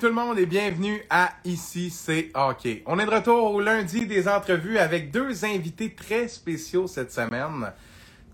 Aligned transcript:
Tout 0.00 0.06
le 0.06 0.12
monde 0.12 0.38
et 0.38 0.46
bienvenue 0.46 1.02
à 1.08 1.32
Ici 1.44 1.88
c'est 1.90 2.30
OK. 2.34 2.68
On 2.84 2.98
est 2.98 3.06
de 3.06 3.10
retour 3.10 3.54
au 3.54 3.60
lundi 3.60 4.06
des 4.06 4.28
entrevues 4.28 4.76
avec 4.76 5.10
deux 5.10 5.44
invités 5.44 5.94
très 5.94 6.28
spéciaux 6.28 6.86
cette 6.86 7.12
semaine. 7.12 7.72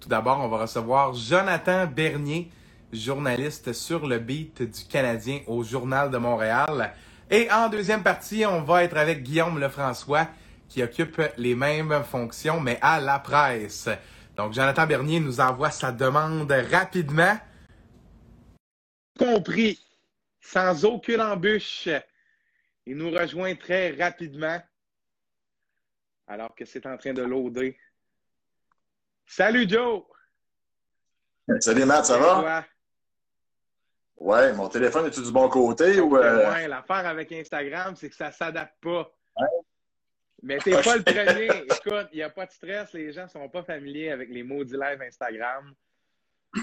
Tout 0.00 0.08
d'abord, 0.08 0.40
on 0.40 0.48
va 0.48 0.62
recevoir 0.62 1.14
Jonathan 1.14 1.86
Bernier, 1.86 2.50
journaliste 2.92 3.72
sur 3.74 4.08
le 4.08 4.18
beat 4.18 4.62
du 4.62 4.84
Canadien 4.86 5.40
au 5.46 5.62
Journal 5.62 6.10
de 6.10 6.18
Montréal. 6.18 6.94
Et 7.30 7.48
en 7.52 7.68
deuxième 7.68 8.02
partie, 8.02 8.44
on 8.44 8.62
va 8.62 8.82
être 8.82 8.96
avec 8.96 9.22
Guillaume 9.22 9.60
Lefrançois 9.60 10.26
qui 10.68 10.82
occupe 10.82 11.22
les 11.36 11.54
mêmes 11.54 12.02
fonctions 12.02 12.60
mais 12.60 12.78
à 12.80 12.98
la 12.98 13.20
presse. 13.20 13.88
Donc 14.36 14.52
Jonathan 14.52 14.86
Bernier 14.86 15.20
nous 15.20 15.40
envoie 15.40 15.70
sa 15.70 15.92
demande 15.92 16.50
rapidement. 16.72 17.36
Compris 19.16 19.78
sans 20.52 20.84
aucune 20.84 21.20
embûche. 21.20 21.88
Il 22.84 22.96
nous 22.96 23.10
rejoint 23.10 23.54
très 23.54 23.92
rapidement 23.92 24.60
alors 26.26 26.54
que 26.54 26.64
c'est 26.64 26.86
en 26.86 26.96
train 26.96 27.12
de 27.12 27.22
loader. 27.22 27.78
Salut 29.26 29.68
Joe! 29.68 30.04
Salut 31.60 31.84
Matt, 31.84 32.04
ça 32.04 32.18
va? 32.18 32.64
Ouais, 34.16 34.52
mon 34.52 34.68
téléphone 34.68 35.06
est-tu 35.06 35.22
du 35.22 35.32
bon 35.32 35.48
côté 35.48 36.00
ou. 36.00 36.16
Euh... 36.16 36.50
Ouais, 36.50 36.68
l'affaire 36.68 37.06
avec 37.06 37.32
Instagram, 37.32 37.96
c'est 37.96 38.08
que 38.08 38.14
ça 38.14 38.28
ne 38.28 38.32
s'adapte 38.32 38.80
pas. 38.80 39.10
Mais 40.42 40.58
t'es 40.58 40.80
pas 40.82 40.96
le 40.96 41.02
premier. 41.02 41.46
Écoute, 41.64 42.08
il 42.12 42.16
n'y 42.16 42.22
a 42.22 42.30
pas 42.30 42.46
de 42.46 42.52
stress, 42.52 42.92
les 42.92 43.12
gens 43.12 43.24
ne 43.24 43.28
sont 43.28 43.48
pas 43.48 43.62
familiers 43.62 44.10
avec 44.10 44.28
les 44.28 44.42
maudits 44.42 44.74
live 44.74 45.00
Instagram. 45.02 45.74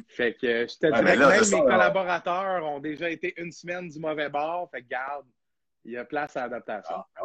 Fait 0.07 0.33
que 0.33 0.67
je 0.67 0.77
te 0.77 0.87
dirais 0.87 1.15
que 1.15 1.49
même 1.49 1.63
mes 1.63 1.71
collaborateurs 1.71 2.63
ont 2.65 2.79
déjà 2.79 3.09
été 3.09 3.33
une 3.41 3.51
semaine 3.51 3.89
du 3.89 3.99
mauvais 3.99 4.29
bord. 4.29 4.69
Fait 4.69 4.83
que 4.83 4.87
garde, 4.87 5.25
il 5.83 5.93
y 5.93 5.97
a 5.97 6.05
place 6.05 6.37
à 6.37 6.41
l'adaptation. 6.41 6.95
Ah, 7.15 7.23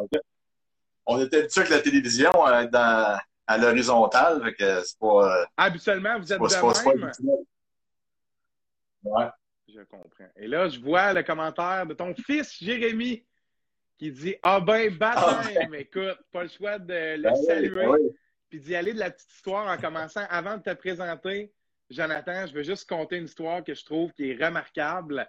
On 1.06 1.20
était 1.20 1.38
habitué 1.38 1.60
avec 1.60 1.72
la 1.72 1.80
télévision 1.80 2.30
euh, 2.46 2.66
dans, 2.66 3.18
à 3.46 3.58
l'horizontale. 3.58 4.42
Fait 4.42 4.54
que 4.54 4.82
c'est 4.82 4.98
pas. 4.98 5.40
Euh, 5.40 5.44
Habituellement, 5.56 6.18
vous 6.18 6.32
êtes 6.32 6.40
de 6.40 6.90
même. 6.90 7.12
ouais. 9.04 9.26
Je 9.68 9.80
comprends. 9.80 10.30
Et 10.36 10.46
là, 10.46 10.68
je 10.68 10.78
vois 10.78 11.12
le 11.12 11.22
commentaire 11.22 11.84
de 11.86 11.94
ton 11.94 12.14
fils, 12.14 12.56
Jérémy, 12.62 13.26
qui 13.98 14.12
dit 14.12 14.36
Ah 14.42 14.60
ben, 14.60 14.96
baptême! 14.96 15.56
Ah, 15.60 15.66
ben. 15.70 15.74
Écoute, 15.74 16.18
pas 16.32 16.44
le 16.44 16.48
choix 16.48 16.78
de 16.78 17.16
le 17.16 17.22
ben 17.22 17.34
saluer. 17.34 17.86
Ben 17.86 17.98
puis 18.48 18.60
d'y 18.60 18.76
aller 18.76 18.92
de 18.92 19.00
la 19.00 19.10
petite 19.10 19.32
histoire 19.32 19.66
en 19.66 19.76
commençant 19.76 20.24
avant 20.30 20.56
de 20.56 20.62
te 20.62 20.72
présenter. 20.74 21.52
Jonathan, 21.90 22.46
je 22.46 22.54
veux 22.54 22.62
juste 22.62 22.88
compter 22.88 23.16
une 23.16 23.24
histoire 23.24 23.62
que 23.62 23.74
je 23.74 23.84
trouve 23.84 24.12
qui 24.12 24.30
est 24.30 24.44
remarquable. 24.44 25.28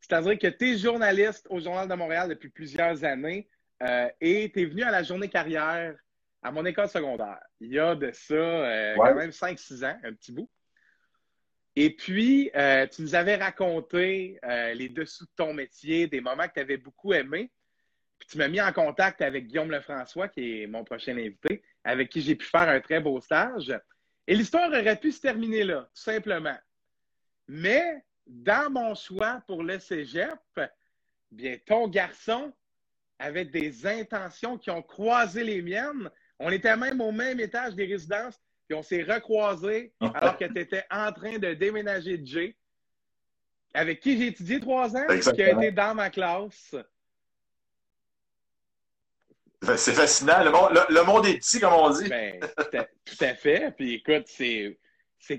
C'est-à-dire 0.00 0.38
que 0.38 0.46
tu 0.48 0.72
es 0.72 0.78
journaliste 0.78 1.46
au 1.50 1.60
Journal 1.60 1.88
de 1.88 1.94
Montréal 1.94 2.28
depuis 2.28 2.48
plusieurs 2.48 3.04
années 3.04 3.48
euh, 3.82 4.08
et 4.20 4.50
tu 4.52 4.62
es 4.62 4.64
venu 4.64 4.82
à 4.82 4.90
la 4.90 5.02
journée 5.02 5.28
carrière 5.28 5.96
à 6.42 6.52
mon 6.52 6.64
école 6.64 6.88
secondaire. 6.88 7.40
Il 7.60 7.72
y 7.72 7.78
a 7.78 7.94
de 7.94 8.10
ça 8.12 8.34
euh, 8.34 8.94
quand 8.96 9.14
même 9.14 9.30
5-6 9.30 9.84
ans, 9.84 9.98
un 10.04 10.12
petit 10.12 10.32
bout. 10.32 10.48
Et 11.74 11.94
puis, 11.94 12.50
euh, 12.54 12.86
tu 12.86 13.02
nous 13.02 13.14
avais 13.14 13.36
raconté 13.36 14.38
les 14.74 14.88
dessous 14.88 15.24
de 15.26 15.30
ton 15.36 15.52
métier, 15.52 16.06
des 16.06 16.20
moments 16.20 16.48
que 16.48 16.54
tu 16.54 16.60
avais 16.60 16.78
beaucoup 16.78 17.12
aimés. 17.12 17.50
Puis 18.18 18.28
tu 18.30 18.38
m'as 18.38 18.48
mis 18.48 18.62
en 18.62 18.72
contact 18.72 19.20
avec 19.20 19.46
Guillaume 19.46 19.70
Lefrançois, 19.70 20.28
qui 20.28 20.62
est 20.62 20.66
mon 20.66 20.84
prochain 20.84 21.12
invité, 21.12 21.62
avec 21.84 22.08
qui 22.08 22.22
j'ai 22.22 22.34
pu 22.34 22.46
faire 22.46 22.68
un 22.68 22.80
très 22.80 23.00
beau 23.00 23.20
stage. 23.20 23.78
Et 24.26 24.34
l'histoire 24.34 24.68
aurait 24.68 24.98
pu 24.98 25.12
se 25.12 25.20
terminer 25.20 25.64
là, 25.64 25.82
tout 25.94 26.02
simplement. 26.02 26.56
Mais 27.48 28.04
dans 28.26 28.70
mon 28.70 28.94
choix 28.94 29.42
pour 29.46 29.62
le 29.62 29.78
cégep, 29.78 30.38
bien, 31.30 31.56
ton 31.64 31.86
garçon 31.88 32.52
avait 33.18 33.44
des 33.44 33.86
intentions 33.86 34.58
qui 34.58 34.70
ont 34.70 34.82
croisé 34.82 35.44
les 35.44 35.62
miennes. 35.62 36.10
On 36.38 36.50
était 36.50 36.76
même 36.76 37.00
au 37.00 37.12
même 37.12 37.40
étage 37.40 37.74
des 37.74 37.86
résidences, 37.86 38.38
puis 38.68 38.76
on 38.76 38.82
s'est 38.82 39.04
recroisés 39.04 39.94
alors 40.00 40.36
que 40.36 40.44
tu 40.44 40.58
étais 40.58 40.84
en 40.90 41.12
train 41.12 41.38
de 41.38 41.54
déménager 41.54 42.18
de 42.18 42.26
G, 42.26 42.56
avec 43.72 44.00
qui 44.00 44.18
j'ai 44.18 44.26
étudié 44.26 44.60
trois 44.60 44.94
ans, 44.96 45.06
qui 45.06 45.42
a 45.42 45.52
été 45.52 45.70
dans 45.70 45.94
ma 45.94 46.10
classe. 46.10 46.74
C'est 49.76 49.92
fascinant. 49.92 50.44
Le 50.44 51.04
monde, 51.04 51.26
est 51.26 51.38
petit, 51.38 51.60
comme 51.60 51.72
on 51.72 51.90
dit. 51.90 52.08
Ben, 52.08 52.40
tout, 52.40 53.24
à, 53.24 53.34
fait. 53.34 53.74
Puis 53.76 53.94
écoute, 53.94 54.26
c'est, 54.26 54.78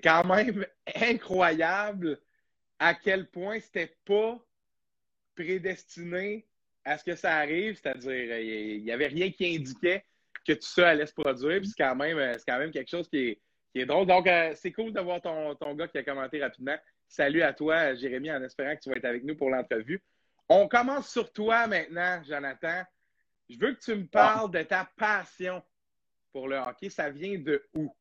quand 0.01 0.23
même 0.25 0.65
incroyable 0.95 2.19
à 2.79 2.93
quel 2.93 3.29
point 3.29 3.59
c'était 3.59 3.95
pas 4.05 4.39
prédestiné 5.35 6.47
à 6.83 6.97
ce 6.97 7.03
que 7.03 7.15
ça 7.15 7.35
arrive. 7.35 7.79
C'est-à-dire, 7.81 8.39
il 8.39 8.83
n'y 8.83 8.91
avait 8.91 9.07
rien 9.07 9.31
qui 9.31 9.55
indiquait 9.55 10.03
que 10.45 10.53
tout 10.53 10.67
ça 10.67 10.89
allait 10.89 11.05
se 11.05 11.13
produire. 11.13 11.59
Puis 11.59 11.69
c'est 11.69 11.83
quand 11.83 11.95
même, 11.95 12.17
quand 12.47 12.57
même 12.57 12.71
quelque 12.71 12.89
chose 12.89 13.07
qui 13.09 13.37
est, 13.75 13.85
drôle. 13.85 14.07
Donc, 14.07 14.27
euh, 14.27 14.53
c'est 14.55 14.71
cool 14.71 14.91
de 14.91 14.99
voir 14.99 15.21
ton, 15.21 15.53
ton 15.53 15.75
gars 15.75 15.87
qui 15.87 15.99
a 15.99 16.03
commenté 16.03 16.41
rapidement. 16.41 16.75
Salut 17.07 17.43
à 17.43 17.53
toi, 17.53 17.93
Jérémy, 17.93 18.31
en 18.31 18.41
espérant 18.43 18.75
que 18.75 18.81
tu 18.81 18.89
vas 18.89 18.95
être 18.95 19.05
avec 19.05 19.23
nous 19.23 19.35
pour 19.35 19.51
l'entrevue. 19.51 20.01
On 20.49 20.67
commence 20.67 21.11
sur 21.11 21.31
toi 21.31 21.67
maintenant, 21.67 22.21
Jonathan. 22.23 22.83
Je 23.49 23.57
veux 23.59 23.73
que 23.73 23.79
tu 23.79 23.95
me 23.95 24.05
parles 24.05 24.51
de 24.51 24.61
ta 24.63 24.89
passion 24.97 25.63
pour 26.33 26.47
le 26.47 26.57
hockey. 26.57 26.89
Ça 26.89 27.09
vient 27.09 27.37
de 27.39 27.63
où? 27.73 27.95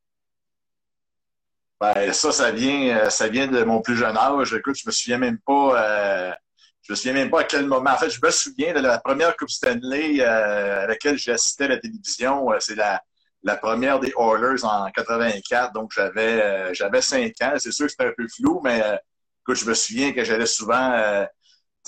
Ben, 1.81 2.13
ça, 2.13 2.33
ça 2.33 2.51
vient, 2.51 2.97
euh, 2.97 3.11
ça 3.11 3.29
vient 3.29 3.47
de 3.47 3.63
mon 3.63 3.81
plus 3.81 3.97
jeune 3.97 4.17
âge. 4.17 4.55
Écoute, 4.55 4.77
je 4.77 4.87
me 4.87 4.93
souviens 4.93 5.19
même 5.19 5.39
pas, 5.39 5.85
euh, 5.85 6.33
je 6.83 6.93
me 6.93 6.97
souviens 6.97 7.13
même 7.13 7.31
pas 7.31 7.41
à 7.41 7.45
quel 7.45 7.67
moment. 7.67 7.91
En 7.91 7.97
fait, 7.97 8.11
je 8.11 8.19
me 8.21 8.31
souviens 8.31 8.73
de 8.73 8.81
la 8.81 8.99
première 8.99 9.37
Coupe 9.37 9.51
Stanley 9.51 10.21
euh, 10.21 10.85
à 10.85 10.87
laquelle 10.87 11.19
j'ai 11.19 11.33
assisté 11.33 11.65
à 11.65 11.69
la 11.69 11.79
télévision. 11.79 12.49
C'est 12.59 12.75
la, 12.75 13.01
la 13.43 13.57
première 13.57 14.01
des 14.01 14.13
Oilers 14.19 14.65
en 14.65 14.91
84. 14.91 15.75
Donc, 15.75 15.93
j'avais, 15.95 16.75
j'avais 16.75 17.03
cinq 17.03 17.35
ans. 17.43 17.53
C'est 17.59 17.73
sûr 17.73 17.87
que 17.87 17.93
c'était 17.93 18.07
un 18.07 18.15
peu 18.17 18.27
flou, 18.27 18.61
mais 18.65 18.83
écoute, 19.43 19.57
je 19.57 19.67
me 19.67 19.75
souviens 19.75 20.13
que 20.13 20.25
j'allais 20.25 20.47
souvent 20.47 21.27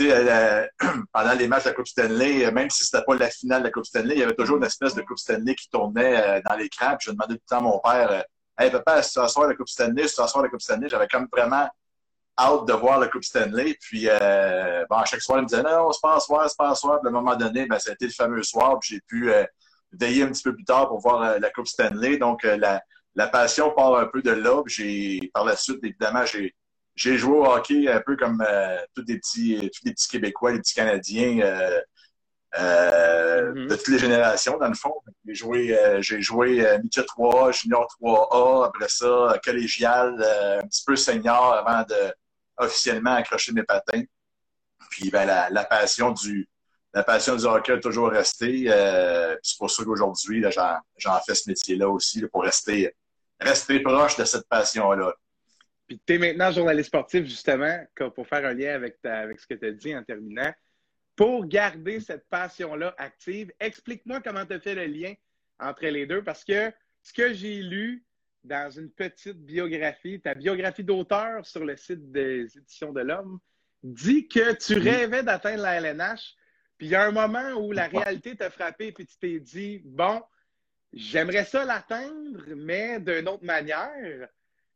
euh, 0.01 0.67
pendant 1.13 1.33
les 1.35 1.49
matchs 1.49 1.65
de 1.65 1.69
la 1.71 1.75
Coupe 1.75 1.89
Stanley, 1.89 2.47
euh, 2.47 2.53
même 2.53 2.71
si 2.71 2.85
c'était 2.85 3.05
pas 3.05 3.15
la 3.15 3.31
finale 3.31 3.63
de 3.63 3.67
la 3.67 3.73
Coupe 3.73 3.87
Stanley, 3.87 4.15
il 4.15 4.21
y 4.21 4.23
avait 4.23 4.35
toujours 4.35 4.57
une 4.59 4.65
espèce 4.65 4.95
de 4.95 5.03
Coupe 5.03 5.19
Stanley 5.19 5.55
qui 5.55 5.69
tournait 5.69 6.23
euh, 6.23 6.41
dans 6.49 6.57
l'écran. 6.57 6.97
Puis 6.97 7.07
je 7.07 7.11
demandais 7.13 7.35
tout 7.35 7.43
le 7.45 7.49
temps 7.49 7.59
à 7.59 7.61
mon 7.61 7.79
père, 7.81 8.25
Hey 8.59 8.71
papa, 8.71 9.03
tu 9.03 9.19
vas 9.19 9.47
la 9.47 9.55
Coupe 9.55 9.69
Stanley, 9.69 10.07
tu 10.07 10.17
vas 10.17 10.43
la 10.43 10.49
Coupe 10.49 10.61
Stanley, 10.61 10.89
j'avais 10.89 11.07
comme 11.07 11.29
vraiment 11.31 11.69
hâte 12.39 12.67
de 12.67 12.73
voir 12.73 12.99
la 12.99 13.09
Coupe 13.09 13.25
Stanley. 13.25 13.77
Puis 13.81 14.09
bon, 14.91 14.97
à 14.97 15.05
chaque 15.05 15.21
soir, 15.21 15.39
il 15.39 15.43
me 15.43 15.47
disait 15.47 15.63
non, 15.63 15.93
c'est 15.93 16.01
pas 16.01 16.17
un 16.17 16.21
soir, 16.21 16.49
c'est 16.49 16.59
pas 16.59 16.71
un 16.71 16.75
soir. 16.75 16.99
Puis 17.01 17.07
à 17.07 17.11
un 17.11 17.13
moment 17.13 17.37
donné, 17.37 17.67
ben, 17.67 17.79
ça 17.79 17.91
a 17.91 17.93
été 17.95 18.07
le 18.07 18.13
fameux 18.13 18.43
soir, 18.43 18.81
puis 18.81 18.97
j'ai 18.97 19.01
pu 19.07 19.33
veiller 19.93 20.25
un 20.25 20.29
petit 20.29 20.43
peu 20.43 20.55
plus 20.55 20.65
tard 20.65 20.89
pour 20.89 20.99
voir 20.99 21.39
la 21.39 21.51
Coupe 21.51 21.69
Stanley. 21.69 22.17
Donc 22.19 22.43
la, 22.43 23.29
passion 23.29 23.71
part 23.71 23.97
un 23.97 24.07
peu 24.07 24.23
de 24.23 24.33
là. 24.33 24.61
Par 25.33 25.45
la 25.45 25.55
suite, 25.55 25.79
évidemment, 25.85 26.25
j'ai 26.27 26.53
j'ai 26.99 27.17
joué 27.17 27.39
au 27.39 27.47
hockey 27.47 27.89
un 27.89 28.01
peu 28.01 28.17
comme 28.17 28.45
euh, 28.47 28.77
tous, 28.95 29.05
les 29.07 29.19
petits, 29.19 29.71
tous 29.73 29.85
les 29.85 29.93
petits 29.93 30.09
Québécois, 30.09 30.53
les 30.53 30.59
petits 30.59 30.75
Canadiens 30.75 31.39
euh, 31.41 31.81
euh, 32.59 33.53
mm-hmm. 33.53 33.69
de 33.69 33.77
toutes 33.77 33.89
les 33.89 33.99
générations, 34.01 34.59
dans 34.59 34.69
le 34.69 34.75
fond. 34.75 34.93
J'ai 35.25 35.35
joué, 35.35 35.79
j'ai 36.01 36.21
joué 36.21 36.67
3 37.07 37.53
Junior 37.53 37.87
3A, 38.03 38.67
après 38.67 38.89
ça, 38.89 39.39
collégial, 39.45 40.21
un 40.61 40.67
petit 40.67 40.83
peu 40.85 40.97
senior 40.97 41.55
avant 41.55 41.85
de 41.85 42.13
officiellement 42.57 43.15
accrocher 43.15 43.53
mes 43.53 43.63
patins. 43.63 44.03
Puis 44.91 45.11
ben, 45.11 45.25
la, 45.25 45.51
la 45.51 45.65
passion 45.65 46.11
du 46.11 46.49
la 46.95 47.05
passion 47.05 47.37
du 47.37 47.45
hockey 47.45 47.75
a 47.75 47.79
toujours 47.79 48.11
resté. 48.11 48.65
c'est 49.43 49.59
pour 49.59 49.71
ça 49.71 49.85
qu'aujourd'hui, 49.85 50.43
j'en 50.97 51.21
fais 51.25 51.35
ce 51.37 51.49
métier-là 51.49 51.89
aussi, 51.89 52.27
pour 52.27 52.43
rester, 52.43 52.93
rester 53.39 53.79
proche 53.81 54.17
de 54.17 54.25
cette 54.25 54.49
passion-là. 54.49 55.13
Puis 55.89 56.01
tu 56.07 56.15
es 56.15 56.19
maintenant 56.19 56.53
journaliste 56.53 56.89
sportif, 56.89 57.25
justement, 57.25 57.83
pour 58.15 58.29
faire 58.29 58.45
un 58.45 58.53
lien 58.53 58.75
avec, 58.75 58.99
avec 59.05 59.41
ce 59.41 59.47
que 59.47 59.55
tu 59.55 59.67
as 59.67 59.73
dit 59.73 59.97
en 59.97 60.05
terminant. 60.05 60.53
Pour 61.17 61.47
garder 61.47 61.99
cette 61.99 62.29
passion-là 62.29 62.95
active, 62.99 63.51
explique-moi 63.59 64.21
comment 64.21 64.45
tu 64.45 64.53
as 64.53 64.61
fait 64.61 64.75
le 64.75 64.85
lien 64.85 65.15
entre 65.59 65.87
les 65.87 66.07
deux, 66.07 66.23
parce 66.23 66.45
que 66.45 66.71
ce 67.03 67.13
que 67.13 67.33
j'ai 67.33 67.63
lu 67.63 68.05
dans 68.45 68.71
une 68.71 68.91
petite 68.91 69.39
biographie, 69.39 70.21
ta 70.21 70.35
biographie 70.35 70.85
d'auteur 70.85 71.45
sur 71.45 71.65
le 71.65 71.77
site 71.77 72.13
des 72.13 72.57
éditions 72.57 72.93
de 72.93 73.01
l'Homme, 73.01 73.41
dit 73.83 74.29
que 74.29 74.53
tu 74.55 74.79
rêvais 74.79 75.23
d'atteindre 75.23 75.63
la 75.63 75.81
LNH, 75.81 76.35
puis 76.77 76.89
il 76.89 76.91
y 76.91 76.95
a 76.95 77.05
un 77.05 77.13
moment 77.13 77.51
où 77.55 77.73
la 77.73 77.89
réalité 77.89 78.37
t'a 78.37 78.51
frappé, 78.51 78.93
puis 78.93 79.07
tu 79.07 79.17
t'es 79.19 79.41
dit, 79.41 79.83
bon, 79.85 80.23
j'aimerais 80.93 81.45
ça 81.45 81.65
l'atteindre, 81.65 82.45
mais 82.55 83.01
d'une 83.01 83.29
autre 83.29 83.45
manière. 83.45 84.29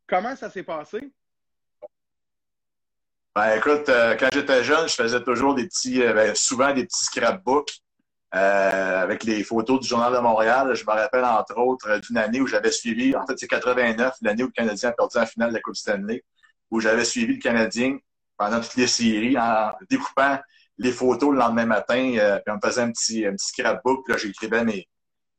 Comment 0.07 0.35
ça 0.35 0.49
s'est 0.49 0.63
passé? 0.63 1.11
Ben, 3.35 3.57
écoute, 3.57 3.89
euh, 3.89 4.15
quand 4.15 4.29
j'étais 4.31 4.63
jeune, 4.63 4.87
je 4.87 4.93
faisais 4.93 5.23
toujours 5.23 5.55
des 5.55 5.65
petits, 5.65 6.03
euh, 6.03 6.13
ben, 6.13 6.35
souvent 6.35 6.71
des 6.71 6.85
petits 6.85 7.05
scrapbooks 7.05 7.79
euh, 8.35 9.01
avec 9.01 9.23
les 9.23 9.43
photos 9.43 9.79
du 9.79 9.87
Journal 9.87 10.13
de 10.13 10.19
Montréal. 10.19 10.75
Je 10.75 10.83
me 10.83 10.91
rappelle, 10.91 11.25
entre 11.25 11.57
autres, 11.57 11.99
d'une 11.99 12.17
année 12.17 12.41
où 12.41 12.47
j'avais 12.47 12.71
suivi, 12.71 13.15
en 13.15 13.25
fait, 13.25 13.33
c'est 13.39 13.47
89, 13.47 14.17
l'année 14.21 14.43
où 14.43 14.47
le 14.47 14.51
Canadien 14.51 14.89
a 14.89 14.91
perdu 14.91 15.17
en 15.17 15.25
finale 15.25 15.49
de 15.49 15.55
la 15.55 15.61
Coupe 15.61 15.75
Stanley, 15.75 16.23
où 16.69 16.79
j'avais 16.79 17.05
suivi 17.05 17.35
le 17.35 17.41
Canadien 17.41 17.97
pendant 18.37 18.61
toutes 18.61 18.75
les 18.75 18.87
séries 18.87 19.37
en 19.37 19.71
découpant 19.89 20.39
les 20.77 20.91
photos 20.91 21.31
le 21.31 21.39
lendemain 21.39 21.65
matin, 21.65 22.39
puis 22.45 22.53
on 22.53 22.55
me 22.55 22.59
faisait 22.63 22.81
un 22.81 22.91
petit, 22.91 23.25
un 23.25 23.31
petit 23.31 23.47
scrapbook, 23.47 24.09
là, 24.09 24.17
j'écrivais 24.17 24.63
mes. 24.63 24.87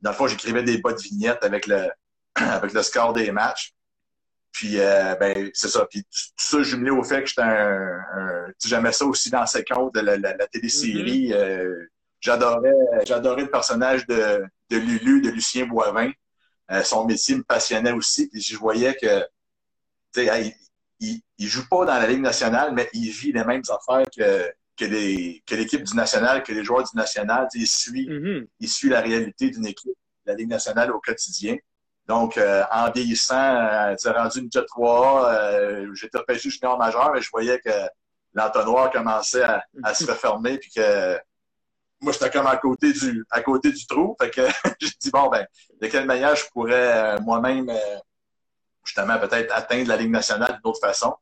Dans 0.00 0.10
le 0.10 0.16
fond, 0.16 0.26
j'écrivais 0.26 0.62
des 0.64 0.78
bas 0.78 0.92
de 0.92 1.00
vignettes 1.00 1.44
avec 1.44 1.66
le, 1.66 1.90
avec 2.34 2.72
le 2.72 2.82
score 2.82 3.12
des 3.12 3.30
matchs. 3.30 3.72
Puis, 4.54 4.78
euh, 4.78 5.16
ben, 5.16 5.50
c'est 5.52 5.68
ça. 5.68 5.84
Puis, 5.84 6.04
tout 6.04 6.46
ça 6.46 6.62
jumelé 6.62 6.92
au 6.92 7.02
fait 7.02 7.22
que 7.22 7.28
j'étais 7.28 7.42
un, 7.42 7.98
un 8.16 8.46
j'aimais 8.64 8.92
ça 8.92 9.04
aussi 9.04 9.28
dans 9.28 9.44
ces 9.46 9.64
comptes 9.64 9.92
de 9.96 10.00
la, 10.00 10.16
la, 10.16 10.36
la 10.36 10.46
télésérie. 10.46 11.30
Mm-hmm. 11.30 11.34
euh, 11.34 11.90
j'adorais, 12.20 12.72
j'adorais 13.04 13.42
le 13.42 13.50
personnage 13.50 14.06
de, 14.06 14.44
de 14.70 14.76
Lulu, 14.76 15.20
de 15.22 15.30
Lucien 15.30 15.66
Boivin. 15.66 16.12
Euh, 16.70 16.84
son 16.84 17.04
métier 17.04 17.34
me 17.34 17.42
passionnait 17.42 17.90
aussi. 17.90 18.28
Puis, 18.28 18.40
je 18.40 18.56
voyais 18.56 18.94
que, 18.94 19.22
tu 20.14 20.24
sais, 20.26 20.54
il, 21.00 21.20
il, 21.36 21.48
joue 21.48 21.68
pas 21.68 21.84
dans 21.84 21.98
la 21.98 22.06
Ligue 22.06 22.22
nationale, 22.22 22.72
mais 22.74 22.88
il 22.92 23.10
vit 23.10 23.32
les 23.32 23.44
mêmes 23.44 23.64
affaires 23.68 24.06
que, 24.16 24.48
que, 24.76 24.84
les, 24.84 25.42
que 25.48 25.56
l'équipe 25.56 25.82
du 25.82 25.96
national, 25.96 26.44
que 26.44 26.52
les 26.52 26.62
joueurs 26.62 26.84
du 26.84 26.96
national. 26.96 27.48
Il 27.54 27.66
suit, 27.66 28.08
mm-hmm. 28.08 28.46
il 28.60 28.68
suit 28.68 28.88
la 28.88 29.00
réalité 29.00 29.50
d'une 29.50 29.66
équipe 29.66 29.98
la 30.26 30.34
Ligue 30.34 30.48
nationale 30.48 30.90
au 30.92 31.00
quotidien. 31.00 31.56
Donc, 32.06 32.36
euh, 32.36 32.62
en 32.70 32.90
vieillissant, 32.90 33.34
euh, 33.34 33.96
rendu 34.12 34.40
une 34.40 34.52
jet 34.52 34.64
3 34.66 35.32
euh, 35.32 35.94
j'étais 35.94 36.18
repêché 36.18 36.50
junior 36.50 36.78
majeur, 36.78 37.12
mais 37.14 37.22
je 37.22 37.30
voyais 37.30 37.58
que 37.60 37.70
l'entonnoir 38.34 38.90
commençait 38.90 39.42
à, 39.42 39.64
à, 39.82 39.94
se 39.94 40.04
refermer, 40.10 40.58
puis 40.58 40.70
que 40.70 41.18
moi, 42.00 42.12
j'étais 42.12 42.30
comme 42.30 42.46
à 42.46 42.56
côté 42.58 42.92
du 42.92 43.24
à 43.30 43.40
côté 43.40 43.72
du 43.72 43.86
trou. 43.86 44.14
Fait 44.20 44.30
que 44.30 44.42
j'ai 44.80 44.90
dit, 45.00 45.10
bon, 45.10 45.28
ben, 45.30 45.46
de 45.80 45.86
quelle 45.86 46.04
manière 46.06 46.36
je 46.36 46.44
pourrais 46.52 47.16
euh, 47.16 47.20
moi-même, 47.20 47.70
euh, 47.70 47.98
justement, 48.84 49.18
peut-être 49.18 49.54
atteindre 49.54 49.88
la 49.88 49.96
Ligue 49.96 50.10
nationale 50.10 50.52
d'une 50.52 50.70
autre 50.70 50.80
façon? 50.80 51.14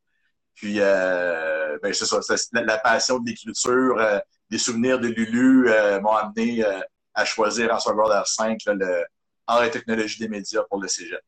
Puis, 0.54 0.76
euh, 0.80 1.78
ben, 1.82 1.94
c'est 1.94 2.06
ça, 2.06 2.18
la, 2.52 2.62
la, 2.62 2.78
passion 2.78 3.20
de 3.20 3.28
l'écriture, 3.28 3.96
des 4.50 4.58
souvenirs 4.58 4.98
de 4.98 5.08
Lulu 5.08 5.70
m'ont 6.02 6.16
amené 6.16 6.64
à 7.14 7.24
choisir 7.24 7.72
en 7.72 7.78
secondaire 7.78 8.26
5 8.26 8.58
là, 8.66 8.74
le 8.74 9.04
art 9.46 9.64
et 9.64 9.70
technologie 9.70 10.18
des 10.18 10.28
médias 10.28 10.62
pour 10.64 10.80
le 10.80 10.88
cégep. 10.88 11.20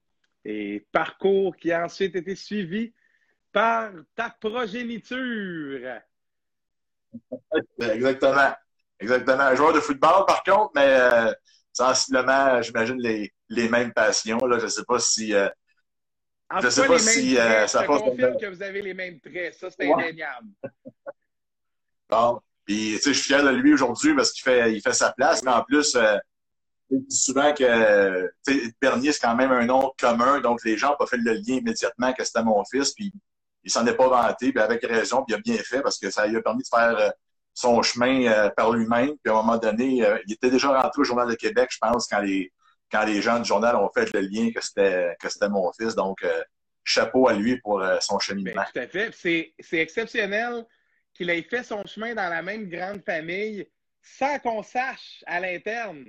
Et 0.44 0.87
parcours 0.93 1.56
qui 1.56 1.72
a 1.72 1.84
ensuite 1.84 2.16
été 2.16 2.34
suivi 2.37 2.93
par 3.52 3.90
ta 4.14 4.31
progéniture. 4.31 6.00
Exactement. 7.78 8.52
Exactement. 9.00 9.43
Un 9.43 9.55
joueur 9.55 9.72
de 9.72 9.81
football, 9.81 10.25
par 10.26 10.43
contre, 10.43 10.72
mais 10.75 10.88
euh, 10.88 11.32
sensiblement, 11.72 12.61
j'imagine, 12.62 13.00
les, 13.00 13.32
les 13.49 13.69
mêmes 13.69 13.93
passions. 13.93 14.38
Là. 14.38 14.58
Je 14.58 14.64
ne 14.64 14.70
sais 14.70 14.84
pas 14.84 14.99
si. 14.99 15.34
Euh, 15.34 15.49
je 16.60 16.67
ne 16.67 16.70
sais 16.70 16.87
pas 16.87 16.99
si 16.99 17.38
euh, 17.38 17.67
ça 17.67 17.84
passe. 17.84 18.02
Confirme 18.02 18.38
que 18.38 18.46
vous 18.46 18.62
avez 18.62 18.82
les 18.82 18.94
mêmes 18.94 19.20
traits. 19.20 19.55
Ça, 19.55 19.70
c'est 19.70 19.93
indéniable. 19.93 20.49
bon. 22.08 22.40
Puis, 22.64 22.93
tu 22.94 22.99
sais, 22.99 23.12
je 23.12 23.19
suis 23.19 23.26
fier 23.26 23.44
de 23.44 23.50
lui 23.50 23.75
aujourd'hui 23.75 24.14
parce 24.14 24.32
qu'il 24.32 24.43
fait, 24.43 24.72
il 24.72 24.81
fait 24.81 24.94
sa 24.94 25.12
place, 25.12 25.43
mais 25.43 25.50
en 25.50 25.62
plus, 25.62 25.99
euh, 26.92 26.98
souvent 27.08 27.52
que 27.52 28.31
Bernier, 28.81 29.12
c'est 29.12 29.20
quand 29.20 29.34
même 29.34 29.52
un 29.52 29.66
nom 29.66 29.92
commun, 29.98 30.40
donc 30.40 30.64
les 30.64 30.76
gens 30.76 30.90
n'ont 30.90 30.96
pas 30.96 31.06
fait 31.06 31.16
le 31.16 31.32
lien 31.32 31.56
immédiatement 31.56 32.12
que 32.12 32.25
c'était 32.25 32.42
mon 32.42 32.64
fils, 32.64 32.92
puis 32.92 33.12
il 33.64 33.70
s'en 33.70 33.86
est 33.86 33.96
pas 33.96 34.08
vanté, 34.08 34.52
puis 34.52 34.62
avec 34.62 34.84
raison, 34.84 35.25
puis 35.25 35.34
il 35.34 35.38
a 35.38 35.40
bien 35.40 35.62
fait 35.62 35.81
parce 35.82 35.98
que 35.98 36.10
ça 36.10 36.26
lui 36.26 36.36
a 36.36 36.42
permis 36.42 36.62
de 36.62 36.69
faire 36.69 36.96
euh, 36.96 37.10
son 37.54 37.82
chemin 37.82 38.26
euh, 38.26 38.50
par 38.50 38.72
lui-même. 38.72 39.16
Puis 39.22 39.32
à 39.32 39.32
un 39.32 39.42
moment 39.42 39.56
donné, 39.56 40.04
euh, 40.04 40.19
il 40.26 40.34
était 40.34 40.50
déjà 40.50 40.81
rentré 40.81 41.00
au 41.00 41.04
Journal 41.04 41.28
de 41.28 41.34
Québec, 41.34 41.70
je 41.72 41.78
pense, 41.78 42.06
quand 42.06 42.20
les 42.20 42.52
quand 42.92 43.04
les 43.04 43.22
gens 43.22 43.40
du 43.40 43.44
journal 43.46 43.75
ont 43.75 43.90
fait 43.92 44.12
le 44.12 44.20
lien 44.20 44.52
que 44.54 44.62
c'était 44.62 45.16
que 45.19 45.28
c'était 45.28 45.48
mon 45.48 45.72
fils. 45.72 45.96
Donc 45.96 46.25
chapeau 46.84 47.26
à 47.26 47.32
lui 47.32 47.58
pour 47.60 47.82
son 48.00 48.20
cheminement. 48.20 48.52
Bien, 48.52 48.64
tout 48.72 48.78
à 48.78 48.86
fait. 48.86 49.10
C'est 49.58 49.78
exceptionnel 49.78 50.64
qu'il 51.12 51.31
ait 51.31 51.42
fait 51.42 51.64
son 51.64 51.84
chemin 51.86 52.14
dans 52.14 52.28
la 52.28 52.42
même 52.42 52.69
grande 52.69 53.02
famille 53.04 53.66
sans 54.00 54.38
qu'on 54.38 54.62
sache 54.62 55.25
à 55.26 55.40
l'interne 55.40 56.04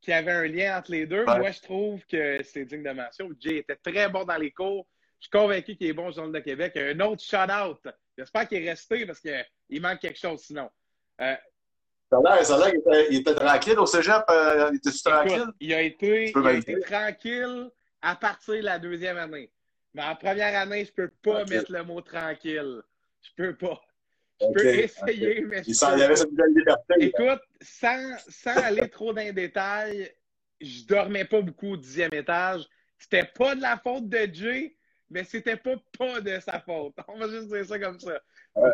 qu'il 0.00 0.12
y 0.12 0.16
avait 0.16 0.32
un 0.32 0.46
lien 0.46 0.78
entre 0.78 0.90
les 0.90 1.06
deux. 1.06 1.24
Moi, 1.24 1.50
je 1.50 1.60
trouve 1.60 2.04
que 2.06 2.42
c'est 2.42 2.64
digne 2.64 2.82
de 2.82 2.90
mention. 2.90 3.28
Jay 3.40 3.58
était 3.58 3.76
très 3.76 4.08
bon 4.08 4.24
dans 4.24 4.36
les 4.36 4.50
cours. 4.50 4.86
Je 5.20 5.24
suis 5.24 5.30
convaincu 5.30 5.76
qu'il 5.76 5.88
est 5.88 5.92
bon 5.92 6.08
au 6.08 6.12
Journal 6.12 6.32
de 6.32 6.38
Québec. 6.40 6.76
Un 6.76 7.00
autre 7.00 7.22
shout-out. 7.22 7.80
J'espère 8.16 8.48
qu'il 8.48 8.62
est 8.62 8.70
resté 8.70 9.06
parce 9.06 9.20
qu'il 9.20 9.82
manque 9.82 10.00
quelque 10.00 10.18
chose 10.18 10.40
sinon. 10.40 10.70
Euh, 11.20 11.34
ça 12.10 12.18
a 12.18 12.58
l'air 12.58 12.72
qu'il 13.08 13.16
était, 13.18 13.34
tranquille 13.34 13.78
au 13.78 13.86
cégep. 13.86 14.24
Euh, 14.30 14.70
il 14.72 14.76
était 14.76 14.98
tranquille? 15.04 15.46
Il 15.60 15.74
a 15.74 15.82
été, 15.82 16.32
il 16.34 16.46
a 16.46 16.52
été 16.52 16.80
tranquille 16.80 17.70
à 18.00 18.16
partir 18.16 18.54
de 18.54 18.60
la 18.60 18.78
deuxième 18.78 19.18
année. 19.18 19.50
Mais 19.94 20.04
en 20.04 20.14
première 20.14 20.58
année, 20.58 20.84
je 20.84 20.92
peux 20.92 21.10
pas 21.22 21.44
mettre 21.44 21.72
le 21.72 21.82
mot 21.82 22.00
tranquille. 22.00 22.82
Je 23.22 23.30
peux 23.36 23.56
pas. 23.56 23.80
Je 24.40 24.52
peux 24.52 24.66
essayer, 24.66 25.40
mais 25.42 25.62
il, 25.66 25.74
y 25.74 26.02
avait 26.02 26.16
cette 26.16 26.30
nouvelle 26.30 26.54
liberté. 26.54 26.94
Écoute, 27.00 27.40
sans, 27.60 28.16
sans 28.28 28.56
aller 28.56 28.88
trop 28.88 29.12
dans 29.12 29.22
les 29.22 29.32
détails, 29.32 30.12
je 30.60 30.84
dormais 30.84 31.24
pas 31.24 31.40
beaucoup 31.40 31.72
au 31.72 31.76
dixième 31.76 32.14
étage. 32.14 32.64
C'était 32.98 33.24
pas 33.24 33.54
de 33.54 33.60
la 33.60 33.76
faute 33.76 34.08
de 34.08 34.28
Jay, 34.32 34.76
mais 35.10 35.24
c'était 35.24 35.56
pas 35.56 35.74
pas 35.98 36.20
de 36.20 36.38
sa 36.40 36.60
faute. 36.60 36.94
On 37.08 37.18
va 37.18 37.28
juste 37.28 37.48
dire 37.48 37.64
ça 37.64 37.78
comme 37.78 37.98
ça. 37.98 38.20
Ouais. 38.54 38.70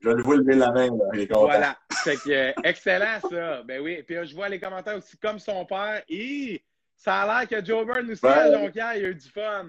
Je 0.00 0.08
vais 0.08 0.14
lui 0.14 0.36
lever 0.38 0.54
la 0.54 0.72
main, 0.72 0.86
là. 0.86 1.04
Il 1.12 1.20
est 1.20 1.26
content. 1.26 1.46
Voilà. 1.46 1.76
Fait 2.04 2.16
que, 2.16 2.30
euh, 2.30 2.52
excellent, 2.64 3.20
ça. 3.28 3.62
Ben 3.64 3.82
oui. 3.82 4.02
Puis 4.02 4.16
je 4.24 4.34
vois 4.34 4.48
les 4.48 4.58
commentaires 4.58 4.96
aussi 4.96 5.16
comme 5.18 5.38
son 5.38 5.66
père. 5.66 6.02
Et 6.08 6.64
ça 6.96 7.22
a 7.22 7.40
l'air 7.40 7.48
que 7.48 7.64
Joe 7.64 7.84
Byrne 7.86 8.10
aussi, 8.10 8.26
à 8.26 8.50
Jonquière, 8.52 8.96
il 8.96 9.04
a 9.04 9.08
eu 9.08 9.14
du 9.14 9.28
fun. 9.28 9.66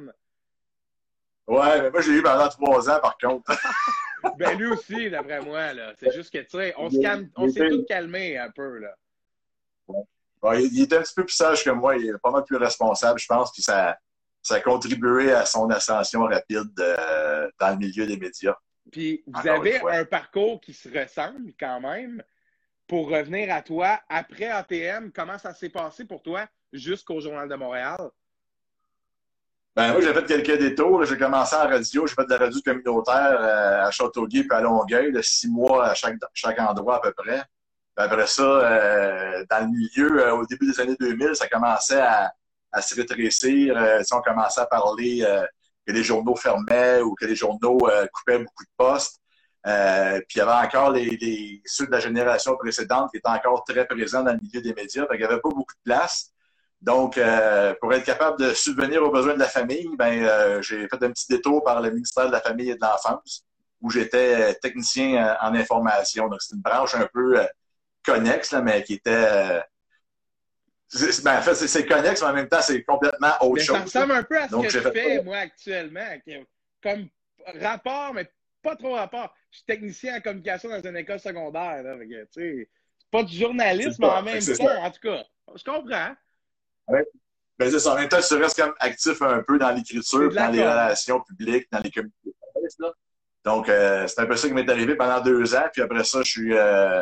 Ouais, 1.47 1.81
mais 1.81 1.89
moi, 1.91 2.01
j'ai 2.01 2.11
eu 2.11 2.23
pendant 2.23 2.47
trois 2.47 2.89
ans, 2.89 2.99
par 3.01 3.17
contre. 3.17 3.51
ben 4.37 4.57
lui 4.57 4.67
aussi, 4.67 5.09
d'après 5.09 5.41
moi, 5.41 5.73
là. 5.73 5.93
C'est 5.99 6.11
juste 6.11 6.31
que, 6.31 6.39
tu 6.39 6.57
sais, 6.57 6.73
on 6.77 6.89
s'est 7.49 7.69
tous 7.69 7.85
calmé 7.85 8.37
un 8.37 8.49
peu, 8.49 8.79
là. 8.79 8.95
Ouais. 10.43 10.63
il, 10.63 10.73
il, 10.73 10.83
était 10.83 10.97
un 10.97 11.01
petit 11.01 11.13
peu 11.13 11.25
plus 11.25 11.35
sage 11.35 11.63
que 11.63 11.69
moi. 11.69 11.97
Il 11.97 12.07
est 12.07 12.17
pas 12.21 12.31
mal 12.31 12.43
plus 12.43 12.57
responsable, 12.57 13.19
je 13.19 13.27
pense. 13.27 13.51
Puis 13.51 13.61
ça, 13.61 13.97
ça 14.41 14.55
a 14.55 14.59
contribué 14.59 15.31
à 15.31 15.45
son 15.45 15.69
ascension 15.69 16.23
rapide 16.23 16.71
euh, 16.79 17.49
dans 17.59 17.71
le 17.71 17.77
milieu 17.77 18.07
des 18.07 18.17
médias. 18.17 18.55
Puis 18.91 19.23
vous 19.27 19.47
avez 19.47 19.79
un 19.79 20.05
parcours 20.05 20.59
qui 20.59 20.73
se 20.73 20.89
ressemble 20.89 21.53
quand 21.59 21.79
même. 21.79 22.23
Pour 22.87 23.09
revenir 23.09 23.53
à 23.53 23.61
toi, 23.61 24.01
après 24.09 24.47
ATM, 24.47 25.11
comment 25.13 25.37
ça 25.37 25.53
s'est 25.53 25.69
passé 25.69 26.03
pour 26.03 26.21
toi 26.21 26.45
jusqu'au 26.73 27.21
Journal 27.21 27.47
de 27.47 27.55
Montréal? 27.55 28.09
Ben 29.75 29.93
moi, 29.93 30.01
j'ai 30.01 30.13
fait 30.13 30.25
quelques 30.25 30.59
détours. 30.59 31.05
J'ai 31.05 31.17
commencé 31.17 31.55
en 31.55 31.67
radio. 31.67 32.05
J'ai 32.05 32.13
fait 32.13 32.25
de 32.25 32.29
la 32.29 32.37
radio 32.39 32.59
communautaire 32.65 33.37
euh, 33.39 33.85
à 33.85 33.91
Châteauguay 33.91 34.39
et 34.39 34.53
à 34.53 34.59
Longueuil, 34.59 35.13
de 35.13 35.21
six 35.21 35.47
mois 35.47 35.87
à 35.87 35.93
chaque, 35.93 36.17
chaque 36.33 36.59
endroit 36.59 36.97
à 36.97 36.99
peu 36.99 37.13
près. 37.13 37.41
Puis 37.95 38.05
après 38.05 38.27
ça, 38.27 38.43
euh, 38.43 39.45
dans 39.49 39.59
le 39.61 39.67
milieu, 39.67 40.25
euh, 40.25 40.35
au 40.35 40.45
début 40.45 40.69
des 40.69 40.79
années 40.81 40.97
2000, 40.99 41.35
ça 41.35 41.47
commençait 41.47 42.01
à, 42.01 42.33
se 42.81 42.95
rétrécir. 42.95 43.77
Si 44.03 44.13
on 44.13 44.21
commençait 44.21 44.61
à 44.61 44.65
parler 44.65 45.25
que 45.85 45.91
les 45.91 46.03
journaux 46.03 46.37
fermaient 46.37 47.01
ou 47.01 47.15
que 47.15 47.25
les 47.25 47.35
journaux 47.35 47.79
coupaient 48.13 48.39
beaucoup 48.39 48.63
de 48.63 48.69
postes. 48.77 49.19
puis 49.65 50.35
il 50.35 50.37
y 50.37 50.41
avait 50.41 50.67
encore 50.67 50.91
les, 50.91 51.17
les, 51.17 51.61
ceux 51.65 51.85
de 51.85 51.91
la 51.91 51.99
génération 51.99 52.55
précédente 52.55 53.11
qui 53.11 53.17
étaient 53.17 53.27
encore 53.27 53.65
très 53.65 53.85
présents 53.85 54.23
dans 54.23 54.31
le 54.31 54.39
milieu 54.41 54.61
des 54.61 54.73
médias. 54.73 55.05
Fait 55.07 55.15
il 55.15 55.17
n'y 55.17 55.25
avait 55.25 55.41
pas 55.41 55.49
beaucoup 55.49 55.73
de 55.73 55.91
place. 55.91 56.31
Donc, 56.81 57.17
euh, 57.17 57.75
pour 57.79 57.93
être 57.93 58.03
capable 58.03 58.39
de 58.39 58.53
subvenir 58.53 59.03
aux 59.03 59.11
besoins 59.11 59.35
de 59.35 59.39
la 59.39 59.47
famille, 59.47 59.87
ben, 59.97 60.23
euh, 60.23 60.61
j'ai 60.63 60.87
fait 60.87 61.03
un 61.03 61.11
petit 61.11 61.27
détour 61.29 61.63
par 61.63 61.79
le 61.79 61.91
ministère 61.91 62.27
de 62.27 62.31
la 62.31 62.41
Famille 62.41 62.71
et 62.71 62.75
de 62.75 62.81
l'Enfance, 62.81 63.45
où 63.81 63.91
j'étais 63.91 64.55
technicien 64.55 65.37
en 65.41 65.53
information. 65.53 66.27
Donc, 66.27 66.41
c'est 66.41 66.55
une 66.55 66.61
branche 66.61 66.95
un 66.95 67.07
peu 67.13 67.39
euh, 67.39 67.45
connexe, 68.03 68.51
là, 68.51 68.61
mais 68.61 68.83
qui 68.83 68.95
était... 68.95 69.61
Ben, 71.23 71.37
en 71.37 71.41
fait, 71.41 71.55
c'est 71.55 71.85
connexe, 71.85 72.21
mais 72.21 72.27
en 72.27 72.33
même 72.33 72.49
temps, 72.49 72.61
c'est 72.61 72.83
complètement 72.83 73.31
autre 73.41 73.53
mais 73.53 73.61
chose. 73.61 73.77
Ça 73.77 73.83
ressemble 73.83 74.13
un 74.13 74.23
peu 74.23 74.41
à 74.41 74.49
ce 74.49 74.55
que 74.55 74.69
je 74.69 74.79
fais, 74.79 75.23
moi, 75.23 75.37
actuellement. 75.37 76.07
Comme 76.81 77.07
rapport, 77.61 78.13
mais 78.15 78.29
pas 78.63 78.75
trop 78.75 78.93
rapport. 78.93 79.33
Je 79.51 79.57
suis 79.57 79.65
technicien 79.65 80.17
en 80.17 80.21
communication 80.21 80.69
dans 80.69 80.81
une 80.81 80.97
école 80.97 81.19
secondaire. 81.19 81.83
Là, 81.83 81.95
c'est 82.31 82.69
pas 83.11 83.23
du 83.23 83.37
journalisme 83.37 84.03
en 84.03 84.23
même 84.23 84.43
temps, 84.43 84.83
en 84.83 84.91
tout 84.91 84.99
cas. 85.01 85.23
Je 85.55 85.63
comprends. 85.63 86.15
Ouais. 86.91 87.07
Ben, 87.57 87.69
c'est 87.69 87.79
ça. 87.79 87.93
En 87.93 87.95
même 87.95 88.09
temps, 88.09 88.19
tu 88.27 88.35
restes 88.35 88.59
comme 88.59 88.73
actif 88.79 89.21
un 89.21 89.43
peu 89.43 89.59
dans 89.59 89.69
l'écriture, 89.71 90.33
dans 90.33 90.51
les 90.51 90.61
relations 90.61 91.21
publiques, 91.21 91.67
dans 91.71 91.79
les 91.79 91.91
communautés. 91.91 92.35
Donc, 93.43 93.69
euh, 93.69 94.07
c'est 94.07 94.21
un 94.21 94.25
peu 94.25 94.35
ça 94.35 94.47
qui 94.47 94.53
m'est 94.53 94.69
arrivé 94.69 94.95
pendant 94.95 95.19
deux 95.21 95.55
ans. 95.55 95.67
Puis 95.71 95.81
après 95.81 96.03
ça, 96.03 96.21
je 96.23 96.29
suis, 96.29 96.57
euh, 96.57 97.01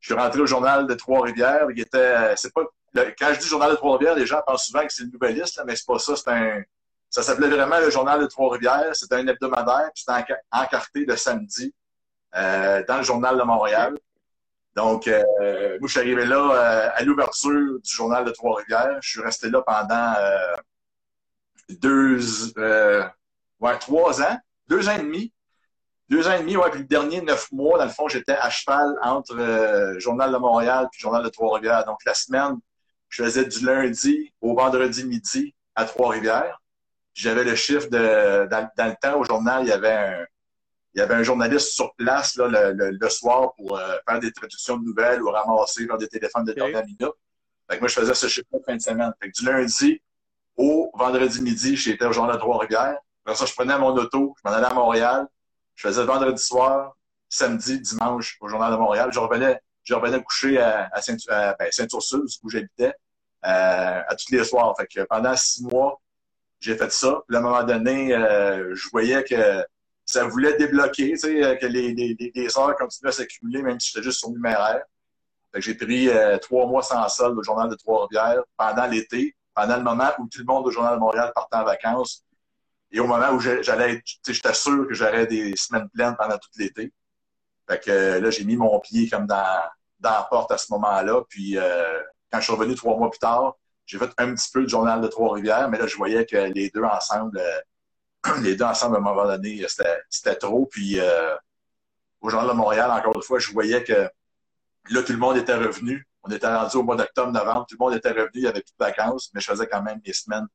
je 0.00 0.12
suis 0.12 0.14
rentré 0.14 0.40
au 0.40 0.46
journal 0.46 0.86
de 0.86 0.94
Trois-Rivières. 0.94 1.66
Il 1.74 1.80
était, 1.80 1.98
euh, 1.98 2.34
c'est 2.36 2.52
pas, 2.52 2.62
quand 2.94 3.32
je 3.32 3.38
dis 3.38 3.46
journal 3.46 3.70
de 3.70 3.76
Trois-Rivières, 3.76 4.14
les 4.14 4.26
gens 4.26 4.40
pensent 4.46 4.66
souvent 4.66 4.82
que 4.86 4.92
c'est 4.92 5.04
une 5.04 5.10
nouvelliste, 5.10 5.56
là, 5.56 5.64
mais 5.66 5.76
c'est 5.76 5.86
pas 5.86 5.98
ça. 5.98 6.16
C'est 6.16 6.28
un, 6.28 6.62
ça 7.08 7.22
s'appelait 7.22 7.48
vraiment 7.48 7.78
le 7.78 7.90
journal 7.90 8.20
de 8.20 8.26
Trois-Rivières. 8.26 8.94
C'était 8.94 9.16
un 9.16 9.26
hebdomadaire. 9.26 9.90
Puis 9.94 10.04
c'était 10.06 10.34
encarté 10.50 11.04
de 11.04 11.16
samedi 11.16 11.74
euh, 12.34 12.82
dans 12.88 12.98
le 12.98 13.02
journal 13.02 13.36
de 13.36 13.42
Montréal. 13.42 13.94
Donc, 14.74 15.06
euh, 15.06 15.22
moi, 15.80 15.86
je 15.86 15.90
suis 15.92 16.00
arrivé 16.00 16.24
là 16.24 16.38
euh, 16.38 16.90
à 16.94 17.02
l'ouverture 17.04 17.80
du 17.80 17.90
journal 17.90 18.24
de 18.24 18.30
Trois-Rivières. 18.30 18.98
Je 19.02 19.10
suis 19.10 19.20
resté 19.20 19.50
là 19.50 19.62
pendant 19.62 20.14
euh, 20.18 20.56
deux, 21.68 22.18
euh, 22.58 23.04
ouais, 23.60 23.78
trois 23.78 24.22
ans, 24.22 24.38
deux 24.68 24.88
ans 24.88 24.96
et 24.96 25.02
demi. 25.02 25.32
deux 26.08 26.26
ans 26.26 26.32
et 26.32 26.40
demi, 26.40 26.56
ouais, 26.56 26.70
puis 26.70 26.80
le 26.80 26.86
dernier 26.86 27.20
neuf 27.20 27.50
mois, 27.52 27.78
dans 27.78 27.84
le 27.84 27.90
fond, 27.90 28.08
j'étais 28.08 28.32
à 28.32 28.48
cheval 28.50 28.96
entre 29.02 29.36
euh, 29.38 29.98
Journal 29.98 30.32
de 30.32 30.38
Montréal 30.38 30.88
puis 30.90 31.00
Journal 31.00 31.22
de 31.22 31.28
Trois-Rivières. 31.28 31.84
Donc, 31.84 31.98
la 32.06 32.14
semaine, 32.14 32.58
je 33.08 33.24
faisais 33.24 33.44
du 33.44 33.64
lundi 33.64 34.32
au 34.40 34.54
vendredi 34.54 35.04
midi 35.04 35.54
à 35.74 35.84
Trois-Rivières. 35.84 36.60
J'avais 37.14 37.44
le 37.44 37.54
chiffre 37.56 37.88
de, 37.90 38.46
dans, 38.48 38.70
le 38.78 38.94
temps, 39.00 39.18
au 39.20 39.24
journal, 39.24 39.64
il 39.64 39.68
y 39.68 39.72
avait 39.72 39.92
un, 39.92 40.26
il 40.94 40.98
y 40.98 41.00
avait 41.00 41.14
un 41.14 41.22
journaliste 41.22 41.72
sur 41.72 41.94
place 41.94 42.36
là, 42.36 42.72
le, 42.74 43.08
soir 43.08 43.54
pour 43.54 43.78
euh, 43.78 43.96
faire 44.08 44.20
des 44.20 44.32
traductions 44.32 44.76
de 44.76 44.84
nouvelles 44.84 45.22
ou 45.22 45.30
ramasser 45.30 45.86
des 45.98 46.08
téléphones 46.08 46.44
de 46.44 46.52
dernière 46.52 46.84
minute. 46.84 47.14
Fait 47.68 47.76
que 47.76 47.80
moi, 47.80 47.88
je 47.88 47.94
faisais 47.94 48.14
ce 48.14 48.26
chiffre 48.26 48.48
de 48.52 48.62
fin 48.64 48.76
de 48.76 48.82
semaine. 48.82 49.12
Fait 49.20 49.30
que 49.30 49.38
du 49.38 49.46
lundi 49.46 50.02
au 50.56 50.90
vendredi 50.94 51.40
midi, 51.40 51.76
j'étais 51.76 52.04
au 52.04 52.12
journal 52.12 52.34
de 52.34 52.40
Trois-Rivières. 52.40 52.98
Après 53.24 53.36
ça, 53.36 53.46
je 53.46 53.54
prenais 53.54 53.78
mon 53.78 53.96
auto, 53.96 54.34
je 54.36 54.48
m'en 54.48 54.54
allais 54.54 54.66
à 54.66 54.74
Montréal. 54.74 55.26
Je 55.74 55.88
faisais 55.88 56.04
vendredi 56.04 56.42
soir, 56.42 56.94
samedi, 57.28 57.80
dimanche 57.80 58.36
au 58.40 58.48
journal 58.48 58.70
de 58.72 58.76
Montréal. 58.76 59.10
Je 59.12 59.18
revenais, 59.18 59.58
je 59.84 59.94
revenais 59.94 60.22
coucher 60.22 60.58
à, 60.58 60.90
à 60.92 61.54
ben, 61.58 61.68
Saint-Ursule, 61.70 62.24
où 62.42 62.50
j'habitais, 62.50 62.92
euh, 63.46 64.02
à 64.06 64.14
tous 64.16 64.30
les 64.30 64.44
soirs. 64.44 64.74
Fait 64.76 64.86
que 64.86 65.00
pendant 65.04 65.34
six 65.36 65.64
mois, 65.64 66.00
j'ai 66.60 66.76
fait 66.76 66.92
ça. 66.92 67.22
Puis 67.26 67.36
à 67.36 67.40
un 67.40 67.42
moment 67.42 67.64
donné, 67.64 68.14
euh, 68.14 68.74
je 68.74 68.88
voyais 68.90 69.24
que 69.24 69.64
ça 70.12 70.24
voulait 70.24 70.56
débloquer, 70.56 71.12
tu 71.12 71.18
sais, 71.18 71.58
que 71.60 71.66
les, 71.66 72.58
heures 72.58 72.76
continuaient 72.76 73.08
à 73.08 73.12
s'accumuler, 73.12 73.62
même 73.62 73.80
si 73.80 73.90
j'étais 73.90 74.04
juste 74.04 74.18
sur 74.18 74.30
numéraire. 74.30 74.82
J'ai 75.54 75.74
pris 75.74 76.08
euh, 76.08 76.38
trois 76.38 76.66
mois 76.66 76.82
sans 76.82 77.06
solde 77.08 77.38
au 77.38 77.42
Journal 77.42 77.68
de 77.68 77.74
Trois-Rivières 77.74 78.42
pendant 78.56 78.86
l'été, 78.86 79.36
pendant 79.54 79.76
le 79.76 79.82
moment 79.82 80.10
où 80.18 80.26
tout 80.28 80.38
le 80.38 80.44
monde 80.44 80.66
au 80.66 80.70
Journal 80.70 80.94
de 80.94 81.00
Montréal 81.00 81.32
partait 81.34 81.56
en 81.56 81.64
vacances. 81.64 82.24
Et 82.90 83.00
au 83.00 83.06
moment 83.06 83.30
où 83.32 83.40
j'allais 83.40 83.94
être, 83.94 84.02
j'étais 84.26 84.54
sûr 84.54 84.86
que 84.86 84.94
j'aurais 84.94 85.26
des 85.26 85.54
semaines 85.56 85.88
pleines 85.90 86.14
pendant 86.18 86.36
tout 86.36 86.50
l'été. 86.56 86.92
Fait 87.68 87.80
que 87.80 88.18
là, 88.18 88.30
j'ai 88.30 88.44
mis 88.44 88.56
mon 88.56 88.78
pied 88.80 89.08
comme 89.08 89.26
dans, 89.26 89.62
la 90.02 90.26
porte 90.28 90.52
à 90.52 90.58
ce 90.58 90.72
moment-là. 90.72 91.22
Puis 91.28 91.56
euh, 91.56 92.00
quand 92.30 92.38
je 92.38 92.44
suis 92.44 92.52
revenu 92.52 92.74
trois 92.74 92.96
mois 92.96 93.10
plus 93.10 93.18
tard, 93.18 93.56
j'ai 93.86 93.98
fait 93.98 94.10
un 94.18 94.34
petit 94.34 94.50
peu 94.52 94.60
le 94.60 94.68
journal 94.68 95.00
de 95.00 95.08
Trois-Rivières, 95.08 95.68
mais 95.68 95.78
là, 95.78 95.86
je 95.86 95.96
voyais 95.96 96.24
que 96.24 96.36
les 96.36 96.70
deux 96.70 96.84
ensemble, 96.84 97.38
euh, 97.38 97.60
les 98.42 98.56
deux 98.56 98.64
ensemble, 98.64 98.96
à 98.96 98.98
un 98.98 99.02
moment 99.02 99.24
donné, 99.24 99.64
c'était 100.08 100.36
trop. 100.36 100.66
Puis 100.66 101.00
euh, 101.00 101.34
au 102.20 102.30
Journal 102.30 102.48
de 102.48 102.54
Montréal, 102.54 102.90
encore 102.90 103.16
une 103.16 103.22
fois, 103.22 103.38
je 103.38 103.52
voyais 103.52 103.82
que 103.82 104.08
là, 104.90 105.02
tout 105.02 105.12
le 105.12 105.18
monde 105.18 105.36
était 105.36 105.54
revenu. 105.54 106.06
On 106.22 106.30
était 106.30 106.46
rendu 106.46 106.76
au 106.76 106.82
mois 106.84 106.96
d'octobre, 106.96 107.32
novembre, 107.32 107.66
tout 107.68 107.76
le 107.78 107.84
monde 107.84 107.94
était 107.94 108.10
revenu, 108.10 108.30
il 108.34 108.42
y 108.42 108.46
avait 108.46 108.60
plus 108.60 108.72
de 108.78 108.84
vacances, 108.84 109.30
mais 109.34 109.40
je 109.40 109.46
faisais 109.50 109.66
quand 109.66 109.82
même 109.82 109.98
des 110.00 110.12
semaines 110.12 110.46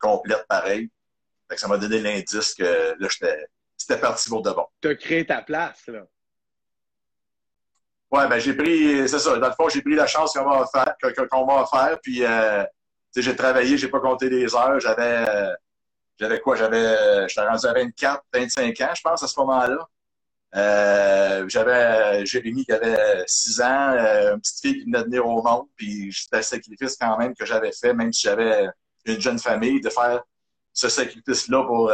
complètes 0.00 0.46
pareilles. 0.48 0.90
Fait 1.48 1.54
que 1.54 1.60
ça 1.60 1.68
m'a 1.68 1.78
donné 1.78 2.00
l'indice 2.00 2.54
que 2.54 2.96
là, 2.98 3.08
c'était 3.76 4.00
parti 4.00 4.28
pour 4.28 4.42
de 4.42 4.50
bon. 4.50 4.66
Tu 4.80 4.88
as 4.88 4.94
créé 4.96 5.24
ta 5.24 5.42
place, 5.42 5.86
là. 5.86 6.02
Ouais, 8.10 8.28
ben 8.28 8.38
j'ai 8.38 8.52
pris, 8.52 9.08
c'est 9.08 9.18
ça, 9.18 9.38
dans 9.38 9.48
le 9.48 9.54
fond, 9.54 9.70
j'ai 9.70 9.80
pris 9.80 9.94
la 9.94 10.06
chance 10.06 10.34
qu'on 10.34 10.44
m'a 10.44 10.60
offert, 10.60 10.94
qu'on 11.30 11.46
m'a 11.46 11.62
offert, 11.62 11.98
puis 12.02 12.22
euh, 12.22 12.62
j'ai 13.16 13.34
travaillé, 13.34 13.78
j'ai 13.78 13.88
pas 13.88 14.00
compté 14.00 14.28
les 14.28 14.54
heures, 14.54 14.78
j'avais 14.80 15.24
euh, 15.26 15.54
j'avais 16.22 16.40
quoi? 16.40 16.56
J'avais 16.56 17.28
j'étais 17.28 17.46
rendu 17.46 17.66
à 17.66 17.72
24, 17.72 18.24
25 18.32 18.80
ans, 18.80 18.94
je 18.94 19.02
pense, 19.02 19.22
à 19.22 19.28
ce 19.28 19.38
moment-là. 19.40 19.88
Euh, 20.54 21.48
j'avais 21.48 22.24
Jérémy 22.26 22.64
qui 22.64 22.72
avait 22.72 23.24
6 23.26 23.60
ans, 23.62 23.90
une 24.32 24.40
petite 24.40 24.60
fille 24.60 24.78
qui 24.78 24.84
venait 24.84 24.98
de 24.98 25.04
venir 25.04 25.26
au 25.26 25.42
monde, 25.42 25.66
puis 25.76 26.12
c'était 26.12 26.38
un 26.38 26.42
sacrifice 26.42 26.96
quand 26.96 27.18
même 27.18 27.34
que 27.34 27.46
j'avais 27.46 27.72
fait, 27.72 27.94
même 27.94 28.12
si 28.12 28.22
j'avais 28.22 28.68
une 29.06 29.20
jeune 29.20 29.38
famille, 29.38 29.80
de 29.80 29.90
faire 29.90 30.22
ce 30.72 30.88
sacrifice-là 30.88 31.64
pour 31.64 31.92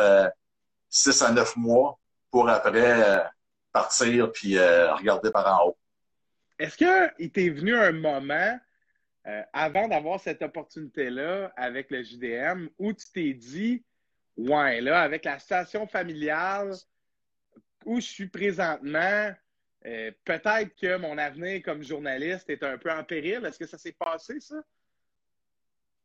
6 0.88 1.23
à 1.23 1.32
9 1.32 1.56
mois 1.56 1.99
pour 2.30 2.49
après 2.49 3.25
partir 3.73 4.32
puis 4.32 4.58
regarder 4.58 5.30
par 5.30 5.62
en 5.62 5.68
haut. 5.68 5.78
Est-ce 6.58 6.76
qu'il 6.76 7.30
t'est 7.30 7.50
venu 7.50 7.76
un 7.76 7.92
moment, 7.92 8.58
euh, 9.26 9.42
avant 9.52 9.87
d'avoir 9.87 10.18
cette 10.18 10.42
opportunité-là 10.42 11.52
avec 11.56 11.90
le 11.90 12.02
JDM, 12.02 12.68
où 12.78 12.92
tu 12.92 13.06
t'es 13.14 13.32
dit, 13.32 13.85
ouais, 14.38 14.80
là, 14.80 15.02
avec 15.02 15.25
la 15.25 15.38
situation 15.38 15.87
familiale 15.87 16.73
où 17.85 18.00
je 18.00 18.07
suis 18.07 18.26
présentement, 18.26 19.33
euh, 19.87 20.11
peut-être 20.25 20.75
que 20.80 20.97
mon 20.97 21.18
avenir 21.18 21.62
comme 21.62 21.83
journaliste 21.83 22.49
est 22.50 22.62
un 22.62 22.78
peu 22.78 22.90
en 22.90 23.04
péril. 23.04 23.45
Est-ce 23.45 23.59
que 23.59 23.66
ça 23.66 23.78
s'est 23.78 23.97
passé, 23.99 24.40
ça? 24.40 24.57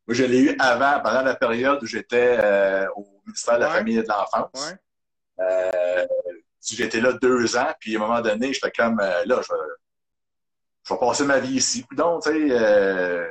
Moi, 0.06 0.14
je 0.14 0.24
l'ai 0.24 0.42
eu 0.42 0.56
avant, 0.58 1.00
pendant 1.00 1.22
la 1.22 1.34
période 1.34 1.82
où 1.82 1.86
j'étais 1.86 2.38
euh, 2.38 2.86
au 2.94 3.06
ministère 3.24 3.54
de 3.54 3.60
la 3.60 3.70
Famille 3.70 3.98
et 3.98 4.02
de 4.02 4.08
l'Enfance. 4.08 4.74
j'étais 6.60 7.00
là 7.00 7.12
deux 7.14 7.56
ans, 7.56 7.72
puis 7.80 7.96
à 7.96 7.98
un 7.98 8.02
moment 8.02 8.20
donné, 8.20 8.52
j'étais 8.52 8.70
comme, 8.70 8.98
là, 8.98 9.24
je 9.26 9.54
je 10.84 10.92
vais 10.92 11.00
passer 11.00 11.24
ma 11.24 11.38
vie 11.38 11.56
ici. 11.56 11.84
Donc, 11.92 12.22
tu 12.22 12.30
sais, 12.30 12.48
euh, 12.50 13.26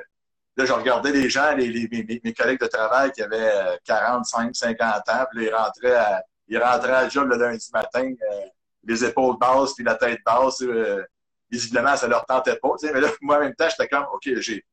là, 0.58 0.66
je 0.66 0.74
regardais 0.74 1.12
les 1.12 1.30
gens, 1.30 1.54
les, 1.56 1.68
les, 1.68 2.20
mes, 2.24 2.34
collègues 2.34 2.60
de 2.60 2.68
travail 2.68 3.12
qui 3.12 3.22
avaient 3.22 3.80
45, 3.86 4.56
50 4.56 5.10
ans, 5.10 5.26
puis 5.32 5.46
ils 5.46 5.54
rentraient 5.54 5.96
à, 5.96 6.24
ils 6.48 6.58
rentraient 6.58 6.94
à 6.94 7.10
job 7.10 7.28
le 7.30 7.38
lundi 7.38 7.70
matin, 7.74 8.12
euh, 8.32 8.42
les 8.84 9.04
épaules 9.04 9.38
basses, 9.38 9.74
puis 9.74 9.84
la 9.84 9.96
tête 9.96 10.20
basse. 10.26 10.62
Euh, 10.62 11.04
visiblement, 11.50 11.96
ça 11.96 12.08
leur 12.08 12.26
tentait 12.26 12.56
pas. 12.56 12.70
Mais 12.82 13.00
là, 13.00 13.10
moi, 13.22 13.38
en 13.38 13.42
même 13.42 13.56
temps, 13.56 13.68
j'étais 13.70 13.88
comme, 13.88 14.06
OK, 14.14 14.24
j'ai. 14.26 14.66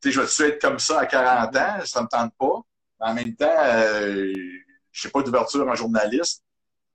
Tu 0.00 0.10
sais, 0.10 0.10
je 0.10 0.20
vais-tu 0.20 0.42
être 0.42 0.60
comme 0.60 0.78
ça 0.78 1.00
à 1.00 1.06
40 1.06 1.56
ans? 1.56 1.86
Ça 1.86 2.02
me 2.02 2.08
tente 2.08 2.34
pas. 2.36 2.60
Mais 3.00 3.06
en 3.06 3.14
même 3.14 3.34
temps, 3.36 3.56
euh, 3.64 4.32
j'ai 4.92 5.08
pas 5.08 5.22
d'ouverture 5.22 5.66
en 5.66 5.74
journaliste. 5.74 6.42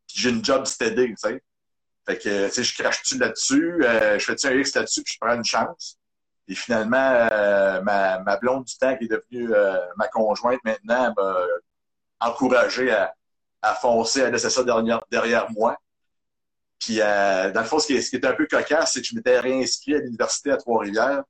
j'ai 0.08 0.30
une 0.30 0.44
job 0.44 0.66
steady, 0.66 1.08
tu 1.10 1.16
sais. 1.18 1.44
Fait 2.06 2.18
que, 2.18 2.48
tu 2.48 2.54
sais, 2.54 2.64
je 2.64 2.82
crache-tu 2.82 3.18
là-dessus, 3.18 3.84
euh, 3.84 4.18
je 4.18 4.26
fais-tu 4.26 4.48
un 4.48 4.54
X 4.54 4.74
là-dessus, 4.74 5.04
puis 5.04 5.14
je 5.14 5.20
prends 5.20 5.36
une 5.36 5.46
chance? 5.46 5.99
Et 6.50 6.56
finalement, 6.56 7.28
euh, 7.32 7.82
ma, 7.82 8.20
ma, 8.20 8.38
blonde 8.38 8.66
du 8.66 8.76
temps 8.78 8.98
qui 8.98 9.06
est 9.06 9.08
devenue 9.08 9.54
euh, 9.54 9.78
ma 9.98 10.08
conjointe 10.08 10.60
maintenant 10.66 11.14
m'a 11.16 11.36
encouragé 12.20 12.92
à, 12.92 13.14
à, 13.62 13.76
foncer, 13.76 14.24
à 14.24 14.30
laisser 14.30 14.50
ça 14.50 14.64
derrière, 14.64 15.02
derrière 15.12 15.50
moi. 15.52 15.78
Puis, 16.80 16.98
dans 16.98 17.54
le 17.56 17.64
fond, 17.64 17.78
ce 17.78 17.88
qui, 17.88 17.94
est, 17.94 18.02
ce 18.02 18.10
qui 18.10 18.16
est 18.16 18.26
un 18.26 18.34
peu 18.34 18.48
cocasse, 18.48 18.94
c'est 18.94 19.02
que 19.02 19.08
je 19.08 19.16
m'étais 19.16 19.40
réinscrit 19.40 19.96
à 19.96 20.00
l'université 20.00 20.52
à 20.52 20.58
Trois-Rivières 20.58 21.24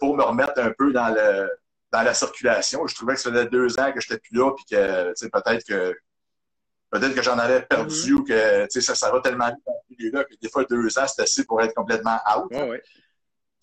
pour 0.00 0.16
me 0.16 0.22
remettre 0.22 0.58
un 0.58 0.72
peu 0.76 0.92
dans 0.92 1.08
le 1.08 1.50
dans 1.94 2.02
la 2.02 2.12
circulation. 2.12 2.86
Je 2.86 2.94
trouvais 2.94 3.14
que 3.14 3.20
ça 3.20 3.30
faisait 3.30 3.46
deux 3.46 3.78
ans 3.78 3.92
que 3.92 4.00
j'étais 4.00 4.18
plus 4.18 4.36
là, 4.36 4.50
puis 4.52 4.64
que, 4.68 5.12
peut-être 5.28 5.64
que 5.64 5.96
peut-être 6.90 7.14
que 7.14 7.22
j'en 7.22 7.38
avais 7.38 7.62
perdu 7.62 8.12
mhm. 8.12 8.18
ou 8.18 8.24
que 8.24 8.66
ça, 8.68 8.94
ça 8.94 9.10
va 9.12 9.20
tellement 9.20 9.46
vite 9.46 9.62
dans 9.64 9.74
ce 9.88 9.94
milieu-là 9.94 10.24
que 10.24 10.34
des 10.40 10.48
fois, 10.48 10.64
deux 10.64 10.98
ans, 10.98 11.06
c'est 11.06 11.22
assez 11.22 11.44
pour 11.44 11.62
être 11.62 11.74
complètement 11.74 12.18
out. 12.36 12.52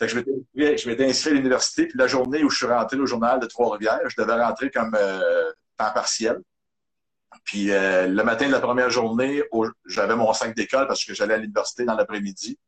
Je 0.07 0.89
m'étais 0.89 1.05
inscrit 1.05 1.31
à 1.31 1.33
l'université, 1.33 1.87
puis 1.87 1.97
la 1.97 2.07
journée 2.07 2.43
où 2.43 2.49
je 2.49 2.57
suis 2.57 2.65
rentré 2.65 2.97
au 2.97 3.05
journal 3.05 3.39
de 3.39 3.45
Trois-Rivières, 3.45 4.01
je 4.07 4.19
devais 4.19 4.41
rentrer 4.41 4.71
comme 4.71 4.95
euh, 4.95 5.51
temps 5.77 5.91
partiel. 5.93 6.41
Puis 7.45 7.71
euh, 7.71 8.07
le 8.07 8.23
matin 8.23 8.47
de 8.47 8.51
la 8.51 8.59
première 8.59 8.89
journée, 8.89 9.43
j'avais 9.85 10.15
mon 10.15 10.33
sac 10.33 10.55
d'école 10.55 10.87
parce 10.87 11.05
que 11.05 11.13
j'allais 11.13 11.35
à 11.35 11.37
l'université 11.37 11.85
dans 11.85 11.95
l'après-midi. 11.95 12.59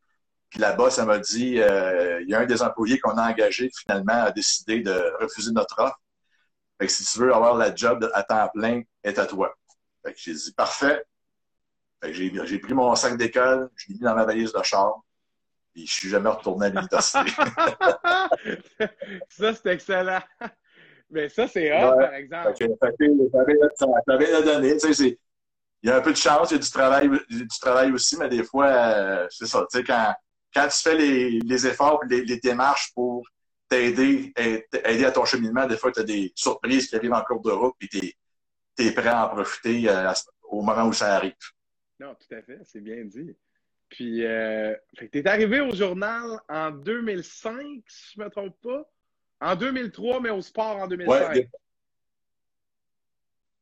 Puis 0.50 0.60
là-bas, 0.60 0.92
ça 0.92 1.06
m'a 1.06 1.18
dit, 1.18 1.60
euh, 1.60 2.22
il 2.22 2.30
y 2.30 2.36
a 2.36 2.40
un 2.40 2.46
des 2.46 2.62
employés 2.62 3.00
qu'on 3.00 3.18
a 3.18 3.30
engagé 3.30 3.72
finalement 3.76 4.24
a 4.24 4.32
décidé 4.32 4.82
de 4.82 5.14
refuser 5.20 5.52
notre 5.52 5.80
offre. 5.82 6.00
Fait 6.80 6.88
que 6.88 6.92
si 6.92 7.06
tu 7.06 7.20
veux 7.20 7.34
avoir 7.34 7.56
la 7.56 7.74
job 7.74 8.10
à 8.14 8.24
temps 8.24 8.48
plein, 8.54 8.82
est 9.04 9.18
à 9.18 9.26
toi. 9.26 9.56
Fait 10.06 10.14
que 10.14 10.20
j'ai 10.20 10.34
dit 10.34 10.54
parfait. 10.54 11.04
Fait 12.02 12.12
que 12.12 12.46
j'ai, 12.46 12.60
pris 12.60 12.74
mon 12.74 12.94
sac 12.96 13.18
d'école, 13.18 13.70
je 13.76 13.88
l'ai 13.90 13.96
mis 13.96 14.02
dans 14.02 14.16
ma 14.16 14.26
valise 14.26 14.52
de 14.54 14.62
char, 14.62 15.02
et 15.76 15.86
je 15.86 15.92
suis 15.92 16.10
jamais 16.10 16.30
retourné 16.30 16.68
à 16.68 16.70
l'université. 16.70 17.20
ça, 19.30 19.54
c'est 19.54 19.66
excellent. 19.68 20.22
Mais 21.10 21.30
ça, 21.30 21.48
c'est 21.48 21.72
hot, 21.72 21.96
par 21.98 22.14
exemple. 22.14 22.56
Fait 22.58 22.68
que, 22.68 22.74
sais, 24.94 25.18
il 25.84 25.90
y 25.90 25.92
a 25.92 25.98
un 25.98 26.02
peu 26.02 26.12
de 26.12 26.18
chance, 26.18 26.52
il 26.52 26.54
y 26.54 26.58
a 26.58 26.60
du 26.62 26.70
travail, 26.70 27.10
du 27.30 27.60
travail 27.60 27.92
aussi, 27.92 28.18
mais 28.18 28.30
des 28.30 28.44
fois, 28.44 28.68
euh, 28.68 29.28
c'est 29.30 29.46
ça. 29.46 29.66
Tu 29.70 29.78
sais, 29.78 29.84
quand, 29.84 30.14
quand 30.54 30.68
tu 30.70 30.78
fais 30.78 30.96
les, 30.96 31.40
les 31.40 31.68
efforts, 31.68 32.00
les, 32.10 32.24
les 32.24 32.40
démarches 32.40 32.94
pour 32.96 33.28
t'aider, 33.68 34.32
aider 34.38 35.06
à 35.06 35.12
ton 35.12 35.26
cheminement, 35.26 35.68
des 35.68 35.78
fois, 35.78 35.92
tu 35.92 36.00
as 36.00 36.04
des 36.04 36.32
surprises 36.36 36.88
qui 36.88 36.96
arrivent 36.96 37.14
en 37.14 37.22
cours 37.24 37.42
de 37.42 37.52
route, 37.52 37.76
puis 37.78 37.90
tu 37.90 38.14
tu 38.76 38.86
es 38.86 38.92
prêt 38.92 39.10
à 39.10 39.26
en 39.26 39.36
profiter 39.36 39.90
euh, 39.90 40.12
au 40.44 40.62
moment 40.62 40.88
où 40.88 40.94
ça 40.94 41.16
arrive. 41.16 41.34
Non, 42.00 42.16
tout 42.16 42.34
à 42.34 42.42
fait, 42.42 42.60
c'est 42.64 42.82
bien 42.82 43.04
dit. 43.06 43.36
Puis, 43.94 44.26
euh, 44.26 44.74
tu 44.98 45.08
es 45.14 45.28
arrivé 45.28 45.62
au 45.62 45.72
journal 45.72 46.40
en 46.50 46.72
2005, 46.72 47.62
si 47.88 48.14
je 48.16 48.20
ne 48.20 48.26
me 48.26 48.30
trompe 48.32 48.60
pas. 48.60 48.90
En 49.40 49.56
2003, 49.56 50.20
mais 50.20 50.32
au 50.32 50.42
sport 50.42 50.78
en 50.78 50.88
2005. 50.88 51.48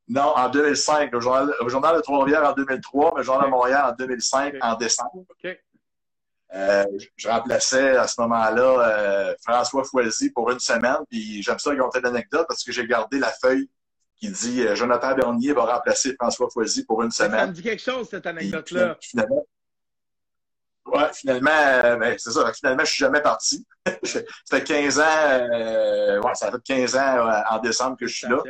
Non, 0.08 0.34
en 0.38 0.48
2005. 0.48 1.14
Au 1.14 1.20
journal, 1.20 1.54
au 1.60 1.68
journal 1.68 1.98
de 1.98 2.02
Trois-Rivières 2.02 2.46
en 2.46 2.54
2003, 2.54 3.12
mais 3.14 3.20
au 3.20 3.24
Journal 3.24 3.46
de 3.48 3.52
Montréal 3.52 3.92
en 3.92 3.94
2005, 3.94 4.56
en 4.62 4.76
décembre. 4.76 5.26
Euh, 6.54 6.86
je 7.18 7.28
remplaçais 7.28 7.98
à 7.98 8.08
ce 8.08 8.22
moment-là 8.22 8.88
euh, 8.88 9.36
François 9.46 9.84
Foisy 9.84 10.32
pour 10.32 10.50
une 10.50 10.60
semaine. 10.60 11.00
Puis 11.10 11.44
j'aime 11.44 11.60
ça 11.60 11.72
raconter 11.72 12.00
l'anecdote 12.00 12.46
parce 12.48 12.64
que 12.64 12.72
j'ai 12.72 12.88
gardé 12.88 13.20
la 13.20 13.34
feuille 13.42 13.70
qui 14.16 14.30
dit 14.30 14.64
Jonathan 14.76 15.14
Bernier 15.14 15.52
va 15.52 15.66
remplacer 15.76 16.16
François 16.16 16.48
Foisy 16.50 16.86
pour 16.86 17.04
une 17.04 17.12
semaine. 17.12 17.40
Ça 17.40 17.48
me 17.48 17.52
dit 17.52 17.64
quelque 17.64 17.82
chose, 17.82 18.08
cette 18.10 18.26
anecdote-là. 18.26 18.98
Finalement, 19.02 19.46
ouais, 20.92 21.10
finalement, 21.14 21.98
ben, 22.00 22.16
c'est 22.18 22.32
ça. 22.32 22.52
Finalement, 22.54 22.86
je 22.86 22.90
suis 22.92 23.00
jamais 23.00 23.22
parti. 23.22 23.66
ça 24.04 24.22
fait 24.50 24.64
15 24.64 25.00
ans, 25.00 26.24
ouais, 26.24 26.36
ça 26.36 26.52
fait 26.52 26.64
15 26.64 26.96
ans 26.96 27.44
en 27.50 27.60
décembre 27.60 27.98
que 27.98 28.08
je 28.08 28.16
suis 28.16 28.28
là. 28.28 28.42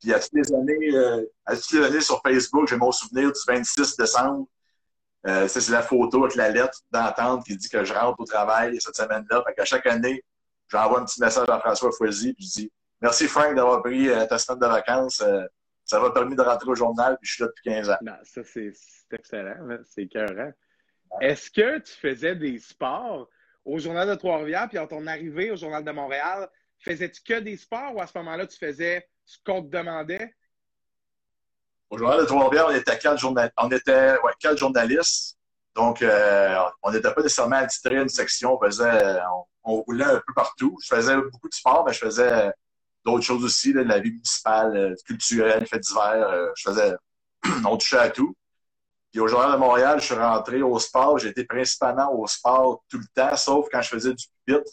Puis 0.00 0.12
à 0.12 0.20
toutes 0.20 0.32
les 0.34 0.52
années, 0.52 1.26
à 1.46 1.56
toutes 1.56 1.72
les 1.72 1.84
années 1.84 2.00
sur 2.00 2.20
Facebook, 2.22 2.68
j'ai 2.68 2.76
mon 2.76 2.92
souvenir 2.92 3.32
du 3.32 3.40
26 3.46 3.96
décembre 3.96 4.46
euh, 5.26 5.48
c'est 5.48 5.70
la 5.70 5.82
photo 5.82 6.24
avec 6.24 6.36
la 6.36 6.50
lettre 6.50 6.80
d'entente 6.90 7.44
qui 7.44 7.56
dit 7.56 7.68
que 7.68 7.82
je 7.82 7.94
rentre 7.94 8.20
au 8.20 8.24
travail 8.24 8.78
cette 8.80 8.96
semaine-là. 8.96 9.42
Fait 9.46 9.54
qu'à 9.54 9.64
chaque 9.64 9.86
année, 9.86 10.22
j'envoie 10.68 11.00
un 11.00 11.04
petit 11.04 11.20
message 11.20 11.48
à 11.48 11.58
François 11.60 11.90
Foisy, 11.92 12.34
puis 12.34 12.44
je 12.44 12.60
dis 12.60 12.72
Merci 13.00 13.26
Frank 13.26 13.54
d'avoir 13.54 13.82
pris 13.82 14.08
euh, 14.08 14.26
ta 14.26 14.38
semaine 14.38 14.60
de 14.60 14.66
vacances. 14.66 15.22
Euh, 15.22 15.44
ça 15.84 16.00
m'a 16.00 16.10
permis 16.10 16.36
de 16.36 16.42
rentrer 16.42 16.70
au 16.70 16.74
journal, 16.74 17.16
puis 17.20 17.28
je 17.28 17.34
suis 17.34 17.42
là 17.42 17.48
depuis 17.48 17.70
15 17.70 17.90
ans. 17.90 17.96
Non, 18.02 18.16
ça, 18.22 18.42
c'est 18.44 18.72
excellent. 19.12 19.56
Hein, 19.70 19.78
c'est 19.84 20.02
écœurant. 20.02 20.52
Est-ce 21.20 21.50
que 21.50 21.78
tu 21.78 21.92
faisais 21.92 22.34
des 22.34 22.58
sports 22.58 23.28
au 23.64 23.78
Journal 23.78 24.08
de 24.08 24.14
Trois-Rivières, 24.14 24.68
puis 24.68 24.78
à 24.78 24.86
ton 24.86 25.06
arrivée 25.06 25.50
au 25.50 25.56
Journal 25.56 25.82
de 25.84 25.90
Montréal, 25.90 26.48
faisais-tu 26.78 27.22
que 27.22 27.40
des 27.40 27.56
sports 27.56 27.94
ou 27.94 28.00
à 28.00 28.06
ce 28.06 28.16
moment-là, 28.18 28.46
tu 28.46 28.58
faisais 28.58 29.08
ce 29.24 29.38
qu'on 29.44 29.62
te 29.62 29.68
demandait? 29.68 30.34
Au 31.90 31.98
Journal 31.98 32.20
de 32.20 32.24
Trois-Rivières, 32.26 32.66
on 32.68 32.74
était 32.74 32.98
quatre, 32.98 34.38
quatre 34.38 34.58
journalistes. 34.58 35.38
Donc, 35.74 36.02
euh, 36.02 36.56
on 36.82 36.92
n'était 36.92 37.12
pas 37.12 37.22
nécessairement 37.22 37.56
attitré 37.56 37.98
à 37.98 38.02
une 38.02 38.08
section. 38.08 38.56
On 38.56 38.64
faisait, 38.64 39.18
on, 39.64 39.82
roulait 39.82 40.04
un 40.04 40.22
peu 40.24 40.34
partout. 40.34 40.76
Je 40.82 40.94
faisais 40.94 41.16
beaucoup 41.16 41.48
de 41.48 41.54
sport, 41.54 41.84
mais 41.86 41.92
je 41.92 41.98
faisais 41.98 42.52
d'autres 43.04 43.24
choses 43.24 43.44
aussi, 43.44 43.72
de 43.72 43.80
la 43.80 43.98
vie 43.98 44.12
municipale, 44.12 44.94
culturelle, 45.04 45.66
fêtes 45.66 45.82
d'hiver. 45.82 46.28
Euh, 46.28 46.48
je 46.54 46.70
faisais, 46.70 46.94
on 47.66 47.76
touchait 47.76 47.98
à 47.98 48.10
tout. 48.10 48.36
Puis 49.14 49.20
au 49.20 49.28
Journal 49.28 49.52
de 49.52 49.58
Montréal, 49.58 50.00
je 50.00 50.06
suis 50.06 50.14
rentré 50.16 50.60
au 50.60 50.76
sport. 50.80 51.20
J'ai 51.20 51.28
été 51.28 51.44
principalement 51.44 52.12
au 52.12 52.26
sport 52.26 52.82
tout 52.88 52.98
le 52.98 53.06
temps, 53.14 53.36
sauf 53.36 53.68
quand 53.70 53.80
je 53.80 53.90
faisais 53.90 54.12
du 54.12 54.26
pupitre. 54.44 54.72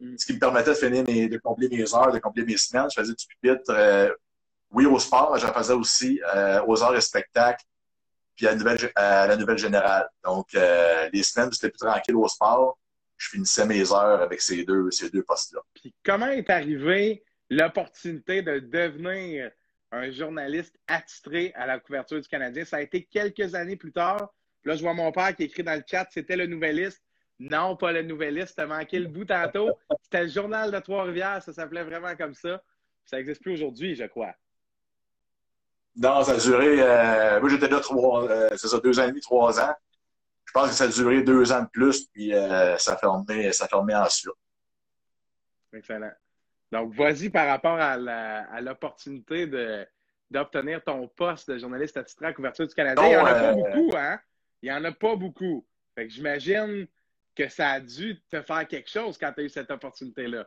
Mm. 0.00 0.16
Ce 0.16 0.24
qui 0.24 0.32
me 0.32 0.38
permettait 0.38 0.70
de 0.70 0.76
finir 0.76 1.04
mes, 1.04 1.28
de 1.28 1.36
combler 1.36 1.68
mes 1.68 1.94
heures, 1.94 2.10
de 2.10 2.18
combler 2.20 2.46
mes 2.46 2.56
semaines. 2.56 2.88
Je 2.90 2.98
faisais 2.98 3.12
du 3.12 3.26
pupitre 3.26 3.70
oui, 4.72 4.86
au 4.86 4.98
sport, 4.98 5.36
j'en 5.36 5.52
faisais 5.52 5.74
aussi 5.74 6.22
euh, 6.34 6.62
aux 6.66 6.82
arts 6.82 6.96
et 6.96 7.00
spectacles, 7.02 7.64
puis 8.34 8.46
à 8.46 8.52
la 8.52 8.56
nouvelle, 8.56 8.92
à 8.94 9.26
la 9.26 9.36
nouvelle 9.36 9.58
générale. 9.58 10.08
Donc, 10.24 10.54
euh, 10.54 11.10
les 11.12 11.22
semaines, 11.22 11.52
c'était 11.52 11.70
plus 11.70 11.86
tranquille 11.86 12.16
au 12.16 12.28
sport. 12.28 12.78
Je 13.18 13.28
finissais 13.28 13.66
mes 13.66 13.92
heures 13.92 14.22
avec 14.22 14.40
ces 14.40 14.64
deux, 14.64 14.90
ces 14.90 15.10
deux 15.10 15.22
postes-là. 15.22 15.60
Puis 15.74 15.92
comment 16.02 16.28
est 16.28 16.48
arrivée 16.48 17.22
l'opportunité 17.50 18.42
de 18.42 18.60
devenir 18.60 19.50
un 19.92 20.10
journaliste 20.10 20.78
attitré 20.86 21.52
à 21.54 21.66
la 21.66 21.78
couverture 21.78 22.20
du 22.20 22.28
Canadien? 22.28 22.64
Ça 22.64 22.76
a 22.76 22.80
été 22.80 23.04
quelques 23.04 23.54
années 23.54 23.76
plus 23.76 23.92
tard. 23.92 24.32
Là, 24.64 24.76
je 24.76 24.82
vois 24.82 24.94
mon 24.94 25.10
père 25.12 25.34
qui 25.34 25.44
écrit 25.44 25.62
dans 25.62 25.74
le 25.74 25.82
chat, 25.86 26.06
c'était 26.10 26.36
le 26.36 26.46
Nouvelliste. 26.46 27.02
Non, 27.38 27.76
pas 27.76 27.92
le 27.92 28.02
Nouvelliste, 28.02 28.56
t'as 28.56 28.66
manqué 28.66 28.98
le 28.98 29.08
bout 29.08 29.24
tantôt. 29.24 29.70
C'était 30.02 30.24
le 30.24 30.28
Journal 30.28 30.70
de 30.70 30.78
Trois-Rivières, 30.78 31.42
ça 31.42 31.52
s'appelait 31.52 31.84
vraiment 31.84 32.14
comme 32.14 32.34
ça. 32.34 32.62
Ça 33.06 33.16
n'existe 33.16 33.42
plus 33.42 33.54
aujourd'hui, 33.54 33.94
je 33.94 34.04
crois. 34.04 34.34
Non, 35.96 36.22
ça 36.22 36.32
a 36.32 36.36
duré. 36.36 36.80
Euh, 36.80 37.40
moi, 37.40 37.48
j'étais 37.48 37.68
là 37.68 37.80
trois, 37.80 38.30
euh, 38.30 38.50
c'est 38.56 38.68
ça, 38.68 38.78
deux 38.78 38.98
ans 39.00 39.04
et 39.04 39.08
demi, 39.08 39.20
trois 39.20 39.60
ans. 39.60 39.74
Je 40.44 40.52
pense 40.52 40.68
que 40.68 40.74
ça 40.74 40.84
a 40.84 40.88
duré 40.88 41.22
deux 41.22 41.52
ans 41.52 41.62
de 41.62 41.68
plus, 41.68 42.06
puis 42.06 42.34
euh, 42.34 42.76
ça 42.76 42.96
fermé, 42.96 43.52
ça 43.52 43.68
fermé 43.68 43.94
ensuite. 43.94 44.32
Excellent. 45.72 46.12
Donc, 46.72 46.94
vas-y 46.94 47.30
par 47.30 47.46
rapport 47.48 47.78
à 47.78 48.60
l'opportunité 48.60 49.46
de, 49.46 49.86
d'obtenir 50.30 50.82
ton 50.84 51.08
poste 51.08 51.50
de 51.50 51.58
journaliste 51.58 51.96
attitré 51.96 52.26
à 52.26 52.32
couverture 52.32 52.66
du 52.66 52.74
Canada. 52.74 53.02
Il 53.04 53.08
n'y 53.08 53.16
en 53.16 53.26
a 53.26 53.34
pas 53.34 53.52
beaucoup, 53.52 53.90
hein? 53.96 54.20
Il 54.62 54.70
n'y 54.70 54.76
en 54.76 54.84
a 54.84 54.92
pas 54.92 55.16
beaucoup. 55.16 55.66
Fait 55.94 56.06
que 56.06 56.12
j'imagine 56.12 56.86
que 57.34 57.48
ça 57.48 57.70
a 57.70 57.80
dû 57.80 58.20
te 58.30 58.42
faire 58.42 58.66
quelque 58.68 58.88
chose 58.88 59.18
quand 59.18 59.32
tu 59.32 59.40
as 59.40 59.44
eu 59.44 59.48
cette 59.48 59.70
opportunité-là. 59.70 60.46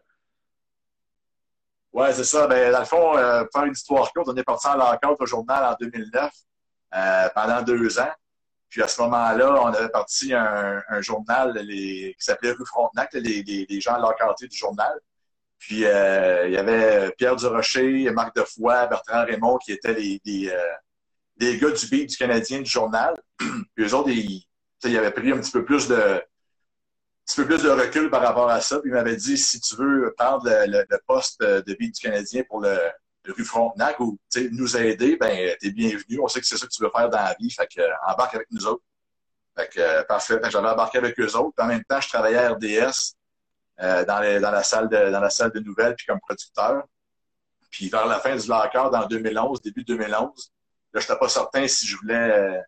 Oui, 1.91 2.07
c'est 2.13 2.23
ça. 2.23 2.47
Ben, 2.47 2.71
dans 2.71 2.79
le 2.79 2.85
fond, 2.85 3.17
euh, 3.17 3.43
pour 3.43 3.51
faire 3.53 3.65
une 3.65 3.73
histoire 3.73 4.11
courte, 4.13 4.29
on 4.29 4.35
est 4.35 4.43
parti 4.43 4.67
en 4.67 4.75
l'enquête 4.75 5.17
au 5.19 5.25
journal 5.25 5.63
en 5.65 5.75
2009 5.79 6.31
euh, 6.95 7.29
pendant 7.35 7.61
deux 7.61 7.99
ans. 7.99 8.11
Puis 8.69 8.81
à 8.81 8.87
ce 8.87 9.01
moment-là, 9.01 9.61
on 9.61 9.67
avait 9.67 9.89
parti 9.89 10.33
un, 10.33 10.81
un 10.87 11.01
journal 11.01 11.53
les, 11.53 12.15
qui 12.17 12.25
s'appelait 12.25 12.51
Rue 12.51 12.65
Frontenac, 12.65 13.13
les, 13.13 13.43
les, 13.43 13.65
les 13.69 13.81
gens 13.81 13.97
l'enquêté 13.99 14.47
du 14.47 14.57
journal. 14.57 14.99
Puis 15.63 15.85
euh, 15.85 16.47
il 16.47 16.53
y 16.53 16.57
avait 16.57 17.09
Pierre 17.17 17.37
Durocher, 17.37 18.11
Marc 18.11 18.35
Defoy, 18.35 18.87
Bertrand 18.89 19.23
Raymond 19.23 19.57
qui 19.59 19.71
étaient 19.71 19.93
les, 19.93 20.19
les, 20.25 20.51
les 21.37 21.57
gars 21.57 21.71
du 21.71 21.87
beat 21.87 22.09
du 22.09 22.17
Canadien 22.17 22.59
du 22.59 22.69
journal. 22.69 23.15
Puis 23.37 23.85
eux 23.85 23.95
autres, 23.95 24.09
ils, 24.09 24.43
ils 24.83 24.97
avaient 24.97 25.11
pris 25.11 25.31
un 25.31 25.39
petit 25.39 25.51
peu 25.51 25.63
plus 25.63 25.87
de 25.87 26.21
petit 27.25 27.37
peu 27.37 27.45
plus 27.45 27.63
de 27.63 27.69
recul 27.69 28.09
par 28.09 28.21
rapport 28.21 28.49
à 28.49 28.59
ça. 28.59 28.81
Puis 28.81 28.89
il 28.89 28.93
m'avait 28.93 29.15
dit 29.15 29.37
si 29.37 29.61
tu 29.61 29.77
veux 29.77 30.13
prendre 30.17 30.43
le, 30.45 30.97
poste 31.07 31.41
de 31.41 31.77
vie 31.79 31.89
du 31.89 32.01
Canadien 32.01 32.43
pour 32.43 32.59
le, 32.59 32.77
rue 33.25 33.45
Frontenac 33.45 34.01
ou 34.01 34.19
nous 34.51 34.75
aider, 34.75 35.15
ben 35.15 35.55
t'es 35.61 35.71
bienvenu. 35.71 36.19
On 36.21 36.27
sait 36.27 36.41
que 36.41 36.45
c'est 36.45 36.57
ça 36.57 36.67
que 36.67 36.71
tu 36.73 36.83
veux 36.83 36.91
faire 36.93 37.09
dans 37.09 37.23
la 37.23 37.33
vie. 37.39 37.49
Fait 37.49 37.67
que 37.73 37.79
euh, 37.79 37.93
embarque 38.05 38.35
avec 38.35 38.47
nous 38.51 38.67
autres. 38.67 38.83
Fait 39.57 39.69
que 39.69 39.79
euh, 39.79 40.03
parfait. 40.03 40.41
J'avais 40.49 40.67
embarqué 40.67 40.97
avec 40.97 41.17
eux 41.17 41.33
autres. 41.37 41.53
en 41.57 41.67
même 41.67 41.85
temps, 41.85 42.01
je 42.01 42.09
travaillais 42.09 42.37
à 42.37 42.49
RDS 42.51 43.15
euh, 43.83 44.05
dans, 44.05 44.19
les, 44.19 44.39
dans, 44.39 44.51
la 44.51 44.63
salle 44.63 44.89
de, 44.89 45.11
dans 45.11 45.19
la 45.19 45.29
salle 45.29 45.51
de 45.51 45.59
nouvelles 45.59 45.95
puis 45.95 46.05
comme 46.05 46.19
producteur. 46.19 46.83
Puis 47.69 47.89
vers 47.89 48.05
la 48.05 48.19
fin 48.19 48.35
du 48.35 48.47
lockout, 48.47 48.91
dans 48.91 49.05
2011, 49.07 49.61
début 49.61 49.83
2011, 49.83 50.53
là, 50.93 50.99
je 50.99 50.99
n'étais 50.99 51.17
pas 51.17 51.29
certain 51.29 51.67
si 51.67 51.87
je 51.87 51.97
voulais 51.97 52.63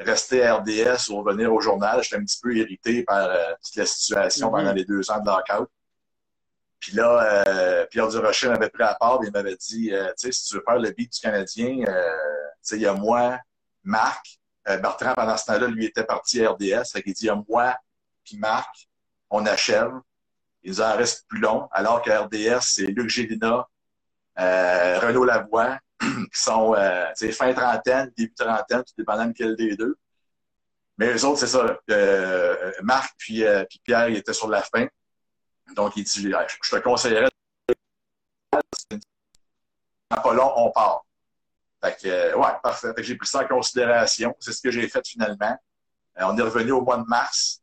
rester 0.00 0.44
à 0.44 0.56
RDS 0.56 1.10
ou 1.10 1.22
revenir 1.22 1.52
au 1.52 1.60
journal. 1.60 2.02
J'étais 2.02 2.16
un 2.16 2.24
petit 2.24 2.38
peu 2.40 2.56
irrité 2.56 3.02
par 3.04 3.28
euh, 3.28 3.52
toute 3.64 3.76
la 3.76 3.86
situation 3.86 4.50
pendant 4.50 4.70
mhm. 4.70 4.76
les 4.76 4.84
deux 4.84 5.10
ans 5.10 5.20
de 5.20 5.26
lockout. 5.26 5.68
Puis 6.78 6.92
là, 6.92 7.46
euh, 7.48 7.86
Pierre 7.86 8.08
Durocher 8.08 8.48
m'avait 8.48 8.70
pris 8.70 8.84
à 8.84 8.94
part 8.94 9.22
et 9.22 9.26
il 9.26 9.32
m'avait 9.32 9.56
dit, 9.56 9.92
euh, 9.92 10.08
tu 10.10 10.26
sais, 10.26 10.32
si 10.32 10.44
tu 10.46 10.54
veux 10.54 10.62
faire 10.64 10.78
le 10.78 10.90
beat 10.92 11.12
du 11.12 11.20
Canadien, 11.20 11.76
tu 11.78 11.92
sais, 12.62 12.76
il 12.76 12.82
y 12.82 12.86
a 12.86 12.94
moi, 12.94 13.38
Marc, 13.82 14.38
Bertrand, 14.64 15.14
pendant 15.14 15.36
ce 15.36 15.46
temps-là, 15.46 15.66
lui 15.66 15.86
était 15.86 16.04
parti 16.04 16.44
à 16.44 16.50
RDS. 16.50 16.90
Fait 16.92 17.02
qu'il 17.02 17.14
dit, 17.14 17.24
il 17.24 17.26
y 17.26 17.30
a 17.30 17.42
moi 17.48 17.76
puis 18.24 18.36
Marc, 18.36 18.88
on 19.30 19.44
achève. 19.46 19.92
Il 20.62 20.72
nous 20.72 20.80
en 20.80 20.96
reste 20.96 21.26
plus 21.28 21.40
long, 21.40 21.68
alors 21.72 22.02
qu'à 22.02 22.22
RDS, 22.22 22.60
c'est 22.62 22.86
Luc 22.86 23.08
Gélina, 23.08 23.66
Renaud 24.36 25.24
Lavoie, 25.24 25.78
qui 26.00 26.40
sont 26.40 26.74
euh, 26.74 27.12
fin 27.32 27.52
trentaine, 27.52 28.12
début 28.16 28.34
trentaine, 28.34 28.84
tout 28.84 28.94
dépendant 28.96 29.26
de 29.26 29.32
quel 29.32 29.56
des 29.56 29.76
deux. 29.76 29.96
Mais 30.96 31.12
eux 31.12 31.24
autres, 31.24 31.40
c'est 31.40 31.46
ça. 31.46 31.78
Euh, 31.90 32.72
Marc 32.82 33.14
puis, 33.18 33.44
euh, 33.44 33.64
puis, 33.64 33.80
Pierre, 33.84 34.08
ils 34.08 34.16
étaient 34.16 34.32
sur 34.32 34.48
la 34.48 34.62
fin. 34.62 34.86
Donc, 35.74 35.96
il 35.96 36.04
dit, 36.04 36.30
je 36.62 36.70
te 36.70 36.80
conseillerais 36.80 37.28
pas 40.10 40.32
long, 40.32 40.52
on 40.56 40.70
part. 40.70 41.04
Fait 41.82 41.96
que, 42.02 42.34
ouais, 42.34 42.52
parfait. 42.62 42.88
Fait 42.88 42.94
que 42.94 43.02
j'ai 43.02 43.16
pris 43.16 43.28
ça 43.28 43.44
en 43.44 43.46
considération. 43.46 44.34
C'est 44.40 44.52
ce 44.52 44.60
que 44.60 44.70
j'ai 44.70 44.88
fait 44.88 45.06
finalement. 45.06 45.56
on 46.16 46.36
est 46.36 46.42
revenu 46.42 46.72
au 46.72 46.80
mois 46.80 46.96
de 46.96 47.04
mars. 47.06 47.62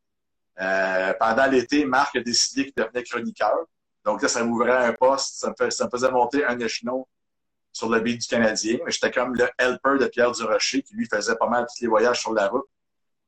Pendant 0.56 1.46
l'été, 1.50 1.84
Marc 1.84 2.16
a 2.16 2.20
décidé 2.20 2.64
qu'il 2.64 2.74
devenait 2.76 3.02
chroniqueur. 3.02 3.66
Donc 4.04 4.22
là, 4.22 4.28
ça 4.28 4.44
m'ouvrait 4.44 4.86
un 4.86 4.92
poste, 4.92 5.40
ça 5.40 5.50
me, 5.50 5.90
faisait 5.90 6.10
monter 6.10 6.44
un 6.44 6.58
échelon 6.60 7.06
sur 7.72 7.90
le 7.90 8.00
beat 8.00 8.20
du 8.20 8.26
Canadien. 8.28 8.78
Mais 8.84 8.92
j'étais 8.92 9.10
comme 9.10 9.34
le 9.34 9.48
helper 9.58 9.98
de 9.98 10.06
Pierre 10.06 10.30
Durocher 10.30 10.82
qui 10.82 10.94
lui 10.94 11.06
faisait 11.06 11.34
pas 11.36 11.48
mal 11.48 11.66
tous 11.66 11.82
les 11.82 11.88
voyages 11.88 12.20
sur 12.20 12.32
la 12.32 12.48
route. 12.48 12.66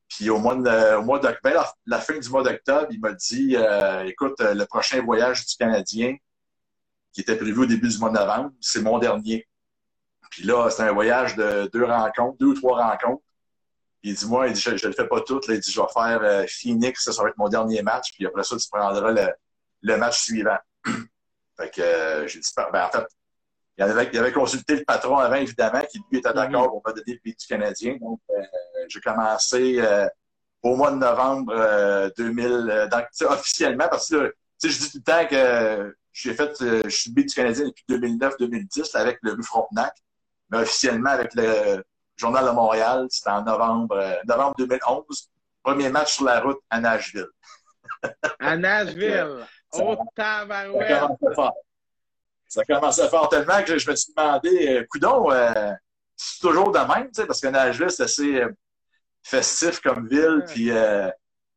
Puis 0.09 0.31
au 0.31 0.39
mois 0.39 0.55
de, 0.55 0.97
au 0.97 1.03
mois 1.03 1.19
d'octobre, 1.19 1.41
ben, 1.43 1.65
la, 1.87 1.99
fin 1.99 2.19
du 2.19 2.29
mois 2.31 2.43
d'octobre, 2.43 2.87
il 2.91 3.01
m'a 3.01 3.13
dit 3.13 3.57
euh, 3.57 4.05
écoute, 4.05 4.41
le 4.41 4.65
prochain 4.65 5.03
voyage 5.03 5.45
du 5.45 5.57
Canadien, 5.57 6.17
qui 7.13 7.21
était 7.21 7.37
prévu 7.37 7.63
au 7.63 7.67
début 7.67 7.89
du 7.89 7.99
mois 7.99 8.11
de 8.11 8.15
novembre, 8.15 8.53
c'est 8.61 8.81
mon 8.81 8.99
dernier. 8.99 9.47
Puis 10.31 10.45
là, 10.45 10.71
c'était 10.71 10.85
un 10.85 10.93
voyage 10.93 11.37
de 11.37 11.69
deux 11.73 11.85
rencontres, 11.85 12.39
deux 12.39 12.47
ou 12.47 12.55
trois 12.55 12.89
rencontres. 12.89 13.23
Il 14.03 14.15
dit 14.15 14.27
Moi, 14.27 14.49
il 14.49 14.53
dit, 14.53 14.61
je 14.61 14.71
ne 14.71 14.77
le 14.77 14.93
fais 14.93 15.07
pas 15.07 15.21
tout. 15.23 15.41
Là, 15.49 15.55
il 15.55 15.61
dit 15.61 15.71
Je 15.71 15.81
vais 15.81 15.87
faire 15.93 16.21
euh, 16.23 16.47
Phoenix, 16.49 17.05
ça, 17.11 17.23
va 17.23 17.29
être 17.29 17.39
mon 17.39 17.49
dernier 17.49 17.83
match. 17.83 18.13
Puis 18.15 18.27
après 18.27 18.45
ça, 18.45 18.57
tu 18.57 18.69
prendras 18.71 19.11
le, 19.11 19.29
le 19.83 19.97
match 19.97 20.21
suivant. 20.23 20.59
fait 21.59 21.71
que 21.71 21.81
euh, 21.81 22.27
j'ai 22.27 22.41
dit 22.41 22.51
ben, 22.57 22.85
en 22.85 22.91
fait, 22.91 23.07
il 23.79 23.85
avait, 23.85 24.19
avait, 24.19 24.33
consulté 24.33 24.75
le 24.75 24.85
patron 24.85 25.19
avant, 25.19 25.37
évidemment, 25.37 25.81
qui 25.91 26.01
lui 26.11 26.19
était 26.19 26.33
d'accord 26.33 26.65
mhm. 26.65 26.69
pour 26.69 26.83
pas 26.83 26.93
donner 26.93 27.13
le 27.13 27.21
pays 27.21 27.37
du 27.39 27.47
Canadien. 27.47 27.97
Donc, 28.01 28.21
euh, 28.31 28.43
j'ai 28.89 29.01
commencé 29.01 29.79
euh, 29.79 30.09
au 30.63 30.75
mois 30.75 30.91
de 30.91 30.97
novembre 30.97 32.11
2000, 32.17 32.47
euh, 32.47 32.89
donc, 32.89 33.05
officiellement, 33.23 33.87
parce 33.89 34.09
que 34.09 34.35
je 34.63 34.69
dis 34.69 34.91
tout 34.91 34.99
le 34.99 35.03
temps 35.05 35.27
que 35.29 35.97
j'ai 36.13 36.35
fait, 36.35 36.53
je 36.61 36.89
suis 36.89 37.13
le 37.15 37.23
du 37.23 37.33
Canadien 37.33 37.67
depuis 37.67 37.85
2009-2010 37.89 38.97
avec 38.97 39.19
le 39.23 39.35
Loup 39.35 39.45
Frontenac, 39.45 39.95
mais 40.51 40.59
officiellement 40.59 41.11
avec 41.11 41.33
le 41.35 41.85
Journal 42.19 42.45
de 42.47 42.51
Montréal, 42.51 43.07
c'était 43.11 43.31
en 43.31 43.43
novembre, 43.43 44.21
novembre 44.27 44.55
2011. 44.59 45.31
Premier 45.63 45.89
match 45.89 46.15
sur 46.15 46.25
la 46.25 46.41
route 46.41 46.59
à 46.69 46.81
Nashville. 46.81 47.29
à 48.41 48.57
Nashville! 48.57 49.47
Au 49.73 49.97
tabarouette! 50.15 51.03
ça 52.49 52.65
commençait 52.65 53.03
à 53.03 53.09
faire 53.09 53.29
tellement 53.29 53.63
que 53.63 53.79
je 53.79 53.91
me 53.91 53.95
suis 53.95 54.13
demandé, 54.17 54.87
coudon, 54.91 55.29
c'est 56.17 56.41
toujours 56.41 56.73
de 56.73 56.79
même, 56.79 57.11
parce 57.27 57.41
que 57.41 57.49
Nashville, 57.49 57.91
c'est 57.91 58.05
assez 58.05 58.43
festif 59.23 59.81
comme 59.81 60.09
ville, 60.09 60.43
puis 60.47 60.71
euh, 60.71 61.11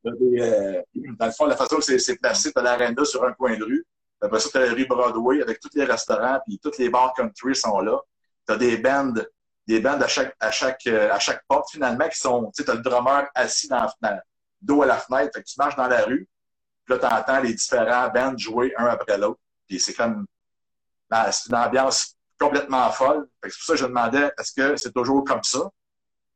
dans 0.04 1.26
le 1.26 1.32
fond, 1.32 1.46
la 1.46 1.56
façon 1.56 1.78
que 1.78 1.98
c'est 1.98 2.16
placé, 2.18 2.52
tu 2.52 2.62
l'aréna 2.62 3.06
sur 3.06 3.24
un 3.24 3.34
coin 3.34 3.58
de 3.58 3.64
rue. 3.64 3.86
Après 4.22 4.40
ça, 4.40 4.50
tu 4.50 4.58
as 4.58 4.66
la 4.68 4.74
rue 4.74 4.86
Broadway 4.86 5.42
avec 5.42 5.60
tous 5.60 5.70
les 5.74 5.86
restaurants, 5.86 6.40
puis 6.46 6.60
tous 6.60 6.78
les 6.78 6.90
bars 6.90 7.14
country 7.14 7.56
sont 7.56 7.80
là. 7.80 8.00
Tu 8.48 8.54
as 8.54 8.58
des 8.58 8.78
bands, 8.78 9.14
des 9.72 9.80
bands 9.80 10.00
à 10.00 10.08
chaque, 10.08 10.36
à 10.40 10.52
chaque, 10.52 10.86
euh, 10.88 11.12
à 11.12 11.20
chaque 11.20 11.44
porte, 11.48 11.72
finalement, 11.72 12.08
qui 12.10 12.20
sont, 12.20 12.52
tu 12.56 12.64
sais, 12.64 12.70
as 12.70 12.76
le 12.76 12.82
drummer 12.82 13.28
assis 13.34 13.68
dans, 13.68 13.88
dans 14.02 14.20
dos 14.62 14.82
à 14.84 14.86
la 14.86 14.98
fenêtre, 14.98 15.32
fait 15.34 15.44
que 15.44 15.48
tu 15.48 15.56
marches 15.58 15.76
dans 15.76 15.88
la 15.88 16.04
rue, 16.04 16.28
puis 16.86 16.96
là, 16.96 17.00
tu 17.00 17.14
entends 17.14 17.40
les 17.40 17.54
différents 17.54 18.10
bands 18.10 18.38
jouer 18.38 18.74
un 18.78 18.86
après 18.86 19.18
l'autre. 19.18 19.40
Puis 19.68 19.80
c'est 19.80 19.94
comme, 19.94 20.26
ben, 21.10 21.32
c'est 21.32 21.50
une 21.50 21.56
ambiance 21.56 22.16
complètement 22.40 22.90
folle. 22.92 23.28
C'est 23.44 23.50
pour 23.50 23.64
ça 23.64 23.74
que 23.74 23.80
je 23.80 23.86
demandais, 23.86 24.32
est-ce 24.40 24.52
que 24.54 24.76
c'est 24.76 24.92
toujours 24.92 25.24
comme 25.24 25.44
ça? 25.44 25.70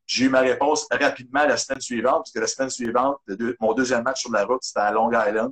J'ai 0.06 0.26
eu 0.26 0.30
ma 0.30 0.42
réponse 0.42 0.88
rapidement 0.92 1.46
la 1.46 1.58
semaine 1.58 1.82
suivante, 1.82 2.18
parce 2.18 2.32
que 2.32 2.40
la 2.40 2.48
semaine 2.48 2.70
suivante, 2.70 3.18
mon 3.60 3.74
deuxième 3.74 4.04
match 4.04 4.22
sur 4.22 4.32
la 4.32 4.46
route, 4.46 4.64
c'était 4.64 4.82
à 4.82 4.92
Long 4.92 5.10
Island, 5.12 5.52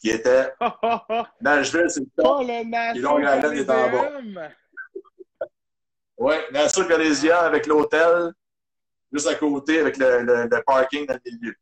qui 0.00 0.10
était 0.10 0.52
Nashville, 1.40 1.88
c'est 1.88 2.00
le 2.00 2.06
top. 2.16 2.38
Oh, 2.40 2.42
le 2.42 2.96
et 2.96 3.00
Long 3.00 3.20
Island 3.20 3.54
est 3.54 3.70
en 3.70 3.90
bas. 3.90 4.48
Oui, 6.22 6.36
Nassau 6.52 6.84
Coliseum 6.84 7.36
avec 7.36 7.66
l'hôtel, 7.66 8.32
juste 9.12 9.26
à 9.26 9.34
côté, 9.34 9.80
avec 9.80 9.96
le, 9.96 10.22
le, 10.22 10.62
parking 10.62 11.04
dans 11.04 11.14
le 11.14 11.20
milieu. 11.32 11.54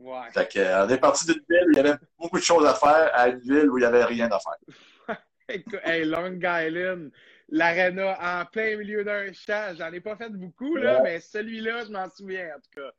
Ouais. 0.00 0.28
Fait 0.32 0.52
que, 0.52 0.58
euh, 0.58 0.84
on 0.84 0.88
est 0.88 0.98
parti 0.98 1.24
d'une 1.26 1.34
ville 1.48 1.68
où 1.68 1.70
il 1.70 1.76
y 1.76 1.78
avait 1.78 1.94
beaucoup 2.18 2.40
de 2.40 2.42
choses 2.42 2.66
à 2.66 2.74
faire 2.74 3.12
à 3.14 3.28
une 3.28 3.38
ville 3.38 3.70
où 3.70 3.78
il 3.78 3.82
n'y 3.82 3.86
avait 3.86 4.04
rien 4.06 4.28
à 4.28 4.40
faire. 4.40 5.16
hey, 5.84 6.04
Long 6.04 6.36
Island, 6.42 7.12
l'Arena 7.48 8.18
en 8.20 8.44
plein 8.46 8.76
milieu 8.76 9.04
d'un 9.04 9.32
champ. 9.32 9.72
J'en 9.78 9.92
ai 9.92 10.00
pas 10.00 10.16
fait 10.16 10.30
beaucoup, 10.30 10.74
là, 10.74 11.00
mais 11.04 11.20
celui-là, 11.20 11.84
je 11.84 11.92
m'en 11.92 12.10
souviens, 12.10 12.48
en 12.56 12.58
tout 12.58 12.80
cas. 12.80 12.90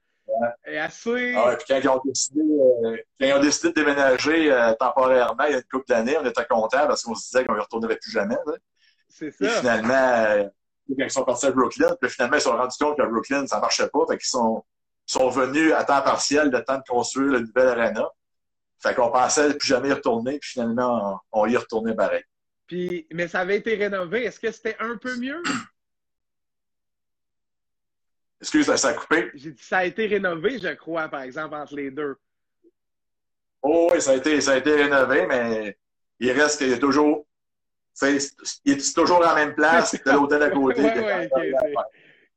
Et 0.65 0.79
assez. 0.79 1.35
Ah 1.35 1.53
puis 1.57 1.65
quand 1.67 1.79
ils, 1.83 1.89
ont 1.89 2.01
décidé, 2.05 2.39
euh, 2.39 2.97
quand 3.19 3.27
ils 3.27 3.33
ont 3.33 3.41
décidé 3.41 3.69
de 3.69 3.73
déménager 3.73 4.53
euh, 4.53 4.73
temporairement, 4.75 5.43
il 5.43 5.51
y 5.51 5.55
a 5.55 5.57
une 5.57 5.63
couple 5.63 5.87
d'années, 5.89 6.17
on 6.17 6.25
était 6.25 6.45
contents 6.45 6.87
parce 6.87 7.03
qu'on 7.03 7.13
se 7.13 7.25
disait 7.25 7.43
qu'on 7.43 7.55
ne 7.55 7.59
retournerait 7.59 7.97
plus 7.97 8.11
jamais. 8.11 8.37
C'est 9.17 9.31
ça. 9.31 9.45
Et 9.45 9.49
finalement, 9.49 9.93
euh, 9.93 10.43
quand 10.89 11.05
ils 11.05 11.09
sont 11.09 11.23
partis 11.23 11.45
à 11.45 11.51
Brooklyn, 11.51 11.95
puis 12.01 12.09
finalement, 12.09 12.35
ils 12.35 12.41
se 12.41 12.49
sont 12.49 12.57
rendus 12.57 12.77
compte 12.77 12.97
qu'à 12.97 13.05
Brooklyn, 13.05 13.47
ça 13.47 13.55
ne 13.55 13.61
marchait 13.61 13.87
pas. 13.87 13.99
Fait 14.09 14.17
qu'ils 14.17 14.27
sont, 14.27 14.65
sont 15.05 15.29
venus 15.29 15.71
à 15.71 15.85
temps 15.85 16.01
partiel 16.01 16.49
le 16.49 16.61
temps 16.65 16.77
de 16.77 16.83
construire 16.85 17.31
la 17.31 17.39
nouvelle 17.39 17.79
arena. 17.79 18.09
Fait 18.79 18.93
qu'on 18.93 19.09
pensait 19.09 19.57
plus 19.57 19.67
jamais 19.67 19.87
y 19.87 19.93
retourner, 19.93 20.37
puis 20.37 20.49
finalement, 20.49 21.21
on, 21.31 21.43
on 21.43 21.45
y 21.45 21.55
retourné 21.55 21.95
pareil. 21.95 22.23
Puis, 22.67 23.07
mais 23.13 23.29
ça 23.29 23.39
avait 23.39 23.55
été 23.55 23.75
rénové. 23.75 24.25
Est-ce 24.25 24.39
que 24.39 24.51
c'était 24.51 24.75
un 24.79 24.97
peu 24.97 25.15
mieux? 25.17 25.41
Excuse, 28.41 28.75
ça 28.75 28.89
a 28.89 28.93
coupé. 28.93 29.31
J'ai 29.33 29.51
dit 29.51 29.63
ça 29.63 29.77
a 29.77 29.85
été 29.85 30.07
rénové, 30.07 30.59
je 30.59 30.73
crois, 30.73 31.07
par 31.07 31.21
exemple, 31.21 31.55
entre 31.55 31.73
les 31.75 31.89
deux. 31.89 32.17
Oh 33.61 33.89
oui, 33.93 34.01
ça 34.01 34.11
a 34.11 34.15
été, 34.15 34.41
ça 34.41 34.51
a 34.51 34.57
été 34.57 34.75
rénové, 34.75 35.25
mais 35.25 35.77
il 36.19 36.31
reste 36.33 36.57
qu'il 36.57 36.69
y 36.69 36.73
a 36.73 36.77
toujours. 36.77 37.25
C'est 37.95 38.93
toujours 38.93 39.21
la 39.21 39.33
même 39.33 39.55
place 39.55 39.97
que 39.97 40.09
l'hôtel 40.09 40.43
à 40.43 40.49
côté. 40.49 40.81
oui, 40.81 40.89
oui, 40.95 41.27
okay, 41.31 41.73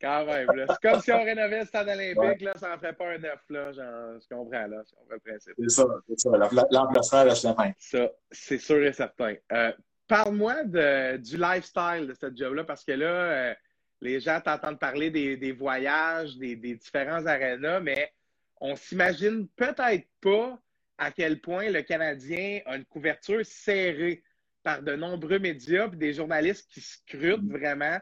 quand 0.01 0.25
même. 0.25 0.47
C'est 0.69 0.89
comme 0.89 1.01
si 1.01 1.13
on 1.13 1.25
rénovait 1.25 1.61
le 1.61 1.67
stade 1.67 1.89
olympique, 1.89 2.43
là, 2.43 2.53
ça 2.57 2.69
n'en 2.69 2.79
ferait 2.79 2.93
pas 2.93 3.11
un 3.11 3.19
neuf. 3.19 3.41
Là, 3.51 3.73
genre, 3.73 4.21
je 4.21 4.35
comprends, 4.35 4.67
là, 4.67 4.83
je 4.87 4.95
comprends 4.95 5.15
le 5.15 5.19
principe. 5.19 5.55
C'est 5.59 5.71
ça, 5.71 5.87
c'est 6.09 6.21
ça. 6.21 6.31
L'emplacement 6.71 7.25
reste 7.25 7.45
le 7.45 7.63
même. 7.63 7.75
Ça, 7.79 8.11
c'est 8.31 8.59
sûr 8.59 8.85
et 8.85 8.93
certain. 8.93 9.35
Euh, 9.53 9.73
Parle-moi 10.07 10.65
du 10.65 11.37
lifestyle 11.37 12.07
de 12.09 12.15
cette 12.19 12.37
job-là, 12.37 12.65
parce 12.65 12.85
que 12.85 12.93
là, 12.93 13.07
euh, 13.07 13.55
les 14.01 14.21
gens 14.21 14.41
t'entendent 14.41 14.79
parler 14.79 15.11
des, 15.11 15.53
voyages, 15.53 16.37
des, 16.37 16.57
différents 16.57 17.27
arénas, 17.27 17.81
mais 17.81 18.13
on 18.61 18.75
s'imagine 18.75 19.49
peut-être 19.49 20.07
pas 20.21 20.59
à 20.97 21.11
quel 21.11 21.41
point 21.41 21.71
le 21.71 21.83
Canadien 21.83 22.61
a 22.67 22.77
une 22.77 22.85
couverture 22.87 23.45
serrée 23.45 24.23
par 24.69 24.83
de 24.83 24.97
nombreux 24.97 25.39
médias 25.39 25.87
et 25.87 25.97
des 25.97 26.13
journalistes 26.13 26.69
qui 26.71 26.83
scrutent 26.83 27.51
vraiment 27.51 27.99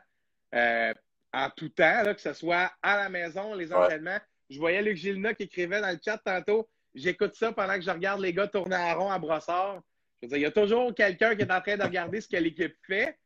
euh, 0.53 0.93
en 1.33 1.49
tout 1.51 1.69
temps, 1.69 2.03
que 2.13 2.21
ce 2.21 2.33
soit 2.33 2.73
à 2.83 2.97
la 2.97 3.09
maison, 3.09 3.55
les 3.55 3.73
entraînements. 3.73 4.19
Je 4.51 4.59
voyais 4.59 4.83
Luc 4.83 4.97
Gilna 4.97 5.33
qui 5.33 5.45
écrivait 5.45 5.81
dans 5.81 5.93
le 5.93 5.99
chat 6.05 6.19
tantôt 6.19 6.69
J'écoute 6.93 7.37
ça 7.37 7.53
pendant 7.53 7.75
que 7.75 7.83
je 7.83 7.91
regarde 7.91 8.21
les 8.21 8.33
gars 8.33 8.49
tourner 8.49 8.75
en 8.75 8.99
rond 8.99 9.11
à 9.13 9.19
brossard 9.21 9.81
il 10.23 10.39
y 10.39 10.45
a 10.45 10.51
toujours 10.51 10.93
quelqu'un 10.93 11.37
qui 11.37 11.43
est 11.43 11.53
en 11.53 11.61
train 11.61 11.77
de 11.77 11.85
regarder 11.85 12.21
ce 12.21 12.27
que 12.27 12.37
l'équipe 12.37 12.75
fait. 12.85 13.17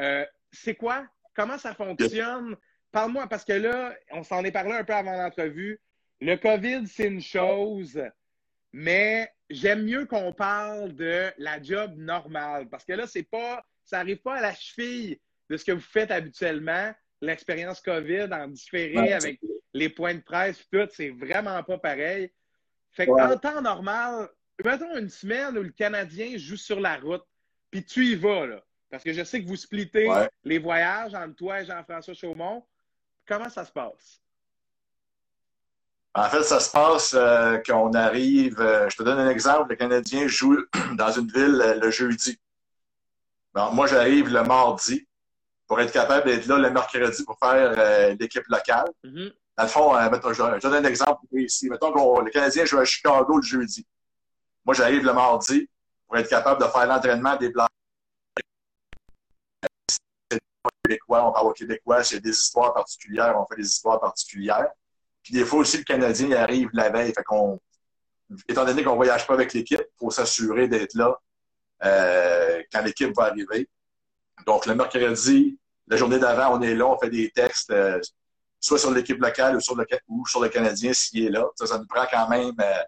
Euh, 0.00 0.26
c'est 0.50 0.74
quoi? 0.74 1.06
Comment 1.34 1.56
ça 1.56 1.72
fonctionne? 1.72 2.56
Parle-moi, 2.90 3.26
parce 3.26 3.44
que 3.44 3.54
là, 3.54 3.94
on 4.10 4.22
s'en 4.22 4.44
est 4.44 4.52
parlé 4.52 4.72
un 4.72 4.84
peu 4.84 4.92
avant 4.92 5.16
l'entrevue. 5.16 5.80
Le 6.20 6.36
COVID, 6.36 6.86
c'est 6.88 7.06
une 7.06 7.22
chose, 7.22 7.98
mais 8.72 9.30
j'aime 9.50 9.84
mieux 9.84 10.06
qu'on 10.06 10.32
parle 10.32 10.94
de 10.94 11.30
la 11.38 11.62
job 11.62 11.92
normale. 11.96 12.68
Parce 12.68 12.84
que 12.84 12.92
là, 12.92 13.06
c'est 13.06 13.22
pas, 13.22 13.64
ça 13.84 13.98
n'arrive 13.98 14.18
pas 14.18 14.36
à 14.36 14.40
la 14.40 14.54
cheville 14.54 15.20
de 15.50 15.56
ce 15.56 15.64
que 15.64 15.72
vous 15.72 15.80
faites 15.80 16.10
habituellement. 16.10 16.92
L'expérience 17.20 17.80
COVID 17.80 18.28
en 18.32 18.48
différé 18.48 19.12
avec 19.12 19.40
les 19.74 19.88
points 19.88 20.14
de 20.14 20.20
presse, 20.20 20.66
tout, 20.70 20.88
c'est 20.92 21.10
vraiment 21.10 21.62
pas 21.62 21.78
pareil. 21.78 22.32
Fait 22.90 23.06
qu'en 23.06 23.38
temps 23.38 23.62
normal, 23.62 24.28
mettons 24.64 24.96
une 24.96 25.08
semaine 25.08 25.56
où 25.56 25.62
le 25.62 25.70
Canadien 25.70 26.36
joue 26.36 26.56
sur 26.56 26.80
la 26.80 26.96
route, 26.96 27.24
puis 27.70 27.84
tu 27.84 28.06
y 28.06 28.14
vas, 28.16 28.46
là. 28.46 28.64
Parce 28.90 29.02
que 29.02 29.12
je 29.12 29.24
sais 29.24 29.42
que 29.42 29.48
vous 29.48 29.56
splittez 29.56 30.08
les 30.44 30.58
voyages 30.58 31.14
entre 31.14 31.34
toi 31.36 31.62
et 31.62 31.64
Jean-François 31.64 32.12
Chaumont. 32.12 32.66
Comment 33.26 33.48
ça 33.48 33.64
se 33.64 33.72
passe? 33.72 34.21
En 36.14 36.28
fait, 36.28 36.42
ça 36.42 36.60
se 36.60 36.70
passe 36.70 37.14
euh, 37.14 37.58
qu'on 37.66 37.94
arrive. 37.94 38.60
Euh, 38.60 38.88
je 38.90 38.96
te 38.96 39.02
donne 39.02 39.18
un 39.18 39.30
exemple. 39.30 39.70
Le 39.70 39.76
Canadien 39.76 40.26
joue 40.28 40.58
dans 40.94 41.10
une 41.10 41.28
ville 41.28 41.60
euh, 41.62 41.80
le 41.80 41.90
jeudi. 41.90 42.38
moi, 43.54 43.86
j'arrive 43.86 44.28
le 44.28 44.42
mardi 44.42 45.06
pour 45.66 45.80
être 45.80 45.92
capable 45.92 46.26
d'être 46.26 46.46
là 46.46 46.58
le 46.58 46.70
mercredi 46.70 47.24
pour 47.24 47.38
faire 47.38 48.16
l'équipe 48.18 48.46
locale. 48.48 48.88
Mm-hmm. 49.04 49.32
Dans 49.56 49.62
le 49.64 49.68
fond, 49.68 49.94
je, 50.32 50.58
te 50.58 50.66
donne 50.66 50.84
un 50.84 50.88
exemple 50.88 51.24
ici. 51.32 51.70
Mettons 51.70 51.92
que 51.92 52.24
le 52.24 52.30
Canadien 52.30 52.66
joue 52.66 52.78
à 52.78 52.84
Chicago 52.84 53.36
le 53.36 53.42
jeudi. 53.42 53.86
Moi, 54.66 54.74
j'arrive 54.74 55.04
le 55.04 55.14
mardi 55.14 55.68
pour 56.06 56.18
être 56.18 56.28
capable 56.28 56.60
de 56.60 56.68
faire 56.68 56.86
l'entraînement 56.86 57.36
des 57.36 57.48
Blancs. 57.48 57.68
Québécois, 60.84 61.26
on 61.26 61.32
parle 61.32 61.46
aux 61.46 61.52
Québécois, 61.52 62.04
c'est 62.04 62.20
des 62.20 62.30
histoires 62.30 62.74
particulières, 62.74 63.34
on 63.38 63.46
fait 63.46 63.60
des 63.60 63.68
histoires 63.68 64.00
particulières. 64.00 64.68
Puis 65.22 65.34
des 65.34 65.44
fois 65.44 65.60
aussi, 65.60 65.78
le 65.78 65.84
Canadien 65.84 66.32
arrive 66.32 66.68
la 66.72 66.90
veille. 66.90 67.12
Fait 67.12 67.22
qu'on, 67.22 67.60
étant 68.48 68.64
donné 68.64 68.82
qu'on 68.82 68.92
ne 68.92 68.96
voyage 68.96 69.26
pas 69.26 69.34
avec 69.34 69.52
l'équipe, 69.52 69.80
il 69.80 69.98
faut 69.98 70.10
s'assurer 70.10 70.68
d'être 70.68 70.94
là 70.94 71.16
euh, 71.84 72.62
quand 72.72 72.82
l'équipe 72.82 73.14
va 73.16 73.24
arriver. 73.24 73.68
Donc, 74.46 74.66
le 74.66 74.74
mercredi, 74.74 75.58
la 75.86 75.96
journée 75.96 76.18
d'avant, 76.18 76.56
on 76.58 76.62
est 76.62 76.74
là, 76.74 76.86
on 76.86 76.98
fait 76.98 77.10
des 77.10 77.30
textes, 77.30 77.70
euh, 77.70 78.00
soit 78.60 78.78
sur 78.78 78.90
l'équipe 78.90 79.20
locale 79.20 79.56
ou 79.56 79.60
sur 79.60 79.76
le, 79.76 79.86
ou 80.08 80.26
sur 80.26 80.40
le 80.40 80.48
Canadien 80.48 80.92
s'il 80.92 81.26
est 81.26 81.30
là. 81.30 81.46
Ça, 81.56 81.66
ça 81.66 81.78
nous 81.78 81.86
prend 81.86 82.06
quand 82.10 82.28
même 82.28 82.54
euh, 82.60 82.82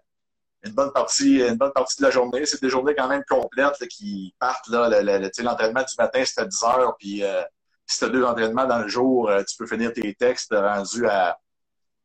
une 0.65 0.73
bonne 0.73 0.91
partie, 0.91 1.41
une 1.41 1.55
bonne 1.55 1.71
partie 1.71 1.97
de 1.99 2.03
la 2.03 2.11
journée. 2.11 2.45
C'est 2.45 2.61
des 2.61 2.69
journées 2.69 2.95
quand 2.95 3.07
même 3.07 3.23
complètes 3.29 3.87
qui 3.87 4.33
partent. 4.39 4.67
L'entraînement 4.67 5.83
du 5.83 5.95
matin, 5.97 6.23
c'est 6.25 6.41
à 6.41 6.45
10 6.45 6.63
heures, 6.63 6.95
puis 6.97 7.23
euh, 7.23 7.43
si 7.85 7.99
tu 7.99 8.05
as 8.05 8.09
deux 8.09 8.23
entraînements 8.23 8.65
dans 8.65 8.79
le 8.79 8.87
jour, 8.87 9.29
euh, 9.29 9.43
tu 9.43 9.55
peux 9.57 9.67
finir 9.67 9.93
tes 9.93 10.13
textes 10.15 10.53
rendus 10.53 11.05
à, 11.07 11.37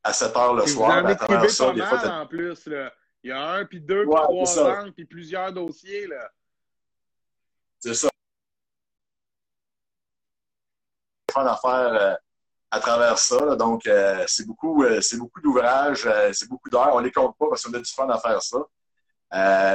à 0.02 0.12
7 0.12 0.36
heures 0.36 0.54
le 0.54 0.66
soir. 0.66 1.02
Vous 1.02 1.06
en 1.06 1.10
écrivez 1.10 1.48
ça, 1.48 1.66
pas 1.66 1.74
mal 1.74 2.22
en 2.22 2.26
plus. 2.26 2.66
Là. 2.66 2.92
Il 3.22 3.30
y 3.30 3.32
a 3.32 3.52
un, 3.52 3.64
puis 3.64 3.80
deux, 3.80 4.04
puis 4.04 4.14
trois 4.14 4.58
angles, 4.60 4.92
puis 4.92 5.04
plusieurs 5.04 5.52
dossiers. 5.52 6.08
C'est 7.78 7.94
ça. 7.94 8.08
Fun 11.32 11.46
à 11.46 11.56
faire 11.56 11.94
euh, 11.94 12.14
à 12.70 12.80
travers 12.80 13.18
ça. 13.18 13.56
Donc, 13.56 13.86
euh, 13.86 14.24
c'est 14.26 14.46
beaucoup, 14.46 14.82
euh, 14.84 15.00
c'est 15.00 15.16
beaucoup 15.16 15.40
d'ouvrages, 15.40 16.08
c'est 16.32 16.48
beaucoup 16.48 16.70
d'heures. 16.70 16.94
On 16.94 16.98
les 16.98 17.12
compte 17.12 17.36
pas 17.38 17.46
parce 17.50 17.62
qu'on 17.62 17.74
a 17.74 17.78
du 17.78 17.92
fun 17.92 18.08
à 18.08 18.18
faire 18.18 18.42
ça. 18.42 18.58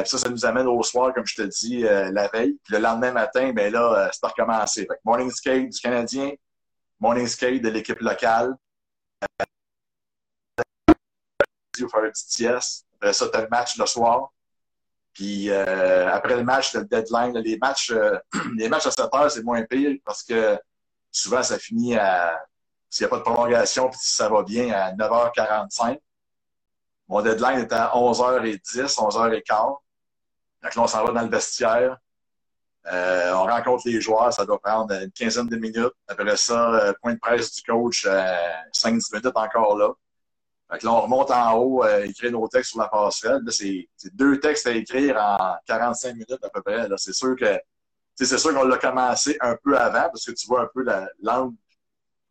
ça, 0.06 0.18
ça 0.18 0.30
nous 0.30 0.46
amène 0.46 0.68
au 0.68 0.82
soir, 0.82 1.14
comme 1.14 1.26
je 1.26 1.36
te 1.36 1.44
dis, 1.44 1.82
la 1.82 2.28
veille. 2.28 2.58
Puis 2.64 2.74
le 2.74 2.80
lendemain 2.80 3.12
matin, 3.12 3.54
ben 3.54 3.72
là, 3.72 4.10
c'est 4.12 4.26
recommencé. 4.26 4.88
Fait 4.88 5.00
morning 5.04 5.30
skate 5.30 5.70
du 5.70 5.80
Canadien, 5.80 6.32
morning 7.00 7.28
skate 7.28 7.62
de 7.62 7.70
l'équipe 7.70 8.00
locale. 8.00 8.56
On 11.84 11.90
faire 11.90 12.04
une 12.04 12.12
petite 12.12 12.32
sieste. 12.32 12.86
Après 12.96 13.14
ça, 13.14 13.28
tu 13.28 13.38
as 13.38 13.42
le 13.42 13.50
match 13.50 13.78
le 13.78 13.86
soir. 13.86 14.32
Puis 15.14 15.52
après 15.52 16.36
le 16.36 16.44
match, 16.44 16.74
le 16.74 16.86
deadline. 16.86 17.38
Les 17.40 17.58
matchs, 17.58 17.94
les 18.58 18.70
matchs 18.70 18.88
à 18.88 18.92
7 18.92 19.06
heures, 19.14 19.32
c'est 19.32 19.44
moins 19.44 19.64
pire 19.64 19.98
parce 20.04 20.24
que 20.24 20.60
souvent, 21.12 21.42
ça 21.42 21.58
finit 21.58 21.96
à 21.96 22.38
s'il 22.96 23.04
n'y 23.04 23.08
a 23.08 23.10
pas 23.10 23.18
de 23.18 23.24
prolongation, 23.24 23.90
puis 23.90 24.00
si 24.02 24.16
ça 24.16 24.30
va 24.30 24.44
bien, 24.44 24.72
à 24.72 24.94
9h45. 24.94 26.00
Mon 27.10 27.22
deadline 27.22 27.60
est 27.60 27.74
à 27.74 27.92
11h10, 27.94 28.96
11h15. 28.96 29.76
Donc 30.64 30.76
là, 30.76 30.82
on 30.82 30.88
s'en 30.88 31.04
va 31.04 31.12
dans 31.12 31.22
le 31.22 31.30
vestiaire. 31.30 31.98
Euh, 32.88 33.34
on 33.34 33.44
rencontre 33.44 33.84
les 33.88 34.00
joueurs, 34.00 34.32
ça 34.32 34.46
doit 34.46 34.60
prendre 34.60 34.94
une 34.94 35.12
quinzaine 35.12 35.48
de 35.48 35.58
minutes. 35.58 35.94
Après 36.08 36.38
ça, 36.38 36.74
euh, 36.74 36.94
point 37.02 37.16
de 37.16 37.20
presse 37.20 37.54
du 37.54 37.64
coach, 37.64 38.06
5-10 38.06 39.12
minutes 39.12 39.36
encore 39.36 39.78
là. 39.78 39.90
Fait 40.72 40.80
que 40.80 40.86
là, 40.86 40.94
on 40.94 41.02
remonte 41.02 41.32
en 41.32 41.54
haut, 41.58 41.86
écrire 41.86 42.32
nos 42.32 42.48
textes 42.48 42.72
sur 42.72 42.80
la 42.80 42.88
passerelle. 42.88 43.42
Là, 43.44 43.52
c'est 43.52 43.88
deux 44.14 44.40
textes 44.40 44.66
à 44.68 44.72
écrire 44.72 45.18
en 45.18 45.56
45 45.68 46.14
minutes 46.14 46.44
à 46.44 46.50
peu 46.50 46.62
près. 46.62 46.88
C'est 46.98 47.14
sûr 47.14 47.36
que 47.36 47.60
c'est 48.16 48.38
sûr 48.38 48.54
qu'on 48.54 48.64
l'a 48.64 48.78
commencé 48.78 49.38
un 49.42 49.58
peu 49.62 49.78
avant 49.78 50.10
parce 50.10 50.26
que 50.26 50.32
tu 50.32 50.48
vois 50.48 50.62
un 50.62 50.70
peu 50.74 50.86
l'angle 51.22 51.56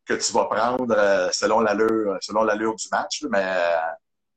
que 0.04 0.14
tu 0.14 0.32
vas 0.32 0.46
prendre 0.46 1.30
selon 1.32 1.60
l'allure 1.60 2.18
selon 2.20 2.42
l'allure 2.42 2.74
du 2.74 2.88
match. 2.90 3.24
mais 3.30 3.44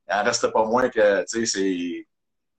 il 0.10 0.14
en 0.14 0.24
reste 0.24 0.48
pas 0.48 0.66
moins 0.66 0.90
que 0.90 1.24
c'est 1.28 2.06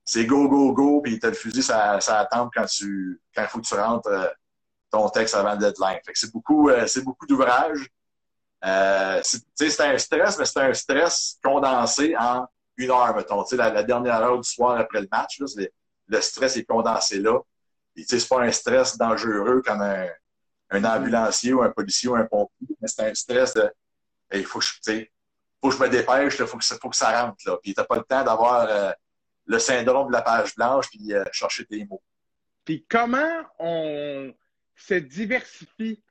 c'est 0.09 0.25
go, 0.25 0.49
go, 0.49 0.73
go, 0.73 1.03
puis 1.03 1.19
t'as 1.19 1.29
le 1.29 1.35
fusil, 1.35 1.63
ça, 1.63 2.01
ça 2.01 2.21
attend 2.21 2.49
quand 2.55 2.65
tu 2.65 3.21
quand 3.35 3.43
il 3.43 3.49
faut 3.49 3.61
que 3.61 3.67
tu 3.67 3.75
rentres 3.75 4.09
euh, 4.09 4.27
ton 4.91 5.07
texte 5.11 5.35
avant 5.35 5.53
le 5.53 5.59
deadline. 5.59 6.01
Fait 6.03 6.15
que 6.15 6.19
c'est 6.19 6.33
beaucoup, 6.33 6.71
euh, 6.71 6.87
c'est 6.87 7.03
beaucoup 7.03 7.27
d'ouvrages. 7.27 7.91
Euh, 8.65 9.21
c'est 9.23 9.81
un 9.81 9.99
stress, 9.99 10.39
mais 10.39 10.45
c'est 10.45 10.61
un 10.61 10.75
stress 10.75 11.39
condensé 11.43 12.17
en 12.17 12.47
une 12.77 12.91
heure, 12.91 13.15
mettons. 13.15 13.45
La, 13.53 13.71
la 13.71 13.83
dernière 13.83 14.17
heure 14.17 14.41
du 14.41 14.49
soir 14.49 14.79
après 14.79 15.01
le 15.01 15.09
match, 15.11 15.41
là, 15.41 15.47
le 16.09 16.21
stress 16.21 16.57
est 16.57 16.65
condensé 16.65 17.21
là. 17.21 17.39
C'est 18.07 18.29
pas 18.29 18.43
un 18.43 18.53
stress 18.53 18.97
dangereux 18.97 19.63
comme 19.65 19.83
un, 19.83 20.07
un 20.71 20.85
ambulancier 20.85 21.53
ou 21.53 21.63
un 21.63 21.71
policier 21.71 22.09
ou 22.09 22.15
un 22.15 22.25
pompier, 22.25 22.77
mais 22.81 22.89
c'est 22.89 23.03
un 23.03 23.15
stress 23.15 23.55
de 23.55 23.71
il 24.33 24.45
faut 24.45 24.59
que 24.59 24.65
je, 24.65 25.05
faut 25.61 25.71
que 25.71 25.77
je 25.77 25.81
me 25.81 25.89
dépêche, 25.89 26.37
il 26.39 26.47
faut 26.47 26.59
que, 26.59 26.65
faut 26.65 26.91
que 26.91 26.97
ça 26.97 27.23
rentre. 27.23 27.39
Là. 27.47 27.57
Puis 27.63 27.75
t'as 27.75 27.85
pas 27.85 27.97
le 27.97 28.03
temps 28.03 28.23
d'avoir 28.23 28.69
euh, 28.69 28.93
le 29.47 29.59
syndrome 29.59 30.09
de 30.09 30.13
la 30.13 30.23
page 30.23 30.55
blanche 30.55 30.89
puis 30.91 31.15
euh, 31.15 31.25
chercher 31.33 31.65
tes 31.65 31.85
mots. 31.87 32.03
Puis 32.65 32.85
comment 32.89 33.43
on 33.59 34.33
se 34.77 34.95
diversifie 34.95 36.03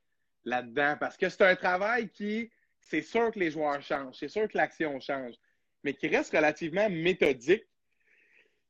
là-dedans? 0.47 0.95
Parce 0.99 1.17
que 1.17 1.29
c'est 1.29 1.43
un 1.43 1.55
travail 1.55 2.09
qui, 2.09 2.49
c'est 2.79 3.01
sûr 3.01 3.31
que 3.31 3.39
les 3.39 3.51
joueurs 3.51 3.81
changent, 3.81 4.15
c'est 4.19 4.29
sûr 4.29 4.47
que 4.47 4.57
l'action 4.57 4.99
change, 4.99 5.35
mais 5.83 5.93
qui 5.93 6.07
reste 6.07 6.33
relativement 6.33 6.89
méthodique. 6.89 7.65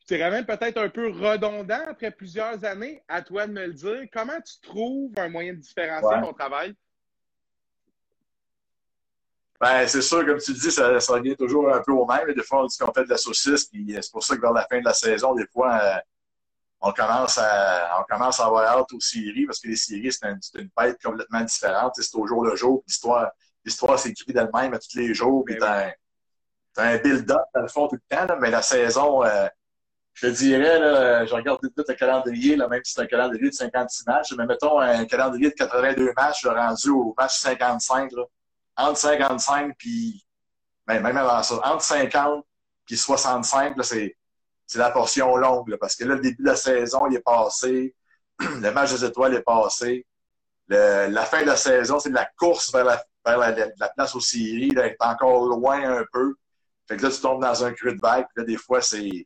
Je 0.01 0.15
dirais 0.15 0.31
même 0.31 0.45
peut-être 0.45 0.77
un 0.77 0.89
peu 0.89 1.09
redondant 1.09 1.83
après 1.85 2.11
plusieurs 2.11 2.63
années. 2.63 3.03
À 3.09 3.21
toi 3.21 3.45
de 3.45 3.51
me 3.51 3.67
le 3.67 3.73
dire. 3.73 4.05
Comment 4.13 4.39
tu 4.39 4.61
trouves 4.61 5.11
un 5.17 5.27
moyen 5.27 5.53
de 5.53 5.59
différencier 5.59 6.21
ton 6.21 6.31
travail? 6.33 6.73
Ben, 9.59 9.85
c'est 9.87 10.01
sûr, 10.01 10.25
comme 10.25 10.39
tu 10.39 10.53
le 10.53 10.59
dis, 10.59 10.71
ça, 10.71 10.99
ça 10.99 11.13
revient 11.13 11.35
toujours 11.35 11.73
un 11.73 11.81
peu 11.81 11.91
au 11.91 12.05
même. 12.05 12.31
Des 12.33 12.43
fois, 12.43 12.63
on 12.63 12.67
dit 12.67 12.77
qu'on 12.77 12.93
fait 12.93 13.03
de 13.03 13.09
la 13.09 13.17
saucisse, 13.17 13.65
puis 13.65 13.97
c'est 14.01 14.11
pour 14.11 14.23
ça 14.23 14.35
que 14.35 14.41
vers 14.41 14.53
la 14.53 14.65
fin 14.67 14.79
de 14.79 14.85
la 14.85 14.93
saison, 14.93 15.33
des 15.33 15.47
fois, 15.47 15.77
euh, 15.81 15.97
on 16.81 16.91
commence 16.91 17.37
à 17.37 17.99
on 17.99 18.03
commence 18.03 18.39
à 18.39 18.45
avoir 18.45 18.65
hâte 18.65 18.91
aux 18.93 18.99
séries, 18.99 19.45
parce 19.45 19.59
que 19.59 19.67
les 19.67 19.75
séries, 19.75 20.11
c'est 20.11 20.27
une, 20.27 20.39
une 20.55 20.69
bête 20.77 20.97
complètement 21.03 21.41
différente. 21.41 21.93
C'est 21.95 22.15
au 22.15 22.27
jour 22.27 22.43
le 22.45 22.55
jour, 22.55 22.83
l'histoire, 22.87 23.31
l'histoire 23.65 23.97
s'écrit 23.99 24.33
d'elle-même 24.33 24.73
à 24.73 24.79
tous 24.79 24.95
les 24.95 25.13
jours, 25.13 25.43
puis 25.45 25.57
ben 25.59 25.91
t'as 26.73 26.83
un, 26.83 26.95
un 26.95 26.97
build-up 26.97 27.41
dans 27.53 27.61
le 27.61 27.67
fond 27.67 27.87
tout 27.87 27.97
le 28.09 28.15
temps, 28.15 28.37
mais 28.39 28.51
la 28.51 28.61
saison, 28.61 29.23
euh, 29.23 29.47
je 30.13 30.27
te 30.27 30.31
dirais, 30.33 30.79
là, 30.79 31.25
je 31.27 31.33
regarde 31.35 31.59
tout 31.61 31.71
le 31.77 31.93
calendrier, 31.93 32.55
là, 32.55 32.67
même 32.67 32.81
si 32.83 32.93
c'est 32.93 33.01
un 33.01 33.05
calendrier 33.05 33.49
de 33.49 33.53
56 33.53 34.07
matchs, 34.07 34.33
mais 34.35 34.47
mettons 34.47 34.79
un 34.79 35.05
calendrier 35.05 35.49
de 35.49 35.53
82 35.53 36.11
matchs 36.17 36.43
rendu 36.45 36.89
au 36.89 37.13
match 37.15 37.37
55, 37.37 38.11
là. 38.13 38.23
Entre 38.77 38.97
55 38.97 39.75
puis 39.77 40.25
ben, 40.87 41.01
même 41.01 41.17
avant 41.17 41.43
ça, 41.43 41.55
entre 41.63 41.83
50 41.83 42.43
puis 42.85 42.97
65, 42.97 43.75
c'est, 43.83 44.16
c'est 44.67 44.79
la 44.79 44.91
portion 44.91 45.35
longue. 45.37 45.75
parce 45.77 45.95
que 45.95 46.03
là, 46.03 46.15
le 46.15 46.21
début 46.21 46.43
de 46.43 46.49
la 46.49 46.55
saison, 46.55 47.07
il 47.09 47.15
est 47.15 47.21
passé. 47.21 47.95
le 48.39 48.69
match 48.71 48.91
des 48.91 49.05
étoiles 49.05 49.33
est 49.33 49.41
passé. 49.41 50.05
la 50.67 51.25
fin 51.25 51.41
de 51.41 51.47
la 51.47 51.55
saison, 51.55 51.99
c'est 51.99 52.09
de 52.09 52.15
la 52.15 52.29
course 52.37 52.71
vers 52.71 52.83
la, 52.83 53.03
vers 53.25 53.39
la, 53.39 53.89
place 53.89 54.13
aux 54.13 54.19
séries. 54.19 54.71
Là, 54.71 54.85
est 54.85 54.97
encore 54.99 55.47
loin 55.47 55.99
un 55.99 56.05
peu. 56.11 56.35
Fait 56.87 56.97
que 56.97 57.03
là, 57.03 57.09
tu 57.09 57.21
tombes 57.21 57.41
dans 57.41 57.63
un 57.63 57.71
creux 57.71 57.93
de 57.93 58.01
vague. 58.01 58.27
Là, 58.35 58.43
des 58.43 58.57
fois, 58.57 58.81
c'est. 58.81 59.25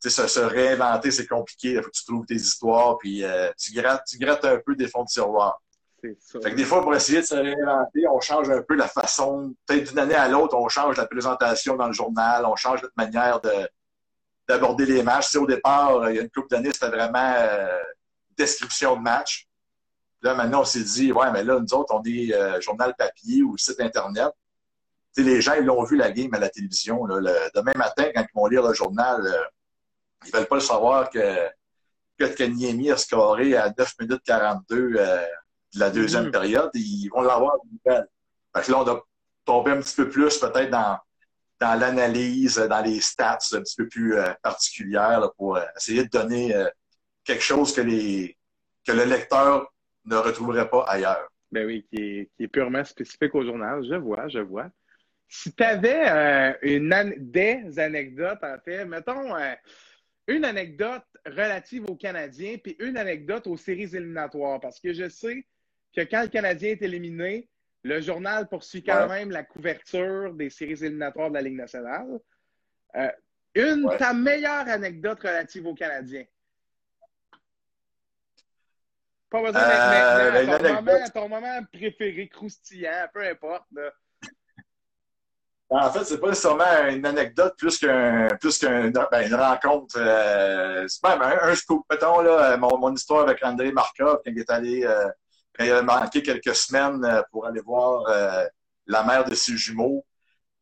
se, 0.00 0.10
se 0.10 0.40
réinventer, 0.40 1.10
c'est 1.10 1.26
compliqué. 1.26 1.70
Il 1.70 1.82
faut 1.82 1.88
que 1.88 1.96
tu 1.96 2.04
trouves 2.04 2.26
tes 2.26 2.34
histoires, 2.34 2.98
puis 2.98 3.24
euh, 3.24 3.50
tu, 3.58 3.72
grattes, 3.72 4.04
tu 4.06 4.18
grattes 4.18 4.44
un 4.44 4.58
peu 4.58 4.76
des 4.76 4.86
fonds 4.86 5.02
de 5.02 5.08
tiroir. 5.08 5.60
Fait 6.00 6.14
que 6.50 6.54
des 6.54 6.64
fois, 6.64 6.82
pour 6.82 6.94
essayer 6.94 7.22
de 7.22 7.26
se 7.26 7.34
réinventer, 7.34 8.06
on 8.06 8.20
change 8.20 8.48
un 8.50 8.62
peu 8.62 8.76
la 8.76 8.86
façon, 8.86 9.52
peut-être 9.66 9.88
d'une 9.88 9.98
année 9.98 10.14
à 10.14 10.28
l'autre, 10.28 10.56
on 10.56 10.68
change 10.68 10.96
la 10.96 11.06
présentation 11.06 11.74
dans 11.74 11.88
le 11.88 11.92
journal, 11.92 12.46
on 12.46 12.54
change 12.54 12.82
notre 12.82 12.94
manière 12.96 13.40
de, 13.40 13.68
d'aborder 14.48 14.86
les 14.86 15.02
matchs. 15.02 15.34
au 15.36 15.46
départ, 15.46 15.96
euh, 15.96 16.12
il 16.12 16.16
y 16.16 16.18
a 16.18 16.22
une 16.22 16.30
couple 16.30 16.48
d'années, 16.48 16.70
c'était 16.72 16.88
vraiment 16.88 17.34
euh, 17.36 17.78
description 18.36 18.96
de 18.96 19.02
match. 19.02 19.46
Là, 20.22 20.34
maintenant, 20.34 20.62
on 20.62 20.64
s'est 20.64 20.82
dit, 20.82 21.12
ouais, 21.12 21.30
mais 21.30 21.44
là, 21.44 21.60
nous 21.60 21.74
autres, 21.74 21.94
on 21.94 22.02
est 22.04 22.34
euh, 22.34 22.60
journal 22.60 22.94
papier 22.96 23.42
ou 23.42 23.56
site 23.56 23.80
Internet. 23.80 24.32
sais, 25.12 25.22
les 25.22 25.40
gens, 25.40 25.54
ils 25.54 25.64
l'ont 25.64 25.84
vu 25.84 25.96
la 25.96 26.10
game 26.10 26.32
à 26.34 26.38
la 26.38 26.48
télévision. 26.48 27.04
Là, 27.04 27.50
demain 27.54 27.72
matin, 27.76 28.10
quand 28.14 28.22
ils 28.22 28.34
vont 28.34 28.46
lire 28.46 28.66
le 28.66 28.74
journal, 28.74 29.22
ils 30.24 30.32
veulent 30.32 30.46
pas 30.46 30.56
le 30.56 30.60
savoir 30.60 31.10
que, 31.10 31.48
que 32.18 32.24
Kanyemi 32.24 32.90
a 32.90 32.96
scoré 32.96 33.54
à 33.54 33.72
9 33.76 33.94
minutes 34.00 34.22
42 34.24 34.94
de 35.74 35.78
la 35.78 35.90
deuxième 35.90 36.28
mm-hmm. 36.28 36.30
période, 36.30 36.70
ils 36.74 37.08
vont 37.10 37.20
l'avoir 37.20 37.56
Fait 37.84 38.62
que 38.62 38.72
là, 38.72 38.78
on 38.80 38.88
a 38.88 39.00
tombé 39.44 39.72
un 39.72 39.80
petit 39.80 39.94
peu 39.94 40.08
plus 40.08 40.36
peut-être 40.38 40.70
dans, 40.70 40.98
dans 41.60 41.74
l'analyse, 41.78 42.56
dans 42.56 42.82
les 42.82 43.00
stats 43.00 43.38
un 43.52 43.60
petit 43.60 43.76
peu 43.76 43.88
plus 43.88 44.16
euh, 44.16 44.32
particulières 44.42 45.30
pour 45.36 45.56
euh, 45.56 45.64
essayer 45.76 46.04
de 46.04 46.08
donner 46.08 46.54
euh, 46.54 46.68
quelque 47.24 47.42
chose 47.42 47.74
que, 47.74 47.82
le 47.82 49.04
lecteur 49.04 49.72
ne 50.04 50.16
retrouverait 50.16 50.70
pas 50.70 50.84
ailleurs. 50.84 51.28
Ben 51.50 51.66
oui, 51.66 51.86
qui 51.92 52.28
est, 52.38 52.48
purement 52.48 52.84
spécifique 52.84 53.34
au 53.34 53.44
journal. 53.44 53.84
Je 53.86 53.96
vois, 53.96 54.28
je 54.28 54.38
vois. 54.38 54.70
Si 55.28 55.52
tu 55.52 55.62
avais 55.62 56.56
une 56.62 57.14
des 57.18 57.78
anecdotes, 57.78 58.42
en 58.42 58.56
fait, 58.64 58.86
mettons 58.86 59.34
une 60.26 60.44
anecdote 60.46 61.04
relative 61.26 61.84
aux 61.90 61.96
Canadiens, 61.96 62.56
puis 62.62 62.76
une 62.78 62.96
anecdote 62.96 63.46
aux 63.46 63.58
séries 63.58 63.94
éliminatoires, 63.94 64.58
parce 64.58 64.80
que 64.80 64.94
je 64.94 65.08
sais 65.10 65.44
que 65.94 66.02
quand 66.02 66.22
le 66.22 66.28
Canadien 66.28 66.70
est 66.70 66.82
éliminé, 66.82 67.46
le 67.82 68.00
journal 68.00 68.48
poursuit 68.48 68.82
quand 68.82 69.08
même 69.08 69.30
la 69.30 69.44
couverture 69.44 70.32
des 70.34 70.50
séries 70.50 70.84
éliminatoires 70.84 71.30
de 71.30 71.34
la 71.34 71.42
Ligue 71.42 71.56
nationale. 71.56 72.18
Euh, 72.96 73.10
une, 73.54 73.88
ta 73.98 74.12
meilleure 74.12 74.68
anecdote 74.68 75.20
relative 75.20 75.66
aux 75.66 75.74
Canadiens? 75.74 76.24
Pas 79.30 79.42
besoin 79.42 79.60
d'être 79.60 80.58
euh, 80.60 80.82
maintenant. 80.82 81.10
Ton 81.14 81.28
moment, 81.28 81.60
préféré, 81.72 82.28
croustillant, 82.28 83.08
peu 83.12 83.26
importe. 83.26 83.66
En 85.70 85.92
fait, 85.92 86.04
c'est 86.04 86.18
pas 86.18 86.28
nécessairement 86.28 86.88
une 86.88 87.04
anecdote 87.04 87.54
plus 87.58 87.78
qu'un 87.78 88.28
plus 88.40 88.58
qu'une 88.58 88.90
ben, 88.90 89.34
rencontre. 89.34 89.96
Euh, 89.98 90.86
c'est 90.88 91.06
même 91.06 91.20
un, 91.20 91.38
un, 91.42 91.54
scoop. 91.54 91.84
Mettons 91.90 92.22
là, 92.22 92.56
mon, 92.56 92.78
mon 92.78 92.94
histoire 92.94 93.28
avec 93.28 93.44
André 93.44 93.70
Markov 93.70 94.22
quand 94.24 94.30
il 94.30 94.38
est 94.38 94.50
allé 94.50 94.86
il 95.64 95.72
a 95.72 95.82
manqué 95.82 96.22
quelques 96.22 96.54
semaines 96.54 97.04
euh, 97.04 97.22
pour 97.30 97.46
aller 97.46 97.60
voir 97.60 98.04
euh, 98.08 98.44
la 98.86 99.02
mère 99.02 99.24
de 99.24 99.34
ses 99.34 99.56
jumeaux 99.56 100.04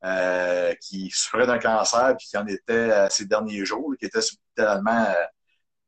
euh, 0.04 0.74
qui 0.80 1.10
souffrait 1.10 1.46
d'un 1.46 1.58
cancer 1.58 2.14
puis 2.16 2.26
qui 2.28 2.36
en 2.36 2.46
était 2.46 3.08
ces 3.10 3.26
derniers 3.26 3.64
jours, 3.64 3.94
qui 3.98 4.06
était 4.06 4.20
littéralement 4.20 5.06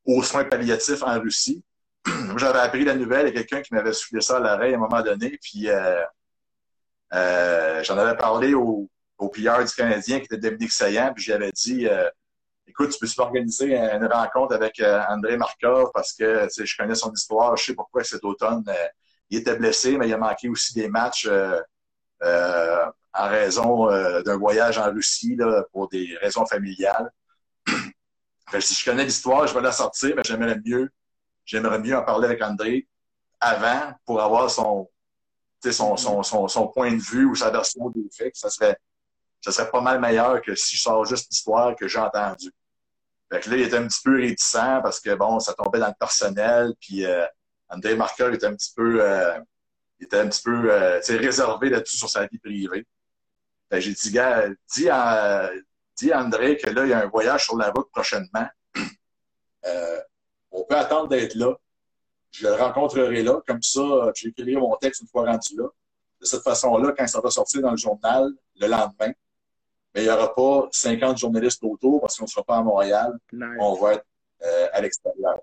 aux 0.05 0.23
soins 0.23 0.44
palliatifs 0.44 1.03
en 1.03 1.21
Russie. 1.21 1.62
J'avais 2.37 2.59
appris 2.61 2.85
la 2.85 2.94
nouvelle, 2.94 3.27
a 3.27 3.33
quelqu'un 3.33 3.61
qui 3.62 3.75
m'avait 3.75 3.92
soufflé 3.92 4.21
ça 4.21 4.37
à 4.37 4.40
l'oreille 4.40 4.75
à 4.75 4.77
un 4.77 4.81
moment 4.81 5.03
donné, 5.03 5.38
puis 5.42 5.68
j'en 7.11 7.99
avais 7.99 8.16
parlé 8.16 8.55
au, 8.55 8.88
au 9.18 9.29
pilleur 9.29 9.64
du 9.64 9.75
Canadien 9.75 10.21
qui 10.21 10.27
était 10.27 10.38
Dominique 10.38 10.73
Saillant, 10.73 11.12
puis 11.14 11.25
j'avais 11.25 11.53
dit 11.53 11.87
écoute, 12.68 12.90
tu 12.90 12.98
peux 12.98 13.22
organiser 13.22 13.76
une 13.76 14.07
rencontre 14.07 14.54
avec 14.54 14.78
euh, 14.81 15.02
André 15.09 15.37
Markov 15.37 15.90
parce 15.92 16.12
que 16.12 16.48
je 16.57 16.76
connais 16.76 16.94
son 16.94 17.12
histoire, 17.12 17.57
je 17.57 17.64
sais 17.64 17.74
pourquoi 17.74 18.04
cet 18.04 18.24
automne 18.24 18.64
euh, 18.68 18.87
il 19.31 19.38
était 19.38 19.57
blessé, 19.57 19.98
mais 19.98 20.09
il 20.09 20.14
a 20.14 20.18
manqué 20.18 20.48
aussi 20.48 20.74
des 20.74 20.88
matchs 20.88 21.26
euh, 21.26 21.61
en 23.12 23.28
raison 23.28 23.87
d'un 24.22 24.37
voyage 24.37 24.78
en 24.78 24.90
Russie 24.90 25.37
là, 25.37 25.64
pour 25.72 25.88
des 25.88 26.16
raisons 26.20 26.46
familiales. 26.46 27.12
si 28.61 28.74
je 28.74 28.85
connais 28.85 29.04
l'histoire, 29.04 29.46
je 29.46 29.54
vais 29.54 29.61
la 29.61 29.72
sortir, 29.72 30.14
mais 30.16 30.22
j'aimerais 30.24 30.59
mieux, 30.64 30.90
j'aimerais 31.44 31.78
mieux 31.78 31.96
en 31.96 32.02
parler 32.02 32.26
avec 32.26 32.42
André 32.42 32.87
avant 33.38 33.92
pour 34.07 34.22
avoir 34.22 34.50
son, 34.50 34.88
son, 35.62 35.96
son, 35.96 36.22
son, 36.22 36.48
son 36.48 36.68
point 36.68 36.92
de 36.92 37.02
vue 37.02 37.26
ou 37.26 37.35
sa 37.35 37.50
version 37.50 37.90
des 37.90 38.09
faits. 38.16 38.35
Ça 38.35 38.48
serait, 38.48 38.78
ça 39.40 39.53
serait 39.53 39.70
pas 39.70 39.81
mal 39.81 40.01
meilleur 40.01 40.42
que 40.42 40.55
si 40.55 40.77
je 40.77 40.83
sors 40.83 41.05
juste 41.05 41.31
l'histoire 41.31 41.74
que 41.77 41.88
j'ai 41.88 41.98
entendue. 41.98 42.53
Fait 43.31 43.40
que 43.40 43.51
là, 43.51 43.57
il 43.57 43.62
était 43.62 43.77
un 43.77 43.87
petit 43.87 44.01
peu 44.03 44.16
réticent 44.16 44.81
parce 44.83 45.01
que 45.01 45.14
bon, 45.14 45.38
ça 45.38 45.55
tombait 45.55 45.79
dans 45.79 45.88
le 45.88 45.94
personnel, 45.98 46.72
puis 46.81 47.05
euh, 47.05 47.27
André 47.68 47.94
Marker 47.94 48.31
était 48.33 48.46
un 48.46 48.55
petit 48.55 48.72
peu 48.74 49.03
euh, 49.03 49.38
il 49.98 50.05
était 50.05 50.18
un 50.18 50.29
petit 50.29 50.42
peu 50.42 50.72
euh, 50.72 51.01
réservé 51.09 51.70
là-dessus 51.70 51.98
sur 51.98 52.09
sa 52.09 52.27
vie 52.27 52.38
privée. 52.38 52.87
Fait 53.70 53.81
j'ai 53.81 53.92
dit, 53.92 54.11
gars, 54.11 54.48
dis 54.74 54.88
à, 54.88 55.51
dis 55.96 56.12
à 56.12 56.22
André 56.22 56.57
que 56.57 56.70
là, 56.70 56.85
il 56.85 56.90
y 56.90 56.92
a 56.92 57.03
un 57.03 57.09
voyage 57.09 57.44
sur 57.44 57.57
la 57.57 57.70
route 57.70 57.90
prochainement. 57.90 58.48
Euh, 59.66 60.01
on 60.53 60.64
peut 60.64 60.77
attendre 60.77 61.09
d'être 61.09 61.35
là. 61.35 61.53
je 62.31 62.46
le 62.46 62.55
rencontrerai 62.55 63.24
là. 63.24 63.40
Comme 63.44 63.61
ça, 63.61 63.81
j'écrirai 64.14 64.55
mon 64.55 64.77
texte 64.77 65.03
une 65.03 65.09
fois 65.09 65.27
rendu 65.27 65.57
là. 65.57 65.64
De 66.20 66.24
cette 66.24 66.42
façon-là, 66.42 66.94
quand 66.96 67.07
ça 67.09 67.20
va 67.20 67.29
sortir 67.29 67.61
dans 67.61 67.72
le 67.72 67.77
journal 67.77 68.31
le 68.61 68.66
lendemain, 68.68 69.12
mais 69.94 70.03
il 70.03 70.05
n'y 70.05 70.11
aura 70.11 70.35
pas 70.35 70.68
50 70.70 71.18
journalistes 71.18 71.62
autour 71.62 72.01
parce 72.01 72.16
qu'on 72.16 72.24
ne 72.24 72.29
sera 72.29 72.44
pas 72.44 72.57
à 72.57 72.62
Montréal. 72.62 73.12
On 73.59 73.74
va 73.74 73.94
être 73.94 74.07
euh, 74.42 74.68
à 74.72 74.81
l'extérieur. 74.81 75.40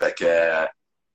Fait 0.00 0.14
que, 0.14 0.24
euh, 0.24 0.66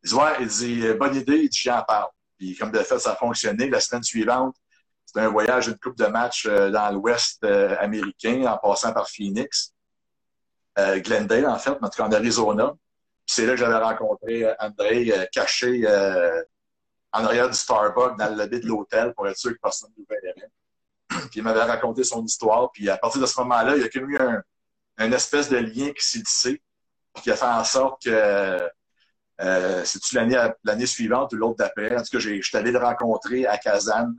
il 0.04 0.10
dit, 0.10 0.16
ouais, 0.16 0.34
il 0.42 0.48
dit, 0.48 0.94
bonne 0.94 1.16
idée, 1.16 1.38
il 1.38 1.50
dit, 1.50 1.60
j'en 1.64 1.82
parle. 1.84 2.10
Puis 2.38 2.56
comme 2.56 2.72
de 2.72 2.80
fait, 2.80 3.00
ça 3.00 3.14
a 3.14 3.16
fonctionné. 3.16 3.70
La 3.70 3.80
semaine 3.80 4.04
suivante, 4.04 4.56
c'était 5.06 5.22
un 5.22 5.30
voyage, 5.30 5.68
une 5.68 5.78
coupe 5.78 5.98
de 5.98 6.06
match 6.06 6.46
euh, 6.46 6.70
dans 6.70 6.92
l'Ouest 6.92 7.44
euh, 7.44 7.76
américain 7.80 8.46
en 8.46 8.58
passant 8.58 8.94
par 8.94 9.10
Phoenix. 9.10 9.74
Euh, 10.78 11.00
Glendale, 11.00 11.48
en 11.48 11.58
fait, 11.58 11.72
en 11.72 11.90
tout 11.90 11.98
cas 11.98 12.04
en 12.04 12.12
Arizona. 12.12 12.74
c'est 13.26 13.46
là 13.46 13.54
que 13.54 13.60
j'avais 13.60 13.78
rencontré 13.78 14.46
André 14.60 15.12
caché 15.32 15.88
en 17.12 17.26
arrière 17.26 17.50
du 17.50 17.56
Starbucks 17.56 18.18
dans 18.18 18.30
le 18.30 18.36
lobby 18.36 18.60
de 18.60 18.68
l'hôtel 18.68 19.14
pour 19.14 19.28
être 19.28 19.38
sûr 19.38 19.54
que 19.54 19.60
personne 19.60 19.90
ne 19.98 20.02
nous 20.02 20.08
verrait. 20.08 20.52
puis 21.30 21.38
il 21.38 21.44
m'avait 21.44 21.64
raconté 21.64 22.04
son 22.04 22.24
histoire. 22.24 22.72
Puis 22.72 22.90
à 22.90 22.98
partir 22.98 23.22
de 23.22 23.26
ce 23.26 23.40
moment-là, 23.42 23.76
il 23.76 23.84
y 23.84 23.86
a 23.86 24.02
même 24.02 24.10
eu 24.10 24.18
un, 24.98 25.12
espèce 25.12 25.50
de 25.50 25.58
lien 25.58 25.92
qui 25.92 26.06
s'est 26.06 26.24
tissé, 26.24 26.62
qui 27.22 27.32
a 27.32 27.36
fait 27.36 27.46
en 27.46 27.64
sorte 27.64 28.04
que 28.04 28.70
euh, 29.40 29.86
c'est-tu 29.86 30.16
l'année, 30.16 30.38
l'année 30.64 30.86
suivante 30.86 31.34
ou 31.34 31.36
l'autre 31.36 31.58
d'après? 31.58 31.96
En 31.96 32.02
tout 32.02 32.10
cas, 32.12 32.20
je 32.20 32.58
allé 32.58 32.72
le 32.72 32.80
rencontrer 32.80 33.46
à 33.46 33.58
Kazan 33.58 34.14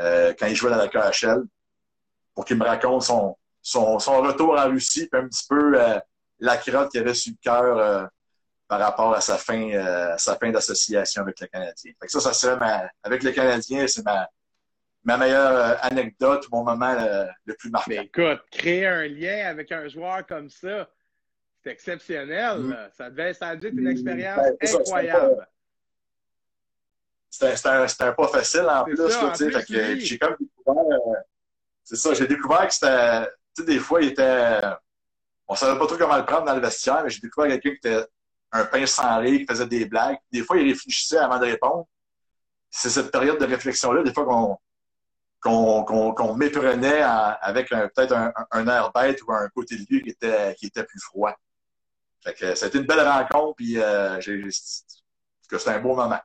euh, 0.00 0.34
quand 0.38 0.46
il 0.46 0.56
jouait 0.56 0.70
dans 0.70 0.76
la 0.76 0.88
KHL 0.88 1.44
pour 2.34 2.44
qu'il 2.44 2.58
me 2.58 2.64
raconte 2.64 3.02
son, 3.02 3.36
son, 3.62 3.98
son, 3.98 4.20
retour 4.20 4.58
en 4.58 4.68
Russie, 4.68 5.08
puis 5.10 5.20
un 5.20 5.26
petit 5.26 5.46
peu 5.48 5.80
euh, 5.80 5.98
la 6.38 6.56
crotte 6.56 6.90
qu'il 6.90 7.00
avait 7.00 7.14
sur 7.14 7.32
le 7.32 7.38
cœur 7.42 7.78
euh, 7.78 8.06
par 8.68 8.78
rapport 8.80 9.14
à 9.14 9.20
sa 9.20 9.38
fin, 9.38 9.70
euh, 9.72 10.16
sa 10.18 10.36
fin 10.36 10.50
d'association 10.50 11.22
avec 11.22 11.40
le 11.40 11.46
Canadien. 11.46 11.92
Fait 11.98 12.06
que 12.06 12.12
ça, 12.12 12.20
ça 12.20 12.32
serait 12.32 12.56
ma, 12.56 12.88
avec 13.02 13.22
le 13.22 13.32
Canadien, 13.32 13.86
c'est 13.86 14.04
ma, 14.04 14.28
ma 15.06 15.16
meilleure 15.16 15.78
anecdote, 15.84 16.46
mon 16.50 16.64
moment 16.64 16.94
le 17.44 17.54
plus 17.54 17.70
marquant. 17.70 17.86
Mais 17.88 18.04
écoute, 18.04 18.40
créer 18.50 18.86
un 18.86 19.06
lien 19.06 19.46
avec 19.46 19.70
un 19.70 19.86
joueur 19.88 20.26
comme 20.26 20.50
ça, 20.50 20.90
c'est 21.62 21.70
exceptionnel. 21.70 22.58
Mm. 22.58 22.76
Ça, 22.92 23.08
devait, 23.08 23.32
ça 23.32 23.48
a 23.48 23.56
dû 23.56 23.68
être 23.68 23.78
une 23.78 23.86
expérience 23.86 24.40
ben, 24.60 24.80
incroyable. 24.80 25.46
C'était 27.30 28.14
pas 28.14 28.28
facile 28.28 28.66
en 28.68 28.84
plus. 28.84 28.96
j'ai 30.00 30.18
comme 30.18 30.36
découvert. 30.40 30.84
Euh, 30.84 31.14
c'est 31.84 31.96
ça, 31.96 32.12
j'ai 32.12 32.26
découvert 32.26 32.66
que 32.66 32.74
c'était. 32.74 33.26
Tu 33.56 33.62
sais, 33.62 33.64
des 33.64 33.78
fois, 33.78 34.02
il 34.02 34.08
était. 34.08 34.60
On 35.46 35.54
savait 35.54 35.78
pas 35.78 35.86
trop 35.86 35.96
comment 35.96 36.16
le 36.16 36.24
prendre 36.24 36.46
dans 36.46 36.54
le 36.54 36.60
vestiaire, 36.60 37.04
mais 37.04 37.10
j'ai 37.10 37.20
découvert 37.20 37.48
quelqu'un 37.48 37.70
qui 37.70 37.76
était 37.76 38.04
un 38.50 38.64
pince 38.64 38.90
sans 38.90 39.20
rire, 39.20 39.38
qui 39.38 39.46
faisait 39.46 39.66
des 39.66 39.84
blagues. 39.84 40.16
Des 40.32 40.42
fois, 40.42 40.56
il 40.56 40.68
réfléchissait 40.68 41.18
avant 41.18 41.38
de 41.38 41.44
répondre. 41.44 41.86
C'est 42.70 42.90
cette 42.90 43.12
période 43.12 43.38
de 43.38 43.44
réflexion-là, 43.44 44.02
des 44.02 44.12
fois, 44.12 44.24
qu'on 44.24 44.58
qu'on 45.40 46.34
méprenait 46.34 47.02
avec 47.02 47.68
peut-être 47.68 48.32
un, 48.50 48.66
air 48.66 48.92
bête 48.92 49.22
ou 49.22 49.32
un 49.32 49.48
côté 49.48 49.76
de 49.76 49.84
lui 49.88 50.02
qui 50.02 50.10
était, 50.10 50.54
qui 50.54 50.66
était 50.66 50.84
plus 50.84 51.00
froid. 51.00 51.34
Fait 52.24 52.34
que 52.34 52.54
c'était 52.54 52.78
une 52.78 52.86
belle 52.86 53.06
rencontre, 53.06 53.54
puis 53.56 53.78
euh, 53.78 54.20
c'était 54.20 55.70
un 55.70 55.80
beau 55.80 55.94
moment. 55.94 56.18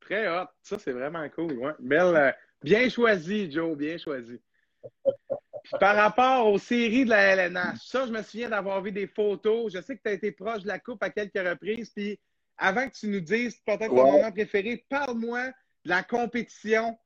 Très 0.00 0.26
hot. 0.28 0.46
Ça, 0.62 0.78
c'est 0.78 0.92
vraiment 0.92 1.28
cool. 1.30 1.52
Ouais. 1.58 1.72
Belle, 1.80 2.16
euh, 2.16 2.32
bien 2.62 2.88
choisi, 2.88 3.50
Joe, 3.50 3.76
bien 3.76 3.98
choisi. 3.98 4.40
par 5.78 5.96
rapport 5.96 6.46
aux 6.46 6.58
séries 6.58 7.04
de 7.04 7.10
la 7.10 7.34
LNH, 7.34 7.78
ça, 7.84 8.06
je 8.06 8.12
me 8.12 8.22
souviens 8.22 8.48
d'avoir 8.48 8.80
vu 8.80 8.90
des 8.90 9.06
photos. 9.06 9.72
Je 9.72 9.82
sais 9.82 9.96
que 9.96 10.02
tu 10.02 10.08
as 10.08 10.14
été 10.14 10.32
proche 10.32 10.62
de 10.62 10.68
la 10.68 10.78
Coupe 10.78 11.02
à 11.02 11.10
quelques 11.10 11.34
reprises. 11.34 11.90
Puis 11.90 12.18
avant 12.56 12.88
que 12.88 12.94
tu 12.94 13.08
nous 13.08 13.20
dises 13.20 13.60
peut-être 13.66 13.88
ton 13.88 14.12
moment 14.12 14.32
préféré, 14.32 14.84
parle-moi 14.88 15.48
de 15.84 15.90
la 15.90 16.02
compétition 16.02 16.98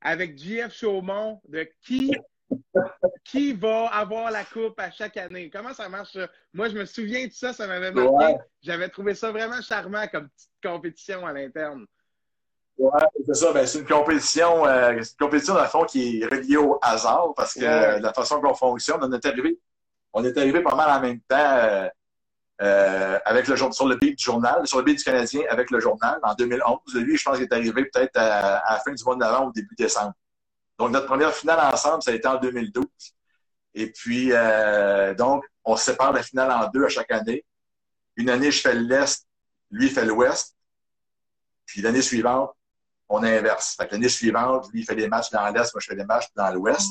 avec 0.00 0.38
JF 0.38 0.72
Chaumont, 0.72 1.40
de 1.48 1.68
qui 1.82 2.12
qui 3.24 3.52
va 3.52 3.86
avoir 3.86 4.30
la 4.30 4.44
coupe 4.44 4.78
à 4.78 4.90
chaque 4.90 5.16
année? 5.16 5.50
Comment 5.50 5.72
ça 5.72 5.88
marche? 5.88 6.16
Moi, 6.52 6.68
je 6.68 6.76
me 6.76 6.84
souviens 6.84 7.26
de 7.26 7.32
ça, 7.32 7.52
ça 7.52 7.66
m'avait 7.66 7.92
marqué. 7.92 8.36
J'avais 8.62 8.88
trouvé 8.88 9.14
ça 9.14 9.30
vraiment 9.30 9.60
charmant 9.60 10.06
comme 10.08 10.28
petite 10.28 10.50
compétition 10.62 11.26
à 11.26 11.32
l'interne. 11.32 11.86
Ouais, 12.78 13.00
c'est 13.26 13.34
ça. 13.34 13.52
Ben, 13.52 13.66
c'est 13.66 13.80
une 13.80 13.86
compétition, 13.86 14.66
euh, 14.66 14.92
une 14.92 15.04
compétition, 15.18 15.54
dans 15.54 15.62
le 15.62 15.68
fond, 15.68 15.84
qui 15.84 16.20
est 16.20 16.26
reliée 16.26 16.56
au 16.56 16.78
hasard 16.80 17.34
parce 17.36 17.54
que 17.54 18.00
la 18.00 18.12
façon 18.12 18.40
qu'on 18.40 18.54
fonctionne, 18.54 19.00
on 19.02 19.12
est 19.12 19.26
arrivé, 19.26 19.58
on 20.12 20.24
est 20.24 20.36
arrivé 20.36 20.62
pas 20.62 20.74
mal 20.74 20.90
en 20.90 21.00
même 21.00 21.20
temps 21.20 21.36
euh, 21.38 21.88
euh, 22.62 23.18
avec 23.24 23.48
le 23.48 23.56
sur 23.56 23.88
le 23.88 23.96
beat 23.96 24.18
du 24.18 24.24
journal, 24.24 24.66
sur 24.66 24.78
le 24.78 24.84
beat 24.84 24.98
du 24.98 25.04
Canadien 25.04 25.42
avec 25.48 25.70
le 25.70 25.80
journal 25.80 26.18
en 26.22 26.34
2011. 26.34 26.78
Lui, 26.96 27.16
je 27.16 27.24
pense 27.24 27.36
qu'il 27.36 27.44
est 27.44 27.52
arrivé 27.52 27.86
peut-être 27.86 28.16
à, 28.16 28.62
la 28.70 28.80
fin 28.80 28.92
du 28.92 29.02
mois 29.02 29.16
d'avant 29.16 29.46
ou 29.46 29.52
début 29.52 29.74
décembre. 29.76 30.12
Donc, 30.78 30.90
notre 30.90 31.06
première 31.06 31.34
finale 31.34 31.60
ensemble, 31.72 32.02
ça 32.02 32.10
a 32.10 32.14
été 32.14 32.28
en 32.28 32.36
2012. 32.36 32.84
Et 33.74 33.90
puis, 33.90 34.30
euh, 34.32 35.14
donc, 35.14 35.44
on 35.64 35.76
sépare 35.76 36.12
la 36.12 36.22
finale 36.22 36.50
en 36.50 36.68
deux 36.68 36.84
à 36.84 36.88
chaque 36.88 37.10
année. 37.10 37.44
Une 38.16 38.28
année, 38.28 38.50
je 38.50 38.60
fais 38.60 38.74
l'Est, 38.74 39.26
lui 39.70 39.88
fait 39.88 40.04
l'Ouest. 40.04 40.54
Puis 41.64 41.80
l'année 41.80 42.02
suivante, 42.02 42.50
on 43.08 43.22
inverse. 43.22 43.76
L'année 43.90 44.08
suivante, 44.08 44.68
lui, 44.72 44.80
il 44.80 44.84
fait 44.84 44.96
des 44.96 45.08
matchs 45.08 45.30
dans 45.30 45.46
l'Est, 45.48 45.72
moi, 45.74 45.80
je 45.80 45.86
fais 45.86 45.96
des 45.96 46.04
matchs 46.04 46.28
dans 46.34 46.50
l'Ouest. 46.50 46.90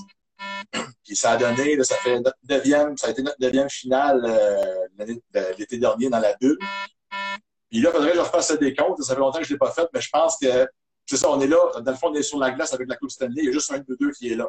Ça 1.15 1.31
a 1.31 1.37
donné, 1.37 1.81
ça 1.83 1.95
fait 1.95 2.19
notre 2.19 2.37
neuvième, 2.47 2.97
ça 2.97 3.07
a 3.07 3.09
été 3.11 3.21
notre 3.21 3.39
neuvième 3.39 3.69
finale 3.69 4.23
euh, 4.25 5.45
l'été 5.57 5.77
dernier 5.77 6.09
dans 6.09 6.19
la 6.19 6.35
bulle. 6.35 6.57
Puis 7.69 7.81
là, 7.81 7.89
il 7.89 7.93
faudrait 7.93 8.11
que 8.11 8.15
je 8.15 8.21
refasse 8.21 8.57
des 8.57 8.75
comptes. 8.75 9.01
Ça 9.01 9.13
fait 9.13 9.19
longtemps 9.19 9.39
que 9.39 9.45
je 9.45 9.49
ne 9.51 9.55
l'ai 9.55 9.59
pas 9.59 9.71
fait, 9.71 9.87
mais 9.93 10.01
je 10.01 10.09
pense 10.09 10.37
que 10.37 10.67
c'est 11.05 11.17
ça, 11.17 11.29
on 11.29 11.39
est 11.41 11.47
là. 11.47 11.57
Dans 11.81 11.91
le 11.91 11.97
fond, 11.97 12.09
on 12.09 12.13
est 12.15 12.23
sur 12.23 12.37
la 12.37 12.51
glace 12.51 12.73
avec 12.73 12.87
la 12.87 12.95
Coupe 12.95 13.09
Stanley. 13.09 13.41
Il 13.41 13.45
y 13.45 13.49
a 13.49 13.51
juste 13.51 13.71
un 13.71 13.79
de 13.79 13.97
deux 13.99 14.11
qui 14.11 14.31
est 14.31 14.35
là. 14.35 14.47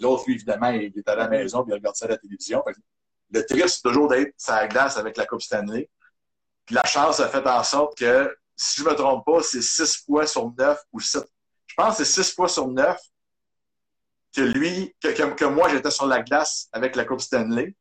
L'autre, 0.00 0.24
lui, 0.26 0.34
évidemment, 0.34 0.70
il 0.70 0.92
est 0.96 1.08
à 1.08 1.14
la 1.14 1.28
maison 1.28 1.62
puis 1.62 1.72
il 1.72 1.74
regarde 1.74 1.96
ça 1.96 2.06
à 2.06 2.08
la 2.08 2.18
télévision. 2.18 2.62
Le 3.30 3.44
triste, 3.44 3.68
c'est 3.68 3.82
toujours 3.82 4.08
d'être 4.08 4.32
sur 4.38 4.54
la 4.54 4.66
glace 4.68 4.96
avec 4.96 5.16
la 5.16 5.26
Coupe 5.26 5.42
Stanley. 5.42 5.90
Puis 6.64 6.74
la 6.74 6.84
chance 6.84 7.20
a 7.20 7.28
fait 7.28 7.46
en 7.46 7.62
sorte 7.62 7.98
que, 7.98 8.34
si 8.56 8.80
je 8.80 8.84
ne 8.84 8.90
me 8.90 8.94
trompe 8.94 9.24
pas, 9.24 9.42
c'est 9.42 9.62
six 9.62 10.04
fois 10.04 10.26
sur 10.26 10.52
neuf 10.56 10.80
ou 10.92 11.00
sept. 11.00 11.24
Je 11.66 11.74
pense 11.74 11.98
que 11.98 12.04
c'est 12.04 12.22
six 12.22 12.34
fois 12.34 12.48
sur 12.48 12.68
neuf 12.68 12.98
que 14.34 14.40
lui, 14.42 14.94
que, 15.02 15.08
que, 15.08 15.44
moi, 15.44 15.68
j'étais 15.68 15.90
sur 15.90 16.06
la 16.06 16.22
glace 16.22 16.68
avec 16.72 16.96
la 16.96 17.04
Coupe 17.04 17.20
Stanley, 17.20 17.74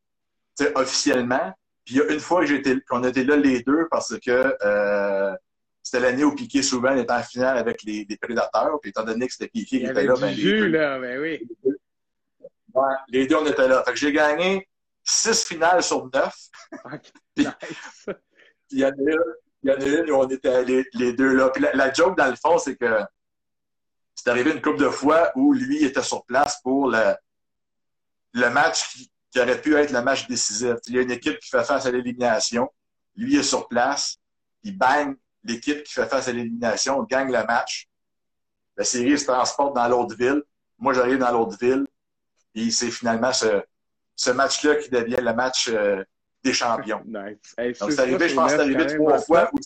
officiellement. 0.75 1.53
Puis 1.85 1.95
il 1.95 1.97
y 1.99 2.01
a 2.01 2.11
une 2.11 2.19
fois 2.19 2.43
qu'on 2.89 3.03
était 3.03 3.23
là 3.23 3.37
les 3.37 3.61
deux 3.61 3.87
parce 3.89 4.17
que 4.19 4.55
euh, 4.61 5.33
c'était 5.81 6.01
l'année 6.01 6.25
où 6.25 6.35
Piqué 6.35 6.61
souvent 6.61 6.93
était 6.95 7.11
en 7.13 7.23
finale 7.23 7.57
avec 7.57 7.81
les, 7.83 8.05
prédateurs. 8.21 8.77
Puis 8.81 8.89
étant 8.89 9.03
donné 9.03 9.27
que 9.27 9.33
c'était 9.33 9.47
Piqué 9.47 9.79
qui 9.79 9.85
était 9.85 10.03
là, 10.03 10.15
ben, 10.19 10.35
les, 10.35 10.43
deux, 10.43 10.67
là, 10.67 10.99
ben 10.99 11.19
oui. 11.21 11.47
Ouais, 12.73 12.93
les 13.07 13.25
deux, 13.25 13.37
on 13.37 13.45
était 13.45 13.67
là. 13.67 13.83
Fait 13.85 13.91
que 13.91 13.97
j'ai 13.97 14.11
gagné 14.11 14.67
six 15.03 15.45
finales 15.45 15.81
sur 15.81 16.09
neuf. 16.13 16.35
puis, 17.35 17.47
il 18.71 18.79
y 18.79 18.85
en 18.85 18.89
a 18.89 18.93
une, 18.97 19.23
il 19.63 19.69
y 19.69 19.73
en 19.73 19.79
a 19.79 19.85
une 19.85 20.11
où 20.11 20.15
on 20.15 20.27
était 20.27 20.65
les, 20.65 20.85
les 20.93 21.13
deux 21.13 21.33
là. 21.33 21.49
Puis 21.49 21.63
la, 21.73 21.93
joke, 21.93 22.17
dans 22.17 22.27
le 22.27 22.35
fond, 22.35 22.57
c'est 22.57 22.75
que 22.75 22.99
c'est 24.17 24.29
arrivé 24.29 24.51
une 24.51 24.61
couple 24.61 24.79
de 24.79 24.89
fois 24.89 25.31
où 25.35 25.53
lui 25.53 25.85
était 25.85 26.01
sur 26.01 26.25
place 26.25 26.59
pour 26.63 26.89
le, 26.89 27.15
le 28.33 28.49
match 28.49 28.89
qui, 28.91 29.11
qui, 29.31 29.39
aurait 29.39 29.61
pu 29.61 29.75
être 29.75 29.91
le 29.91 30.01
match 30.01 30.27
décisif. 30.27 30.75
Il 30.87 30.95
y 30.95 30.99
a 30.99 31.03
une 31.03 31.11
équipe 31.11 31.39
qui 31.39 31.49
fait 31.49 31.63
face 31.63 31.85
à 31.85 31.91
l'élimination. 31.91 32.69
Lui 33.15 33.37
est 33.37 33.43
sur 33.43 33.67
place. 33.67 34.17
Il 34.63 34.77
bang 34.77 35.15
l'équipe 35.43 35.83
qui 35.83 35.93
fait 35.93 36.07
face 36.07 36.27
à 36.27 36.33
l'élimination 36.33 37.03
gagne 37.03 37.31
le 37.31 37.45
match. 37.45 37.87
La 38.75 38.83
série 38.83 39.17
se 39.17 39.25
transporte 39.25 39.75
dans 39.75 39.87
l'autre 39.87 40.15
ville. 40.17 40.41
Moi, 40.79 40.93
j'arrive 40.93 41.19
dans 41.19 41.31
l'autre 41.31 41.57
ville. 41.59 41.85
Et 42.55 42.71
c'est 42.71 42.91
finalement 42.91 43.31
ce, 43.31 43.63
ce 44.15 44.31
match-là 44.31 44.75
qui 44.77 44.89
devient 44.89 45.21
le 45.21 45.33
match 45.33 45.69
euh, 45.69 46.03
des 46.43 46.53
champions. 46.53 47.03
nice. 47.05 47.77
Donc, 47.79 47.91
c'est 47.91 47.99
arrivé, 47.99 48.29
je 48.29 48.35
pense 48.35 48.51
c'est 48.51 48.59
arrivé 48.59 48.97
trois 48.97 49.19
fois. 49.19 49.49
Où 49.53 49.59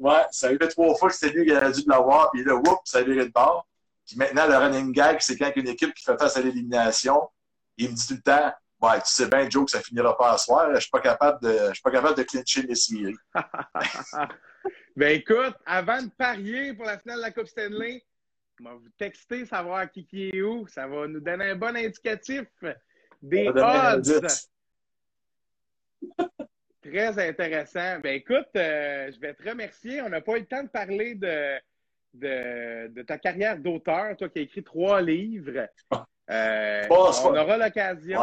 ouais, 0.00 0.22
c'est 0.30 0.46
arrivé 0.46 0.68
trois 0.68 0.94
fois 0.96 1.08
que 1.08 1.14
c'était 1.14 1.32
lui 1.32 1.46
qui 1.46 1.52
a 1.52 1.70
dû 1.70 1.82
l'avoir. 1.86 2.30
Puis 2.32 2.42
là, 2.44 2.54
whoop, 2.54 2.80
ça 2.84 2.98
a 2.98 3.02
viré 3.02 3.26
de 3.26 3.32
bord. 3.32 3.66
Puis 4.06 4.16
maintenant, 4.16 4.46
le 4.46 4.56
running 4.56 4.92
gag, 4.92 5.18
c'est 5.20 5.36
quand 5.36 5.52
une 5.54 5.68
équipe 5.68 5.94
qui 5.94 6.02
fait 6.02 6.18
face 6.18 6.36
à 6.36 6.40
l'élimination, 6.40 7.28
il 7.76 7.90
me 7.90 7.94
dit 7.94 8.06
tout 8.06 8.14
le 8.14 8.22
temps, 8.22 8.52
Ouais, 8.82 8.96
tu 9.00 9.12
sais 9.12 9.28
bien, 9.28 9.48
Joe, 9.48 9.66
que 9.66 9.72
ça 9.72 9.80
finira 9.82 10.16
pas 10.16 10.32
à 10.32 10.38
soir. 10.38 10.74
Je 10.74 10.80
suis 10.80 10.90
pas 10.90 11.00
capable 11.00 11.42
de, 11.42 11.68
je 11.68 11.74
suis 11.74 11.82
pas 11.82 11.90
capable 11.90 12.16
de 12.16 12.22
clincher 12.22 12.62
les 12.62 12.74
séries. 12.74 13.14
ben 14.96 15.20
écoute, 15.20 15.54
avant 15.66 16.00
de 16.00 16.08
parier 16.08 16.72
pour 16.72 16.86
la 16.86 16.98
finale 16.98 17.18
de 17.18 17.22
la 17.22 17.30
Coupe 17.30 17.46
Stanley, 17.46 18.02
on 18.58 18.64
va 18.64 18.74
vous 18.76 18.88
texter, 18.96 19.44
savoir 19.44 19.90
qui, 19.90 20.06
qui 20.06 20.30
est 20.30 20.40
où. 20.40 20.66
Ça 20.66 20.86
va 20.86 21.06
nous 21.06 21.20
donner 21.20 21.50
un 21.50 21.56
bon 21.56 21.76
indicatif 21.76 22.46
des 23.20 23.48
odds. 23.48 24.48
Très 26.82 27.28
intéressant. 27.28 28.00
Ben 28.00 28.14
écoute, 28.14 28.48
euh, 28.56 29.10
je 29.12 29.20
vais 29.20 29.34
te 29.34 29.48
remercier. 29.48 30.00
On 30.00 30.08
n'a 30.08 30.20
pas 30.20 30.36
eu 30.36 30.40
le 30.40 30.46
temps 30.46 30.62
de 30.62 30.68
parler 30.68 31.14
de, 31.14 31.58
de, 32.14 32.88
de 32.88 33.02
ta 33.02 33.18
carrière 33.18 33.58
d'auteur, 33.58 34.16
toi 34.16 34.28
qui 34.28 34.38
as 34.38 34.42
écrit 34.42 34.62
trois 34.62 35.02
livres. 35.02 35.68
Euh, 36.30 36.82
on 36.90 37.36
aura 37.36 37.58
l'occasion. 37.58 38.20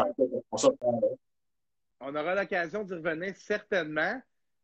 on 2.00 2.16
aura 2.16 2.36
l'occasion 2.36 2.84
d'y 2.84 2.94
revenir 2.94 3.36
certainement. 3.36 4.20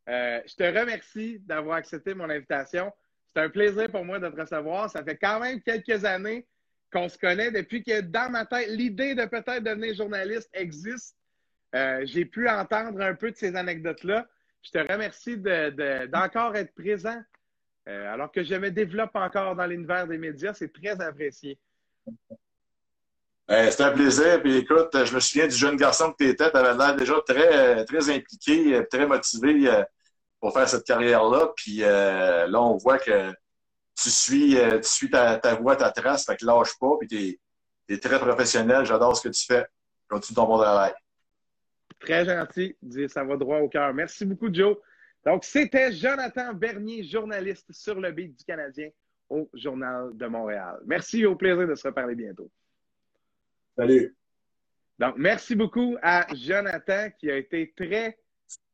Euh, 0.09 0.41
je 0.45 0.55
te 0.55 0.63
remercie 0.63 1.39
d'avoir 1.39 1.77
accepté 1.77 2.13
mon 2.13 2.29
invitation. 2.29 2.91
C'est 3.33 3.41
un 3.41 3.49
plaisir 3.49 3.89
pour 3.91 4.05
moi 4.05 4.19
de 4.19 4.27
te 4.29 4.39
recevoir. 4.39 4.89
Ça 4.89 5.03
fait 5.03 5.17
quand 5.17 5.39
même 5.39 5.61
quelques 5.61 6.03
années 6.03 6.45
qu'on 6.91 7.09
se 7.09 7.17
connaît 7.17 7.51
depuis 7.51 7.83
que 7.83 8.01
dans 8.01 8.31
ma 8.31 8.45
tête, 8.45 8.69
l'idée 8.69 9.15
de 9.15 9.25
peut-être 9.25 9.63
devenir 9.63 9.93
journaliste 9.93 10.49
existe. 10.53 11.15
Euh, 11.75 12.01
j'ai 12.05 12.25
pu 12.25 12.47
entendre 12.47 13.01
un 13.01 13.15
peu 13.15 13.31
de 13.31 13.35
ces 13.35 13.55
anecdotes-là. 13.55 14.27
Je 14.61 14.71
te 14.71 14.77
remercie 14.77 15.37
d'encore 15.37 16.55
être 16.55 16.73
présent 16.73 17.21
euh, 17.87 18.13
alors 18.13 18.31
que 18.31 18.43
je 18.43 18.55
me 18.55 18.69
développe 18.71 19.15
encore 19.15 19.55
dans 19.55 19.65
l'univers 19.65 20.07
des 20.07 20.17
médias. 20.17 20.53
C'est 20.53 20.71
très 20.71 21.01
apprécié. 21.01 21.57
Ben, 23.47 23.69
c'était 23.69 23.83
un 23.83 23.91
plaisir. 23.91 24.41
Puis 24.41 24.57
écoute, 24.57 24.89
je 24.93 25.13
me 25.15 25.19
souviens 25.19 25.47
du 25.47 25.55
jeune 25.55 25.75
garçon 25.75 26.11
que 26.11 26.23
tu 26.23 26.29
étais. 26.29 26.49
Tu 26.49 26.57
avais 26.57 26.77
l'air 26.77 26.95
déjà 26.95 27.15
très, 27.27 27.83
très 27.85 28.09
impliqué, 28.09 28.85
très 28.89 29.07
motivé 29.07 29.67
euh, 29.67 29.83
pour 30.39 30.53
faire 30.53 30.69
cette 30.69 30.85
carrière-là. 30.85 31.51
Puis 31.55 31.77
là, 31.77 32.61
on 32.61 32.77
voit 32.77 32.99
que 32.99 33.31
tu 33.95 34.09
suis, 34.09 34.55
tu 34.55 34.87
suis 34.87 35.09
ta, 35.09 35.37
ta 35.37 35.55
voie, 35.55 35.75
ta 35.75 35.91
trace, 35.91 36.25
fait 36.25 36.37
que 36.37 36.45
lâche 36.45 36.77
pas. 36.79 36.97
Puis 36.99 37.07
tu 37.07 37.39
es, 37.89 37.97
très 37.97 38.19
professionnel. 38.19 38.85
J'adore 38.85 39.17
ce 39.17 39.27
que 39.27 39.33
tu 39.33 39.45
fais. 39.45 39.65
Continue 40.07 40.35
ton 40.35 40.45
bon 40.45 40.57
travail. 40.57 40.93
Très 41.99 42.25
gentil. 42.25 42.75
Ça 43.07 43.23
va 43.23 43.37
droit 43.37 43.59
au 43.59 43.69
cœur. 43.69 43.93
Merci 43.93 44.25
beaucoup, 44.25 44.53
Joe. 44.53 44.77
Donc, 45.25 45.45
c'était 45.45 45.91
Jonathan 45.91 46.53
Bernier, 46.53 47.03
journaliste 47.03 47.71
sur 47.71 47.99
le 47.99 48.11
beat 48.11 48.37
du 48.37 48.43
Canadien 48.43 48.89
au 49.29 49.49
Journal 49.53 50.15
de 50.15 50.25
Montréal. 50.27 50.79
Merci, 50.85 51.25
au 51.25 51.35
plaisir 51.35 51.67
de 51.67 51.75
se 51.75 51.87
reparler 51.87 52.15
bientôt. 52.15 52.51
Salut. 53.77 54.15
Donc, 54.99 55.15
merci 55.17 55.55
beaucoup 55.55 55.97
à 56.01 56.27
Jonathan 56.35 57.09
qui 57.17 57.31
a 57.31 57.37
été 57.37 57.73
très 57.75 58.17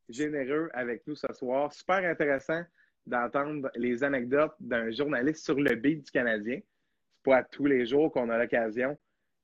généreux 0.10 0.70
avec 0.74 1.06
nous 1.08 1.16
ce 1.16 1.32
soir. 1.34 1.72
Super 1.72 2.04
intéressant 2.10 2.64
d'entendre 3.06 3.70
les 3.76 4.04
anecdotes 4.04 4.56
d'un 4.60 4.92
journaliste 4.92 5.46
sur 5.46 5.60
le 5.60 5.76
beat 5.76 6.04
du 6.06 6.12
Canadien. 6.12 6.60
C'est 6.60 7.32
pas 7.32 7.44
tous 7.44 7.66
les 7.66 7.86
jours 7.86 8.12
qu'on 8.12 8.30
a 8.30 8.38
l'occasion 8.38 8.98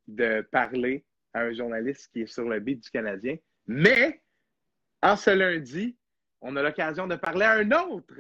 de 0.08 0.42
parler 0.52 1.06
à 1.34 1.42
un 1.42 1.54
journaliste 1.54 2.10
qui 2.12 2.22
est 2.22 2.28
sur 2.28 2.48
le 2.48 2.60
beat 2.60 2.84
du 2.84 2.90
Canadien. 2.90 3.38
Mais, 3.68 4.22
en 5.02 5.16
ce 5.16 5.32
lundi, 5.32 5.98
on 6.42 6.56
a 6.56 6.62
l'occasion 6.62 7.08
de 7.08 7.16
parler 7.16 7.46
à 7.46 7.54
un 7.54 7.72
autre 7.72 8.14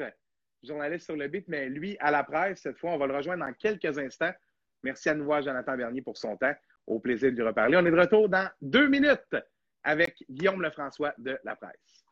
journaliste 0.63 1.05
sur 1.05 1.15
le 1.15 1.27
beat, 1.27 1.47
mais 1.47 1.69
lui, 1.69 1.97
à 1.99 2.11
la 2.11 2.23
presse, 2.23 2.61
cette 2.61 2.77
fois, 2.77 2.91
on 2.91 2.97
va 2.97 3.07
le 3.07 3.15
rejoindre 3.15 3.45
dans 3.45 3.53
quelques 3.53 3.97
instants. 3.97 4.33
Merci 4.83 5.09
à 5.09 5.13
nouveau 5.13 5.33
à 5.33 5.41
Jonathan 5.41 5.75
Bernier 5.77 6.01
pour 6.01 6.17
son 6.17 6.37
temps. 6.37 6.53
Au 6.87 6.99
plaisir 6.99 7.31
de 7.31 7.35
lui 7.35 7.43
reparler. 7.43 7.77
On 7.77 7.85
est 7.85 7.91
de 7.91 7.99
retour 7.99 8.29
dans 8.29 8.47
deux 8.61 8.87
minutes 8.87 9.35
avec 9.83 10.23
Guillaume 10.29 10.61
Lefrançois 10.61 11.13
de 11.17 11.39
La 11.43 11.55
Presse. 11.55 12.04